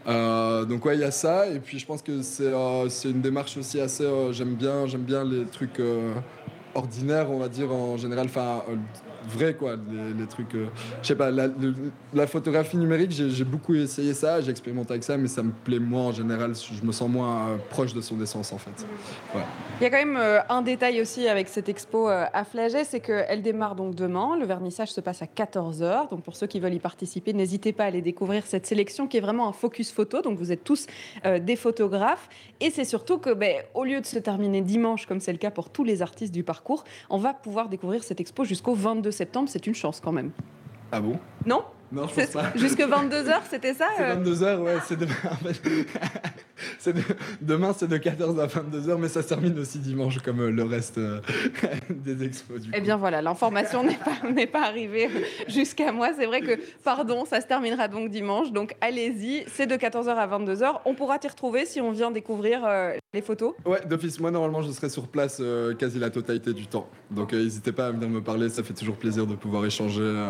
[0.07, 1.47] Euh, donc ouais, il y a ça.
[1.47, 4.03] Et puis je pense que c'est euh, une démarche aussi assez.
[4.03, 5.81] euh, j'aime bien, j'aime bien les trucs
[6.75, 8.27] ordinaires, on va dire en général.
[9.27, 9.75] Vrai quoi,
[10.17, 10.55] les, trucs.
[10.55, 10.67] euh,
[11.01, 15.27] je sais pas, la, photographie numérique, j'ai beaucoup essayé ça, j'ai expérimenté avec ça, mais
[15.27, 16.53] ça me plaît moins en général.
[16.55, 18.85] Je me sens moins euh, proche de son essence en fait.
[19.79, 22.99] Il y a quand même euh, un détail aussi avec cette expo à Flaget, c'est
[22.99, 24.37] qu'elle démarre donc demain.
[24.37, 26.09] Le vernissage se passe à 14h.
[26.09, 29.17] Donc pour ceux qui veulent y participer, n'hésitez pas à aller découvrir cette sélection qui
[29.17, 30.21] est vraiment un focus photo.
[30.21, 30.87] Donc vous êtes tous
[31.23, 32.29] des photographes.
[32.59, 35.51] Et c'est surtout que, ben, au lieu de se terminer dimanche, comme c'est le cas
[35.51, 39.47] pour tous les artistes du parcours, on va pouvoir découvrir cette expo jusqu'au 22 septembre.
[39.49, 40.31] C'est une chance quand même.
[40.91, 41.17] Ah bon?
[41.45, 41.63] Non?
[41.93, 42.51] Non, je C'est- pense pas.
[42.57, 45.13] Jusque 22h, c'était ça C'est euh 22h, ouais, c'est demain.
[46.79, 47.01] C'est de-
[47.41, 50.63] Demain, c'est de 14 à 22h, mais ça se termine aussi dimanche, comme euh, le
[50.63, 51.19] reste euh,
[51.89, 52.61] des expos.
[52.61, 55.09] Du Eh bien voilà, l'information n'est pas, pas arrivée
[55.47, 56.09] jusqu'à moi.
[56.17, 58.51] C'est vrai que, pardon, ça se terminera donc dimanche.
[58.51, 60.81] Donc allez-y, c'est de 14h à 22h.
[60.85, 63.53] On pourra t'y retrouver si on vient découvrir euh, les photos.
[63.65, 66.87] Ouais, d'office, moi normalement je serai sur place euh, quasi la totalité du temps.
[67.11, 70.27] Donc euh, n'hésitez pas à venir me parler, ça fait toujours plaisir de pouvoir échanger,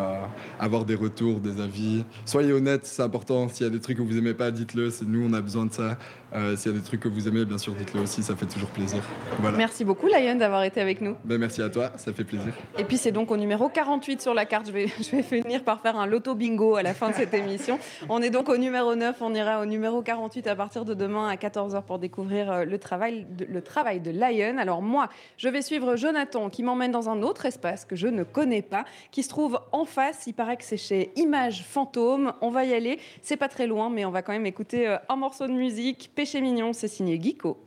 [0.58, 2.04] avoir des retours, des avis.
[2.24, 3.48] Soyez honnête, c'est important.
[3.48, 5.66] S'il y a des trucs que vous aimez pas, dites-le, c'est nous, on a besoin
[5.66, 5.98] de ça.
[6.34, 8.46] Euh, S'il y a des trucs que vous aimez, bien sûr, dites-le aussi, ça fait
[8.46, 9.00] toujours plaisir.
[9.38, 9.56] Voilà.
[9.56, 11.16] Merci beaucoup, Lion, d'avoir été avec nous.
[11.24, 12.52] Ben, merci à toi, ça fait plaisir.
[12.76, 14.66] Et puis c'est donc au numéro 48 sur la carte.
[14.66, 17.34] Je vais, je vais finir par faire un loto bingo à la fin de cette
[17.34, 17.78] émission.
[18.08, 21.28] On est donc au numéro 9, on ira au numéro 48 à partir de demain
[21.28, 24.58] à 14h pour découvrir euh, le travail de, le travail de Lion.
[24.58, 28.24] Alors moi, je vais suivre Jonathan qui m'emmène dans un autre espace que je ne
[28.24, 30.26] connais pas, qui se trouve en face.
[30.26, 32.32] Il paraît que c'est chez Images Fantôme.
[32.40, 32.98] On va y aller.
[33.22, 36.10] C'est pas très loin, mais on va quand même écouter euh, un morceau de musique.
[36.24, 37.58] Péché mignon, c'est signé Geeko.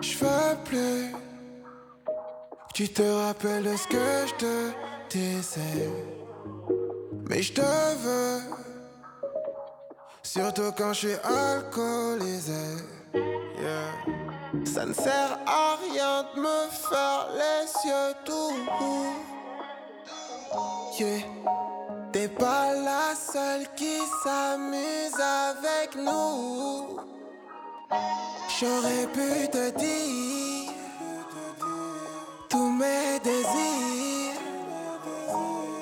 [0.00, 3.96] Je veux plus que tu te rappelles de ce que
[4.28, 4.70] je te
[5.10, 5.90] disais.
[7.28, 8.42] Mais je te veux,
[10.22, 12.52] surtout quand je suis alcoolisé.
[14.64, 18.56] Ça ne sert à rien de me faire les yeux doux.
[20.98, 21.22] Yeah.
[22.12, 26.98] T'es pas la seule qui s'amuse avec nous.
[28.58, 30.72] J'aurais pu te dire
[32.48, 34.40] tous mes désirs.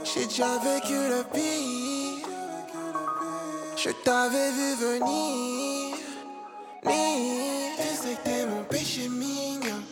[0.04, 1.77] J'ai déjà vécu le pire.
[4.08, 5.94] T'avais vu venir.
[6.86, 9.82] Ni, tu sais que t'es mon péché mignon.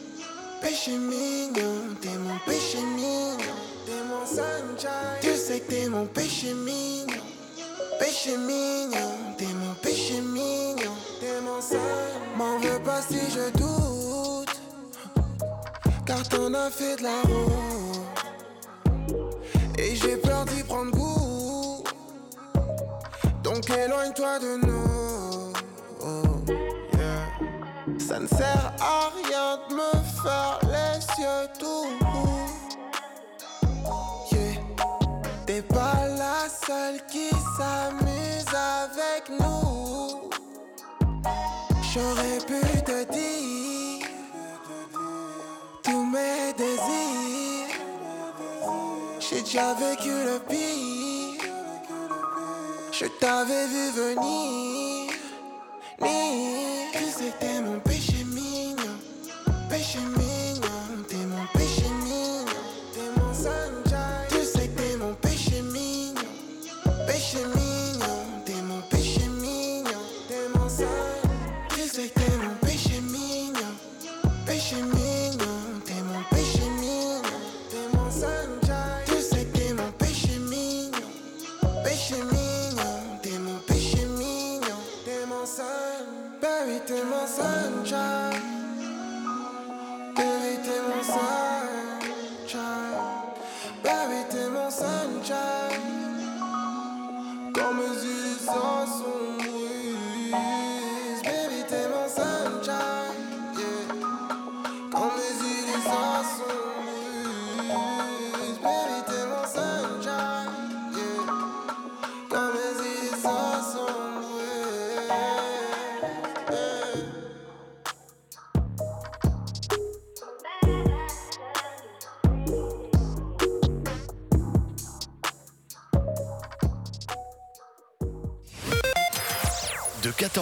[0.63, 3.59] Péché mignon, t'es mon péché mignon.
[3.85, 5.21] T'es mon sunshine.
[5.21, 7.23] Tu sais que t'es mon péché mignon.
[8.01, 10.95] Péché mignon, t'es mon péché mignon.
[11.21, 11.79] T'es mon sun.
[12.39, 14.49] M'en veux pas si je doute.
[16.07, 18.06] Car t'en as fait de la route.
[23.57, 25.53] Donc éloigne-toi de nous.
[27.99, 29.93] Ça ne sert à rien de me
[30.23, 31.89] faire les yeux doux.
[34.31, 34.61] Yeah.
[35.47, 40.29] T'es pas la seule qui s'amuse avec nous.
[41.95, 44.07] J'aurais pu te dire
[45.83, 47.75] tous mes désirs.
[49.19, 50.86] J'ai déjà vécu le pire.
[52.99, 55.13] Je t'avais vu venir.
[87.37, 87.76] T'es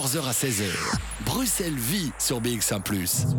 [0.05, 0.65] 14h à 16h,
[1.25, 2.83] Bruxelles vit sur BX1⁇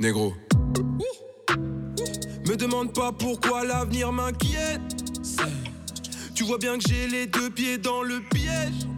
[0.00, 0.34] Négro.
[2.48, 4.80] Me demande pas pourquoi l'avenir m'inquiète.
[6.34, 8.88] Tu vois bien que j'ai les deux pieds dans le piège.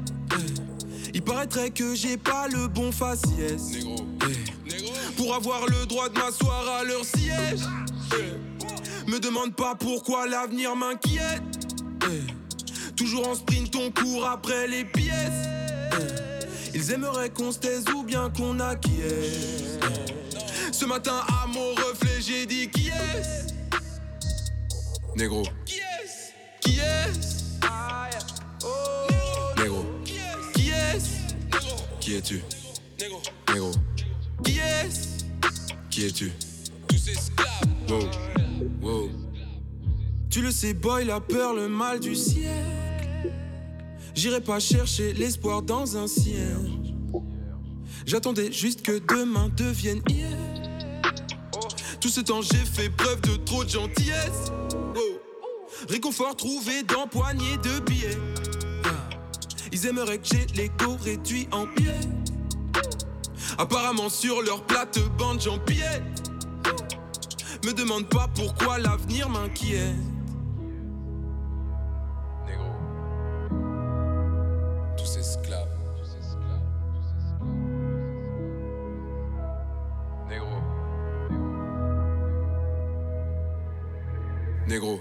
[1.14, 3.62] Il paraîtrait que j'ai pas le bon faciès.
[5.16, 7.60] Pour avoir le droit de m'asseoir à leur siège.
[9.06, 11.43] Me demande pas pourquoi l'avenir m'inquiète.
[12.97, 15.48] Toujours en sprint, on court après les pièces.
[15.93, 19.78] Eh, Ils aimeraient qu'on se taise ou bien qu'on acquiesce.
[19.82, 23.47] Eh, Ce matin, à mon reflet, j'ai dit qui est
[25.16, 25.43] Négro.
[25.64, 25.88] Qui est
[32.09, 32.43] Qui es-tu?
[32.98, 33.70] Négro.
[34.43, 34.89] Qui est
[35.90, 36.32] Qui es-tu?
[36.89, 37.51] Tous esclaves.
[37.86, 38.09] Wow.
[38.80, 39.10] Wow.
[40.30, 42.64] Tu le sais, boy, la peur, le mal du ciel.
[44.14, 46.56] J'irai pas chercher l'espoir dans un ciel.
[48.06, 50.39] J'attendais juste que demain devienne hier.
[52.01, 54.51] Tout ce temps, j'ai fait preuve de trop de gentillesse.
[54.97, 55.20] Oh.
[55.90, 58.16] Réconfort trouvé dans poignée de billets.
[59.80, 61.92] Ils aimeraient que j'ai l'ego réduit en pied.
[63.59, 66.02] Apparemment, sur leur plate-bande, j'empiète.
[67.64, 69.94] Me demande pas pourquoi l'avenir m'inquiète.
[74.96, 75.68] Tous esclaves.
[80.28, 80.48] Négro.
[84.66, 85.00] Négro.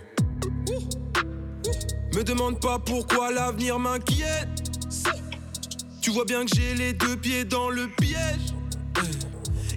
[2.16, 4.67] Me demande pas pourquoi l'avenir m'inquiète.
[6.08, 8.54] Tu vois bien que j'ai les deux pieds dans le piège.
[8.96, 9.02] Eh,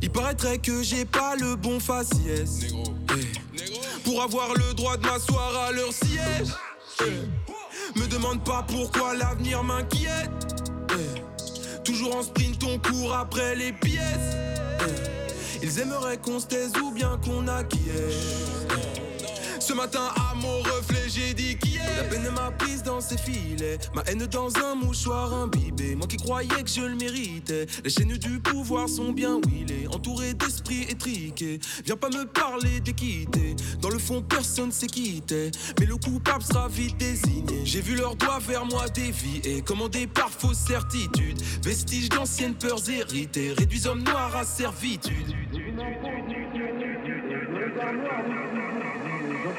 [0.02, 2.66] Il paraîtrait que j'ai pas le bon faciès.
[2.69, 6.55] Eh, Pour avoir le droit de m'asseoir à leur siège.
[7.01, 10.31] Eh, Me demande pas pourquoi l'avenir m'inquiète.
[11.82, 14.36] Toujours en sprint, on court après les pièces.
[15.65, 18.36] Ils aimeraient qu'on se taise ou bien qu'on acquiesce.
[19.59, 21.57] Ce matin à mon reflet j'ai dit
[21.96, 23.78] La peine m'a prise dans ses filets.
[23.94, 25.94] Ma haine dans un mouchoir imbibé.
[25.94, 27.66] Moi qui croyais que je le méritais.
[27.84, 29.86] Les chaînes du pouvoir sont bien huilées.
[29.88, 31.60] Entouré d'esprits étriqués.
[31.84, 33.56] Viens pas me parler d'équité.
[33.80, 37.60] Dans le fond personne s'est quitté Mais le coupable sera vite désigné.
[37.64, 39.62] J'ai vu leurs doigts vers moi dévier.
[39.62, 41.40] Commandés par fausse certitude.
[41.62, 43.52] Vestiges d'anciennes peurs héritées.
[43.52, 44.04] Réduisent hommes
[44.34, 45.34] à servitude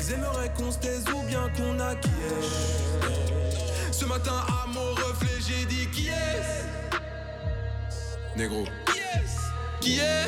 [0.00, 2.12] Ils aimeraient qu'on se taise ou bien qu'on acquiesce.
[3.90, 6.64] Ce matin à mon reflet j'ai dit qui est
[8.36, 8.64] Négro.
[9.80, 10.24] Qui est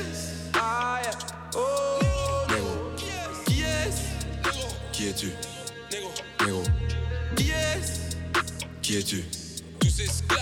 [2.50, 2.94] Négro.
[2.96, 3.92] Qui est
[4.92, 5.30] Qui es-tu?
[6.40, 6.62] Négro.
[7.36, 8.10] Qui est
[8.82, 9.24] Qui es-tu?
[9.78, 10.40] Tous esclaves.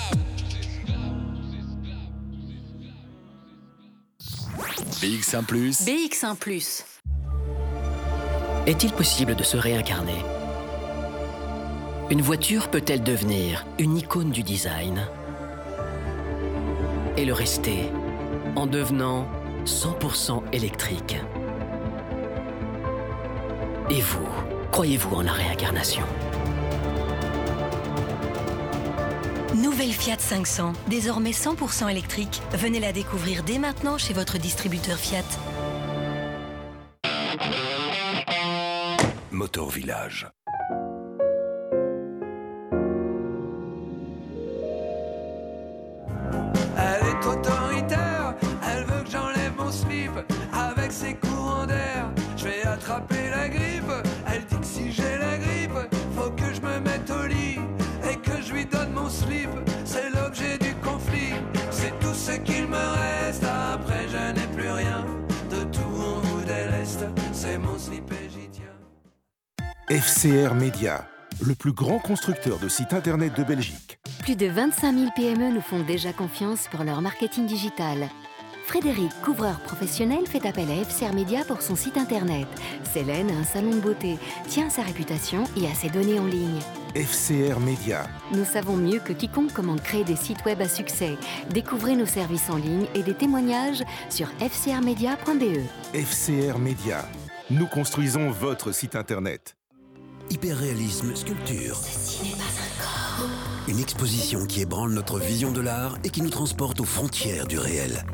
[5.03, 5.45] BX1⁇
[5.85, 6.37] BX1⁇
[8.69, 10.23] Est-il possible de se réincarner?
[12.11, 15.09] Une voiture peut-elle devenir une icône du design?
[17.17, 17.91] Et le rester
[18.57, 19.27] en devenant
[19.65, 21.17] 100% électrique?
[23.89, 24.29] Et vous,
[24.71, 26.05] croyez-vous en la réincarnation?
[29.55, 32.43] Nouvelle Fiat 500, désormais 100% électrique.
[32.53, 35.25] Venez la découvrir dès maintenant chez votre distributeur Fiat.
[39.49, 40.38] Motor Village.
[69.99, 71.09] FCR Média,
[71.45, 73.99] le plus grand constructeur de sites internet de Belgique.
[74.21, 78.09] Plus de 25 000 PME nous font déjà confiance pour leur marketing digital.
[78.65, 82.47] Frédéric, couvreur professionnel, fait appel à FCR Media pour son site internet.
[82.85, 86.61] Célène, un salon de beauté, tient à sa réputation et à ses données en ligne.
[86.95, 91.17] FCR Média, Nous savons mieux que quiconque comment créer des sites web à succès.
[91.51, 95.59] Découvrez nos services en ligne et des témoignages sur fcrmedia.be.
[95.93, 97.05] FCR Média.
[97.51, 99.58] Nous construisons votre site internet.
[100.31, 101.81] Hyperréalisme sculpture.
[103.67, 107.59] Une exposition qui ébranle notre vision de l'art et qui nous transporte aux frontières du
[107.59, 108.05] réel.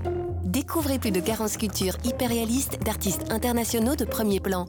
[0.44, 4.66] Découvrez plus de 40 sculptures hyper réalistes d'artistes internationaux de premier plan.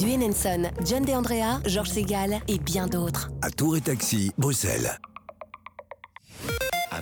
[0.00, 3.30] Dwayne Henson, John DeAndrea, Georges Segal et bien d'autres.
[3.42, 4.98] À Tour et Taxi, Bruxelles.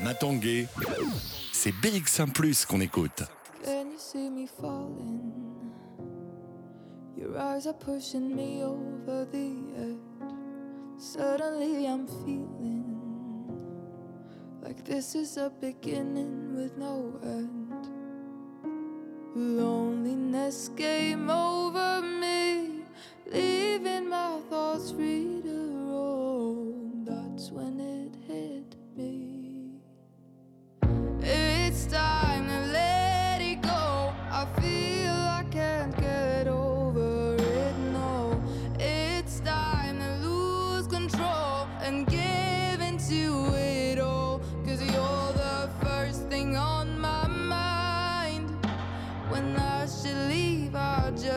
[0.05, 0.67] Matanguay,
[1.53, 2.31] c'est BX1⁇
[2.67, 3.23] qu'on écoute.
[3.65, 5.44] Can you see me falling?
[7.35, 10.31] Your eyes are pushing me over the edge.
[10.97, 12.95] Suddenly I'm feeling
[14.63, 17.89] like this is a beginning with no end.
[19.35, 22.85] Loneliness came over me,
[23.27, 27.05] leaving my thoughts free to roam.
[27.05, 29.81] That's when it hit me.
[31.21, 32.49] It's time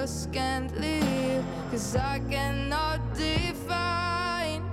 [0.08, 1.44] just can't live.
[1.70, 4.64] Cause I cannot define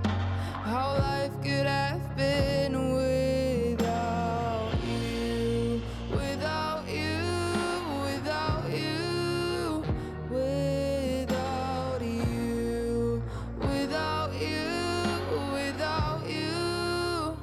[0.63, 5.81] how life could have been without you.
[6.09, 7.19] Without you,
[8.07, 9.83] without you,
[10.29, 13.21] without you,
[13.59, 14.63] without you,
[15.51, 17.37] without you.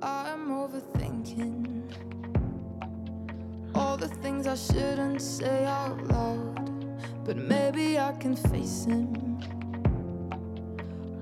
[0.00, 1.76] I'm overthinking
[3.74, 6.45] all the things I shouldn't say out loud,
[7.26, 9.40] but maybe I can face him.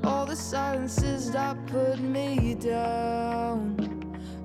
[0.04, 3.74] All the silences that put me down.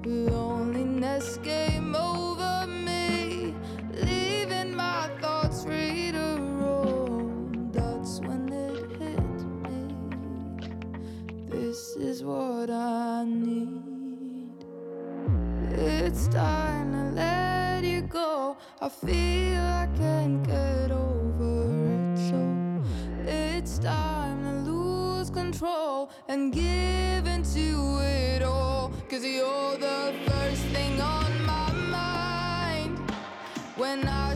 [0.06, 3.54] Loneliness came over me,
[3.92, 7.70] leaving my thoughts free to roam.
[7.74, 9.84] That's when it hit me.
[11.50, 14.64] This is what I need.
[15.72, 18.56] It's time to let you go.
[18.82, 21.29] I feel I can't get over
[23.82, 28.92] time to lose control and give into it all.
[29.10, 33.00] Cause you're the first thing on my mind.
[33.78, 34.36] When I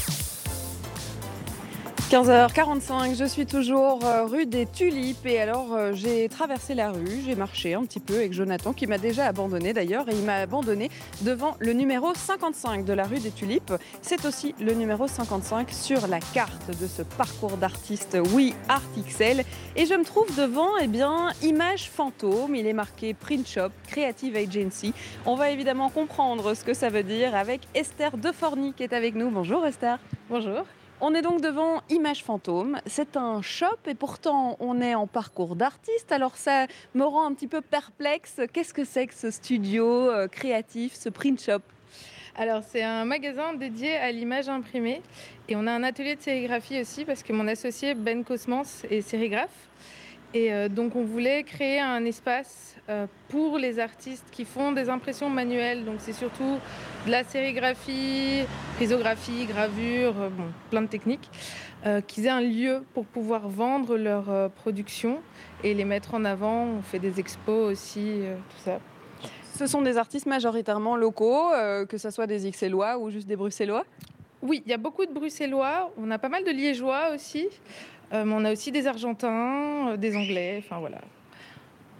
[2.11, 7.21] 15h45, je suis toujours euh, rue des Tulipes et alors euh, j'ai traversé la rue,
[7.25, 10.35] j'ai marché un petit peu avec Jonathan qui m'a déjà abandonné d'ailleurs et il m'a
[10.35, 10.89] abandonné
[11.21, 13.71] devant le numéro 55 de la rue des Tulipes.
[14.01, 19.45] C'est aussi le numéro 55 sur la carte de ce parcours d'artiste Oui Art XL
[19.77, 24.35] et je me trouve devant eh bien Image Fantôme, il est marqué Print Shop Creative
[24.35, 24.93] Agency.
[25.25, 29.15] On va évidemment comprendre ce que ça veut dire avec Esther Deforny qui est avec
[29.15, 29.31] nous.
[29.31, 29.97] Bonjour Esther.
[30.29, 30.65] Bonjour.
[31.03, 32.77] On est donc devant Image Fantôme.
[32.85, 36.11] C'est un shop et pourtant on est en parcours d'artiste.
[36.11, 38.39] Alors ça me rend un petit peu perplexe.
[38.53, 41.61] Qu'est-ce que c'est que ce studio euh, créatif, ce print shop?
[42.35, 45.01] Alors, c'est un magasin dédié à l'image imprimée
[45.49, 49.01] et on a un atelier de sérigraphie aussi parce que mon associé Ben Cosmans est
[49.01, 49.49] sérigraphe.
[50.33, 54.87] Et euh, donc, on voulait créer un espace euh, pour les artistes qui font des
[54.87, 55.83] impressions manuelles.
[55.83, 56.57] Donc, c'est surtout
[57.05, 58.43] de la sérigraphie,
[58.79, 61.29] risographie, gravure, euh, bon, plein de techniques,
[61.85, 65.19] euh, qu'ils aient un lieu pour pouvoir vendre leurs euh, productions
[65.65, 66.63] et les mettre en avant.
[66.63, 68.79] On fait des expos aussi, tout ça.
[69.53, 71.49] Ce sont des artistes majoritairement locaux,
[71.87, 73.85] que ce soit des XLois ou juste des Bruxellois?
[74.41, 75.91] Oui, il y a beaucoup de Bruxellois.
[75.97, 77.47] On a pas mal de Liégeois aussi.
[78.13, 80.61] Euh, mais on a aussi des Argentins, euh, des Anglais.
[80.63, 80.99] Enfin voilà.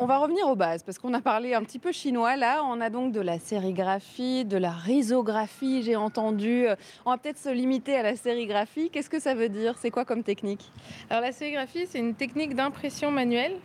[0.04, 2.64] On va revenir aux bases parce qu'on a parlé un petit peu chinois là.
[2.64, 6.68] On a donc de la sérigraphie, de la risographie, j'ai entendu.
[6.68, 6.76] Euh,
[7.06, 8.90] On va peut-être se limiter à la sérigraphie.
[8.90, 9.76] Qu'est-ce que ça veut dire?
[9.78, 10.72] C'est quoi comme technique?
[11.12, 13.58] Alors la sérigraphie, c'est une technique d'impression manuelle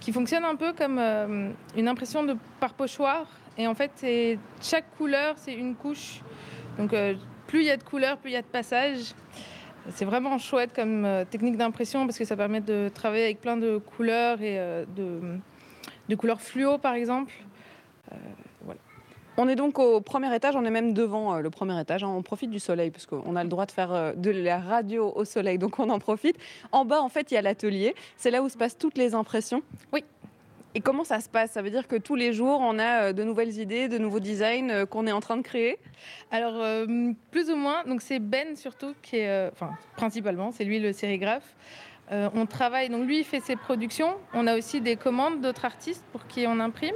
[0.00, 3.28] qui fonctionne un peu comme euh, une impression de par pochoir.
[3.56, 6.22] Et en fait, c'est chaque couleur, c'est une couche.
[6.76, 7.14] Donc euh,
[7.46, 9.14] plus il y a de couleurs, plus il y a de passages.
[9.90, 13.56] C'est vraiment chouette comme euh, technique d'impression parce que ça permet de travailler avec plein
[13.56, 15.20] de couleurs et euh, de,
[16.08, 17.32] de couleurs fluo par exemple.
[18.12, 18.16] Euh,
[18.62, 18.80] voilà.
[19.36, 22.02] On est donc au premier étage, on est même devant le premier étage.
[22.04, 25.24] On profite du soleil parce qu'on a le droit de faire de la radio au
[25.24, 26.36] soleil, donc on en profite.
[26.70, 27.94] En bas, en fait, il y a l'atelier.
[28.16, 29.62] C'est là où se passent toutes les impressions.
[29.92, 30.04] Oui.
[30.76, 31.52] Et comment ça se passe?
[31.52, 34.18] Ça veut dire que tous les jours, on a euh, de nouvelles idées, de nouveaux
[34.18, 35.78] designs euh, qu'on est en train de créer?
[36.32, 37.84] Alors, euh, plus ou moins.
[37.84, 41.54] Donc, c'est Ben surtout qui est, enfin, principalement, c'est lui le sérigraphe.
[42.10, 44.14] On travaille, donc lui il fait ses productions.
[44.34, 46.94] On a aussi des commandes d'autres artistes pour qui on imprime.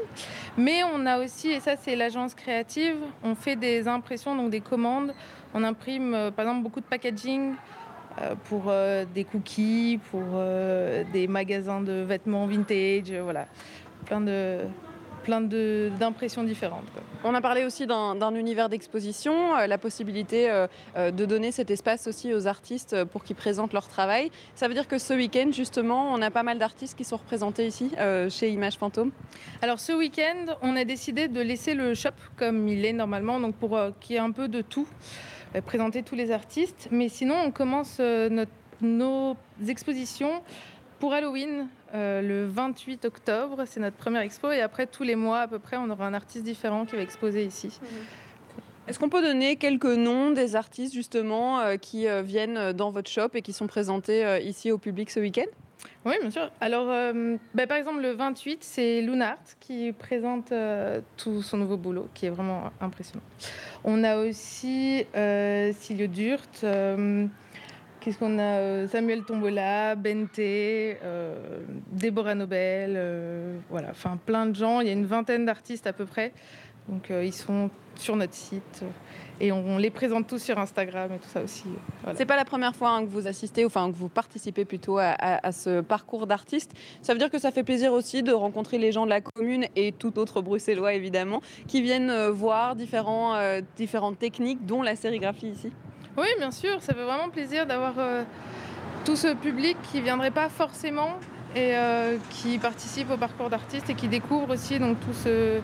[0.59, 4.61] Mais on a aussi, et ça c'est l'agence créative, on fait des impressions, donc des
[4.61, 5.15] commandes.
[5.55, 7.55] On imprime par exemple beaucoup de packaging
[8.45, 13.47] pour euh, des cookies, pour euh, des magasins de vêtements vintage, euh, voilà.
[14.07, 14.61] Plein de
[15.25, 16.87] plein d'impressions différentes.
[16.95, 17.03] quoi.
[17.23, 20.67] On a parlé aussi d'un univers d'exposition, euh, la possibilité euh,
[20.97, 24.31] euh, de donner cet espace aussi aux artistes euh, pour qu'ils présentent leur travail.
[24.55, 27.67] Ça veut dire que ce week-end, justement, on a pas mal d'artistes qui sont représentés
[27.67, 29.11] ici, euh, chez Images Fantôme.
[29.61, 33.55] Alors ce week-end, on a décidé de laisser le shop comme il est normalement, donc
[33.57, 36.89] pour euh, qu'il y ait un peu de tout, euh, présenter tous les artistes.
[36.91, 38.47] Mais sinon, on commence euh,
[38.81, 40.43] nos expositions
[40.99, 43.65] pour Halloween euh, le 28 octobre.
[43.67, 46.15] C'est notre première expo et après tous les mois à peu près, on aura un
[46.15, 47.79] artiste différent qui va exposer ici.
[48.89, 53.11] Est-ce qu'on peut donner quelques noms des artistes, justement, euh, qui euh, viennent dans votre
[53.11, 55.45] shop et qui sont présentés euh, ici au public ce week-end?
[56.05, 56.51] Oui, bien sûr.
[56.61, 61.77] Alors, euh, bah, par exemple, le 28, c'est Lunart qui présente euh, tout son nouveau
[61.77, 63.25] boulot, qui est vraiment impressionnant.
[63.85, 67.27] On a aussi euh, Silio Durt, euh,
[68.01, 70.41] qu'est-ce qu'on a Samuel Tombola, Bente,
[71.93, 74.81] Déborah Nobel, voilà, enfin plein de gens.
[74.81, 76.33] Il y a une vingtaine d'artistes à peu près.
[76.89, 78.87] Donc, euh, ils sont sur notre site euh,
[79.41, 81.65] et on, on les présente tous sur Instagram et tout ça aussi.
[82.03, 82.17] voilà.
[82.17, 85.09] C'est pas la première fois hein, que vous assistez, enfin que vous participez plutôt à,
[85.19, 86.73] à- à ce parcours d'artiste.
[87.03, 89.67] Ça veut dire que ça fait plaisir aussi de rencontrer les gens de la commune
[89.77, 94.97] et tout autre bruxellois évidemment, qui viennent euh, voir différents, euh, différentes techniques, dont la
[94.97, 95.73] sérigraphie ici.
[96.17, 98.25] Oui, bien sûr, ça fait vraiment plaisir d'avoir euh,
[99.05, 101.11] tout ce public qui viendrait pas forcément
[101.55, 105.61] et euh, qui participe au parcours d'artiste et qui découvre aussi donc tout ce,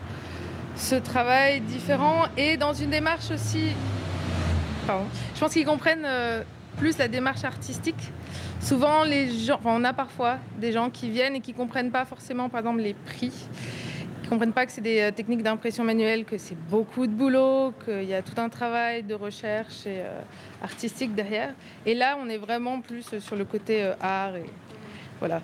[0.75, 3.71] ce travail différent et dans une démarche aussi.
[4.85, 5.05] Pardon.
[5.33, 6.43] Je pense qu'ils comprennent euh,
[6.77, 8.11] plus la démarche artistique.
[8.61, 12.05] Souvent, les gens, enfin, on a parfois des gens qui viennent et qui comprennent pas
[12.05, 13.31] forcément, par exemple, les prix
[14.21, 17.73] qui comprennent pas que c'est des euh, techniques d'impression manuelle, que c'est beaucoup de boulot,
[17.83, 20.21] qu'il y a tout un travail de recherche et euh,
[20.63, 21.53] artistique derrière.
[21.85, 24.49] Et là, on est vraiment plus sur le côté art et
[25.19, 25.41] voilà.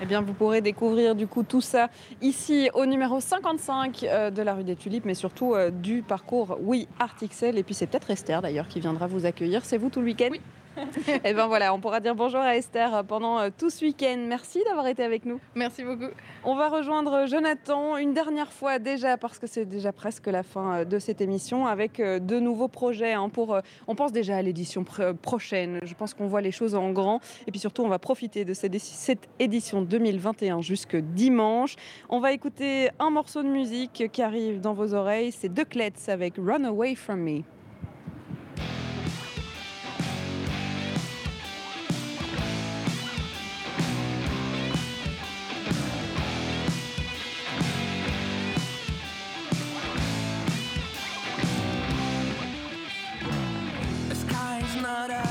[0.00, 1.88] Eh bien, vous pourrez découvrir du coup tout ça
[2.20, 6.58] ici au numéro 55 euh, de la rue des Tulipes, mais surtout euh, du parcours
[6.62, 7.58] Oui Artixel.
[7.58, 9.64] Et puis c'est peut-être Esther d'ailleurs qui viendra vous accueillir.
[9.64, 10.30] C'est vous tout le week-end?
[11.24, 14.16] Et bien voilà, on pourra dire bonjour à Esther euh, pendant euh, tout ce week-end.
[14.26, 15.38] Merci d'avoir été avec nous.
[15.54, 16.10] Merci beaucoup.
[16.44, 20.78] On va rejoindre Jonathan une dernière fois déjà parce que c'est déjà presque la fin
[20.78, 23.12] euh, de cette émission avec euh, de nouveaux projets.
[23.12, 25.78] hein, pour, euh, on pense déjà à l'édition pr- prochaine.
[25.84, 28.54] Je pense qu'on voit les choses en grand et puis surtout on va profiter de
[28.54, 31.76] cette, cette édition 2021 jusque dimanche.
[32.08, 35.32] On va écouter un morceau de musique qui arrive dans vos oreilles.
[35.32, 37.42] C'est The Clets avec Run Away From Me.
[54.92, 55.21] Not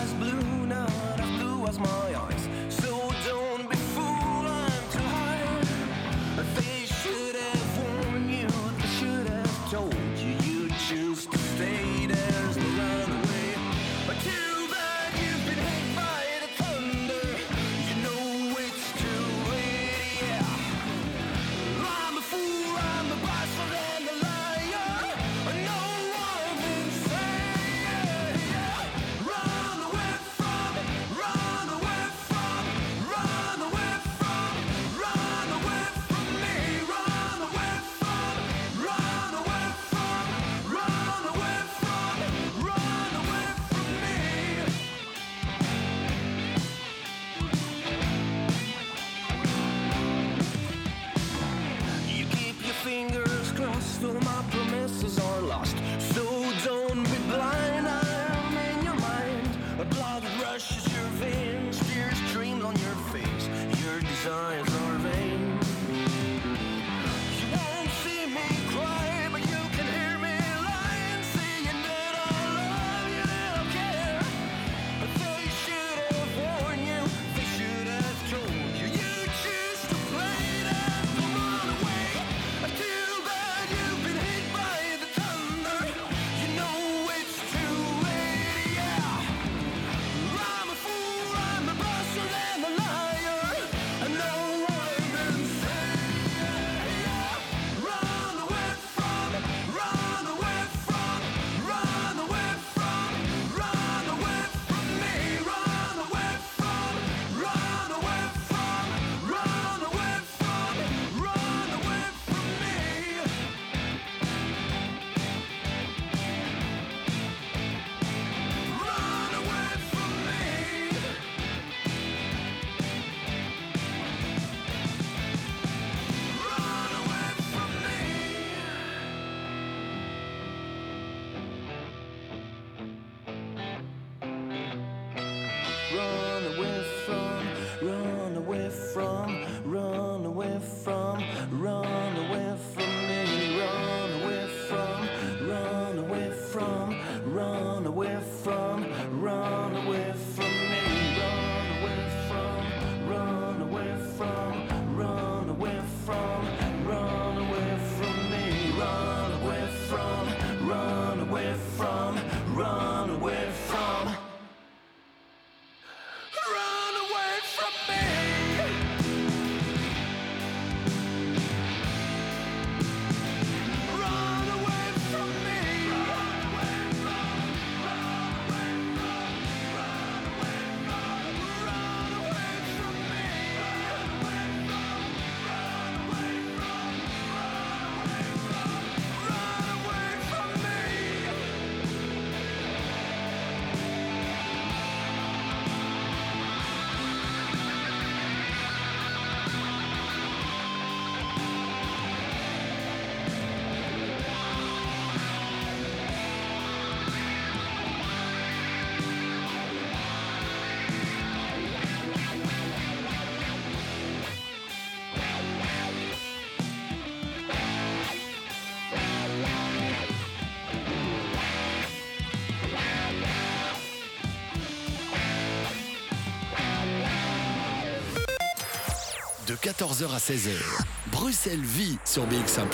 [229.62, 230.81] 14h à 16h.
[231.22, 232.68] Bruxelles vit sur BX1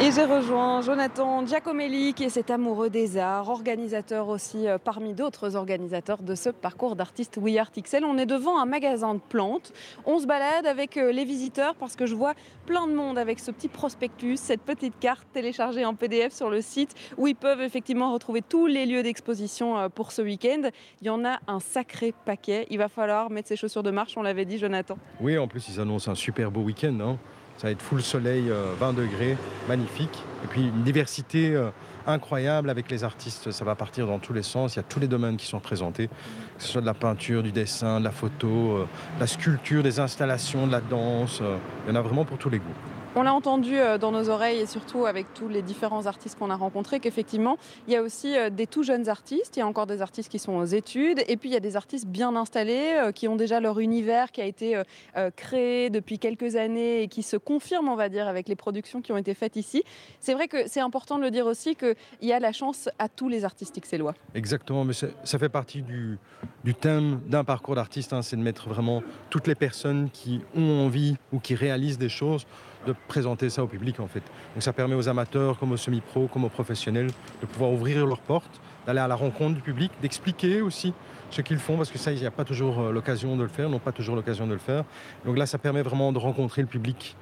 [0.00, 5.14] Et j'ai rejoint Jonathan Giacomelli, qui est cet amoureux des arts, organisateur aussi euh, parmi
[5.14, 8.04] d'autres organisateurs de ce parcours d'artistes We Art XL.
[8.04, 9.72] On est devant un magasin de plantes.
[10.06, 12.34] On se balade avec euh, les visiteurs parce que je vois
[12.66, 16.60] plein de monde avec ce petit prospectus, cette petite carte téléchargée en PDF sur le
[16.62, 20.70] site où ils peuvent effectivement retrouver tous les lieux d'exposition euh, pour ce week-end.
[21.00, 22.68] Il y en a un sacré paquet.
[22.70, 24.96] Il va falloir mettre ses chaussures de marche, on l'avait dit, Jonathan.
[25.20, 26.96] Oui, en plus, ils annoncent un super beau week-end.
[27.00, 27.18] hein.
[27.60, 29.36] Ça va être full soleil, euh, 20 degrés,
[29.68, 30.24] magnifique.
[30.42, 31.68] Et puis une diversité euh,
[32.06, 33.50] incroyable avec les artistes.
[33.50, 34.74] Ça va partir dans tous les sens.
[34.74, 37.42] Il y a tous les domaines qui sont présentés, que ce soit de la peinture,
[37.42, 41.40] du dessin, de la photo, euh, de la sculpture, des installations, de la danse.
[41.42, 42.64] euh, Il y en a vraiment pour tous les goûts.
[43.16, 46.48] On l'a entendu euh, dans nos oreilles et surtout avec tous les différents artistes qu'on
[46.48, 47.58] a rencontrés qu'effectivement,
[47.88, 50.30] il y a aussi euh, des tout jeunes artistes, il y a encore des artistes
[50.30, 53.26] qui sont aux études et puis il y a des artistes bien installés euh, qui
[53.26, 54.80] ont déjà leur univers qui a été
[55.34, 59.12] créé depuis quelques années et qui se confirme, on va dire, avec les productions qui
[59.12, 59.82] ont été faites ici.
[60.20, 63.08] C'est vrai que c'est important de le dire aussi qu'il y a la chance à
[63.08, 64.14] tous les artistes xélois.
[64.34, 66.18] Exactement, mais ça fait partie du,
[66.64, 70.86] du thème d'un parcours d'artiste, hein, c'est de mettre vraiment toutes les personnes qui ont
[70.86, 72.46] envie ou qui réalisent des choses,
[72.86, 74.22] de présenter ça au public en fait.
[74.54, 78.20] Donc ça permet aux amateurs, comme aux semi-pros, comme aux professionnels, de pouvoir ouvrir leurs
[78.20, 80.94] portes, d'aller à la rencontre du public, d'expliquer aussi
[81.30, 83.48] ce qu'ils font, parce que ça, il n'y a pas toujours euh, l'occasion de le
[83.48, 84.84] faire, n'ont pas toujours l'occasion de le faire.
[85.24, 87.16] Donc là, ça permet vraiment de rencontrer le public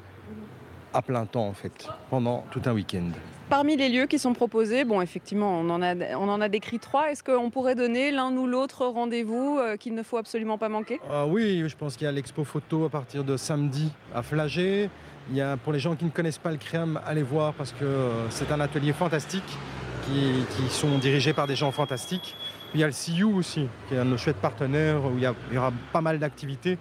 [0.95, 3.11] à plein temps en fait, pendant tout un week-end.
[3.49, 7.11] Parmi les lieux qui sont proposés, bon, effectivement, on en a, décrit trois.
[7.11, 11.01] Est-ce qu'on pourrait donner l'un ou l'autre rendez-vous euh, qu'il ne faut absolument pas manquer?
[11.11, 14.91] Ah oui, je pense qu'il y a l'expo photo à partir de samedi à Flagey.
[15.31, 17.73] Il y a, pour les gens qui ne connaissent pas le CREAM, allez voir parce
[17.73, 19.59] que euh, c'est un atelier fantastique
[20.05, 22.35] qui, sont dirigés par des gens fantastiques.
[22.75, 25.23] Il y a le CU aussi, qui est un de nos chouettes partenaires où il
[25.23, 26.79] y, il y aura pas mal d'activités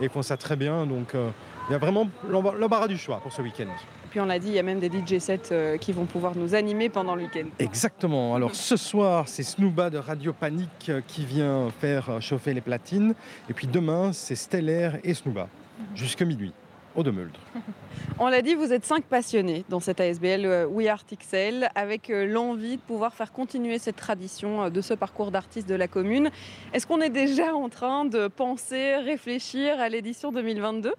[0.00, 0.86] et font ça très bien.
[0.86, 1.30] Donc euh,
[1.68, 3.68] il y a vraiment l'embar- l'embarras du choix pour ce week-end.
[4.10, 6.36] Puis on l'a dit, il y a même des DJ sets euh, qui vont pouvoir
[6.36, 7.46] nous animer pendant le week-end.
[7.60, 8.34] Exactement.
[8.34, 12.60] Alors ce soir, c'est Snooba de Radio Panique euh, qui vient faire euh, chauffer les
[12.60, 13.14] platines.
[13.48, 15.46] Et puis demain, c'est Stellaire et Snooba,
[15.94, 16.52] jusqu'à minuit,
[16.96, 17.38] au Demeldre.
[18.18, 22.78] On l'a dit, vous êtes cinq passionnés dans cette ASBL We Art XL, avec l'envie
[22.78, 26.30] de pouvoir faire continuer cette tradition de ce parcours d'artistes de la commune.
[26.72, 30.92] Est-ce qu'on est déjà en train de penser, réfléchir à l'édition 2022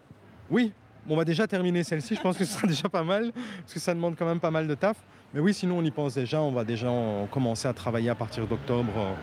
[0.49, 0.71] Oui,
[1.09, 3.79] on va déjà terminer celle-ci, je pense que ce sera déjà pas mal, parce que
[3.79, 4.97] ça demande quand même pas mal de taf.
[5.33, 8.15] Mais oui, sinon on y pense déjà, on va déjà en- commencer à travailler à
[8.15, 8.91] partir d'octobre.
[8.97, 9.13] euh,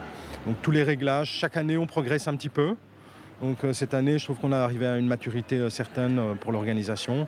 [0.46, 2.74] Donc tous les réglages, chaque année on progresse un petit peu.
[3.42, 6.50] Donc euh, cette année, je trouve qu'on est arrivé à une maturité euh, certaine pour
[6.52, 7.26] l'organisation.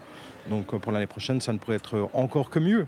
[0.48, 2.86] Donc pour l'année prochaine, ça ne pourrait être encore que mieux.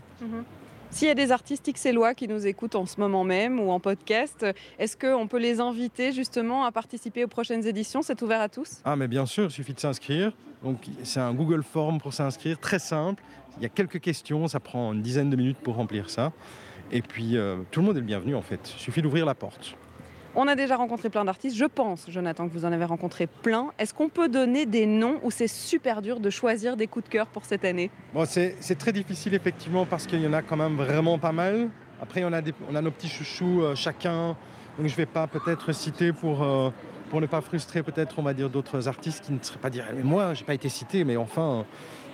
[0.93, 3.79] S'il y a des artistes xélois qui nous écoutent en ce moment même ou en
[3.79, 4.45] podcast,
[4.77, 8.03] est-ce qu'on peut les inviter justement à participer aux prochaines éditions?
[8.03, 8.77] C'est ouvert à tous?
[8.85, 10.33] Ah mais bien sûr, il suffit de s'inscrire.
[10.63, 13.23] Donc c'est un Google Form pour s'inscrire, très simple.
[13.57, 16.31] Il y a quelques questions, ça prend une dizaine de minutes pour remplir ça.
[16.91, 18.59] Et puis euh, tout le monde est le bienvenu en fait.
[18.77, 19.75] Il suffit d'ouvrir la porte.
[20.35, 21.55] On a déjà rencontré plein d'artistes.
[21.55, 23.67] Je pense, Jonathan, que vous en avez rencontré plein.
[23.77, 27.09] Est-ce qu'on peut donner des noms où c'est super dur de choisir des coups de
[27.09, 27.91] cœur pour cette année?
[28.25, 31.69] C'est très difficile effectivement parce qu'il y en a quand même vraiment pas mal.
[32.01, 34.29] Après, on a, nos petits chouchous euh, chacun.
[34.79, 36.71] Donc je ne vais pas peut-être citer pour, euh,
[37.11, 39.85] pour ne pas frustrer peut-être, on va dire, d'autres artistes qui ne seraient pas dire
[39.95, 41.63] mais moi, j'ai pas été cité, mais enfin.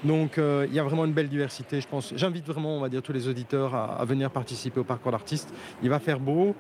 [0.04, 2.12] donc euh, il y a vraiment une belle diversité, je pense.
[2.18, 5.54] J'invite vraiment, on va dire, tous les auditeurs à venir participer au parcours d'artistes.
[5.82, 6.54] Il va faire beau.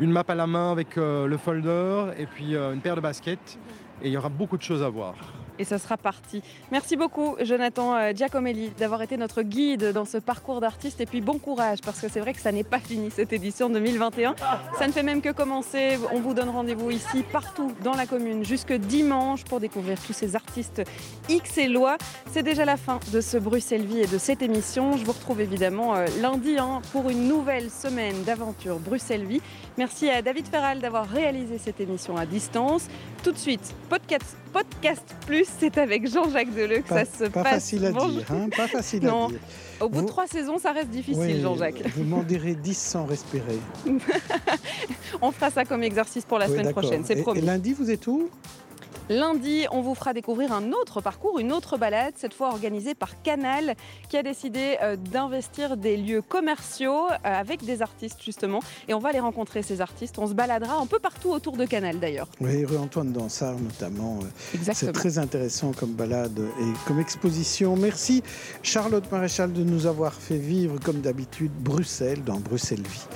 [0.00, 3.02] Une map à la main avec euh, le folder et puis euh, une paire de
[3.02, 3.58] baskets.
[4.02, 5.14] Et il y aura beaucoup de choses à voir.
[5.60, 6.42] Et ça sera parti.
[6.72, 11.02] Merci beaucoup, Jonathan euh, Giacomelli, d'avoir été notre guide dans ce parcours d'artiste.
[11.02, 13.68] Et puis bon courage, parce que c'est vrai que ça n'est pas fini cette édition
[13.68, 14.36] 2021.
[14.78, 15.98] Ça ne fait même que commencer.
[16.12, 20.34] On vous donne rendez-vous ici, partout dans la commune, jusque dimanche pour découvrir tous ces
[20.34, 20.82] artistes
[21.28, 21.98] X et Loi.
[22.32, 24.96] C'est déjà la fin de ce Bruxelles Vie et de cette émission.
[24.96, 29.42] Je vous retrouve évidemment euh, lundi hein, pour une nouvelle semaine d'aventure Bruxelles Vie.
[29.76, 32.88] Merci à David Ferral d'avoir réalisé cette émission à distance.
[33.22, 37.42] Tout de suite, podcast, podcast plus, c'est avec Jean-Jacques Deleu que Pas, ça se pas
[37.42, 37.52] passe.
[37.54, 38.10] facile à Bonjour.
[38.10, 39.26] dire, hein, pas facile Non.
[39.26, 39.38] à dire.
[39.80, 41.82] Au bout de trois saisons, ça reste difficile, Oui, Jean-Jacques.
[41.96, 43.58] Vous m'en direz 10 sans respirer.
[45.22, 47.38] On fera ça comme exercice pour la Oui, semaine prochaine, c'est promis.
[47.40, 48.28] Et lundi, vous êtes où?
[49.10, 53.20] Lundi, on vous fera découvrir un autre parcours, une autre balade, cette fois organisée par
[53.22, 53.74] Canal,
[54.08, 58.60] qui a décidé euh, d'investir des lieux commerciaux euh, avec des artistes justement.
[58.86, 60.16] Et on va les rencontrer, ces artistes.
[60.20, 62.28] On se baladera un peu partout autour de Canal d'ailleurs.
[62.40, 64.20] Oui, rue Antoine Dansard notamment.
[64.22, 64.92] euh, Exactement.
[64.92, 67.74] C'est très intéressant comme balade et comme exposition.
[67.74, 68.22] Merci
[68.62, 73.06] Charlotte Maréchal de nous avoir fait vivre comme d'habitude Bruxelles dans Bruxelles Vie.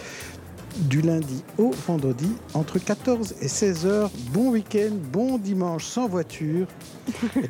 [0.76, 4.10] Du lundi au vendredi entre 14 et 16 heures.
[4.32, 6.66] Bon week-end, bon dimanche sans voiture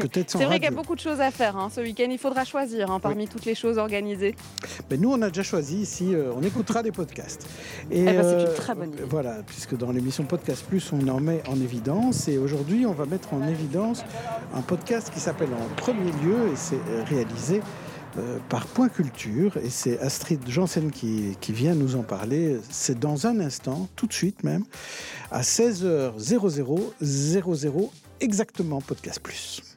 [0.05, 2.09] C'est vrai qu'il y a beaucoup de choses à faire hein, ce week-end.
[2.11, 4.35] Il faudra choisir hein, parmi toutes les choses organisées.
[4.91, 7.47] Mais nous, on a déjà choisi ici, euh, on écoutera des podcasts.
[7.91, 9.05] Et Eh ben, c'est une euh, très bonne idée.
[9.09, 12.29] Voilà, puisque dans l'émission Podcast Plus, on en met en évidence.
[12.29, 14.05] Et aujourd'hui, on va mettre en évidence
[14.55, 17.61] un podcast qui s'appelle En premier lieu et c'est euh, réalisé
[18.19, 19.57] euh, par Point Culture.
[19.59, 22.59] Et c'est Astrid Janssen qui, vient nous en parler.
[22.71, 24.65] C'est dans un instant, tout de suite même,
[25.31, 29.74] à 16h00, 00 exactement Podcast Plus.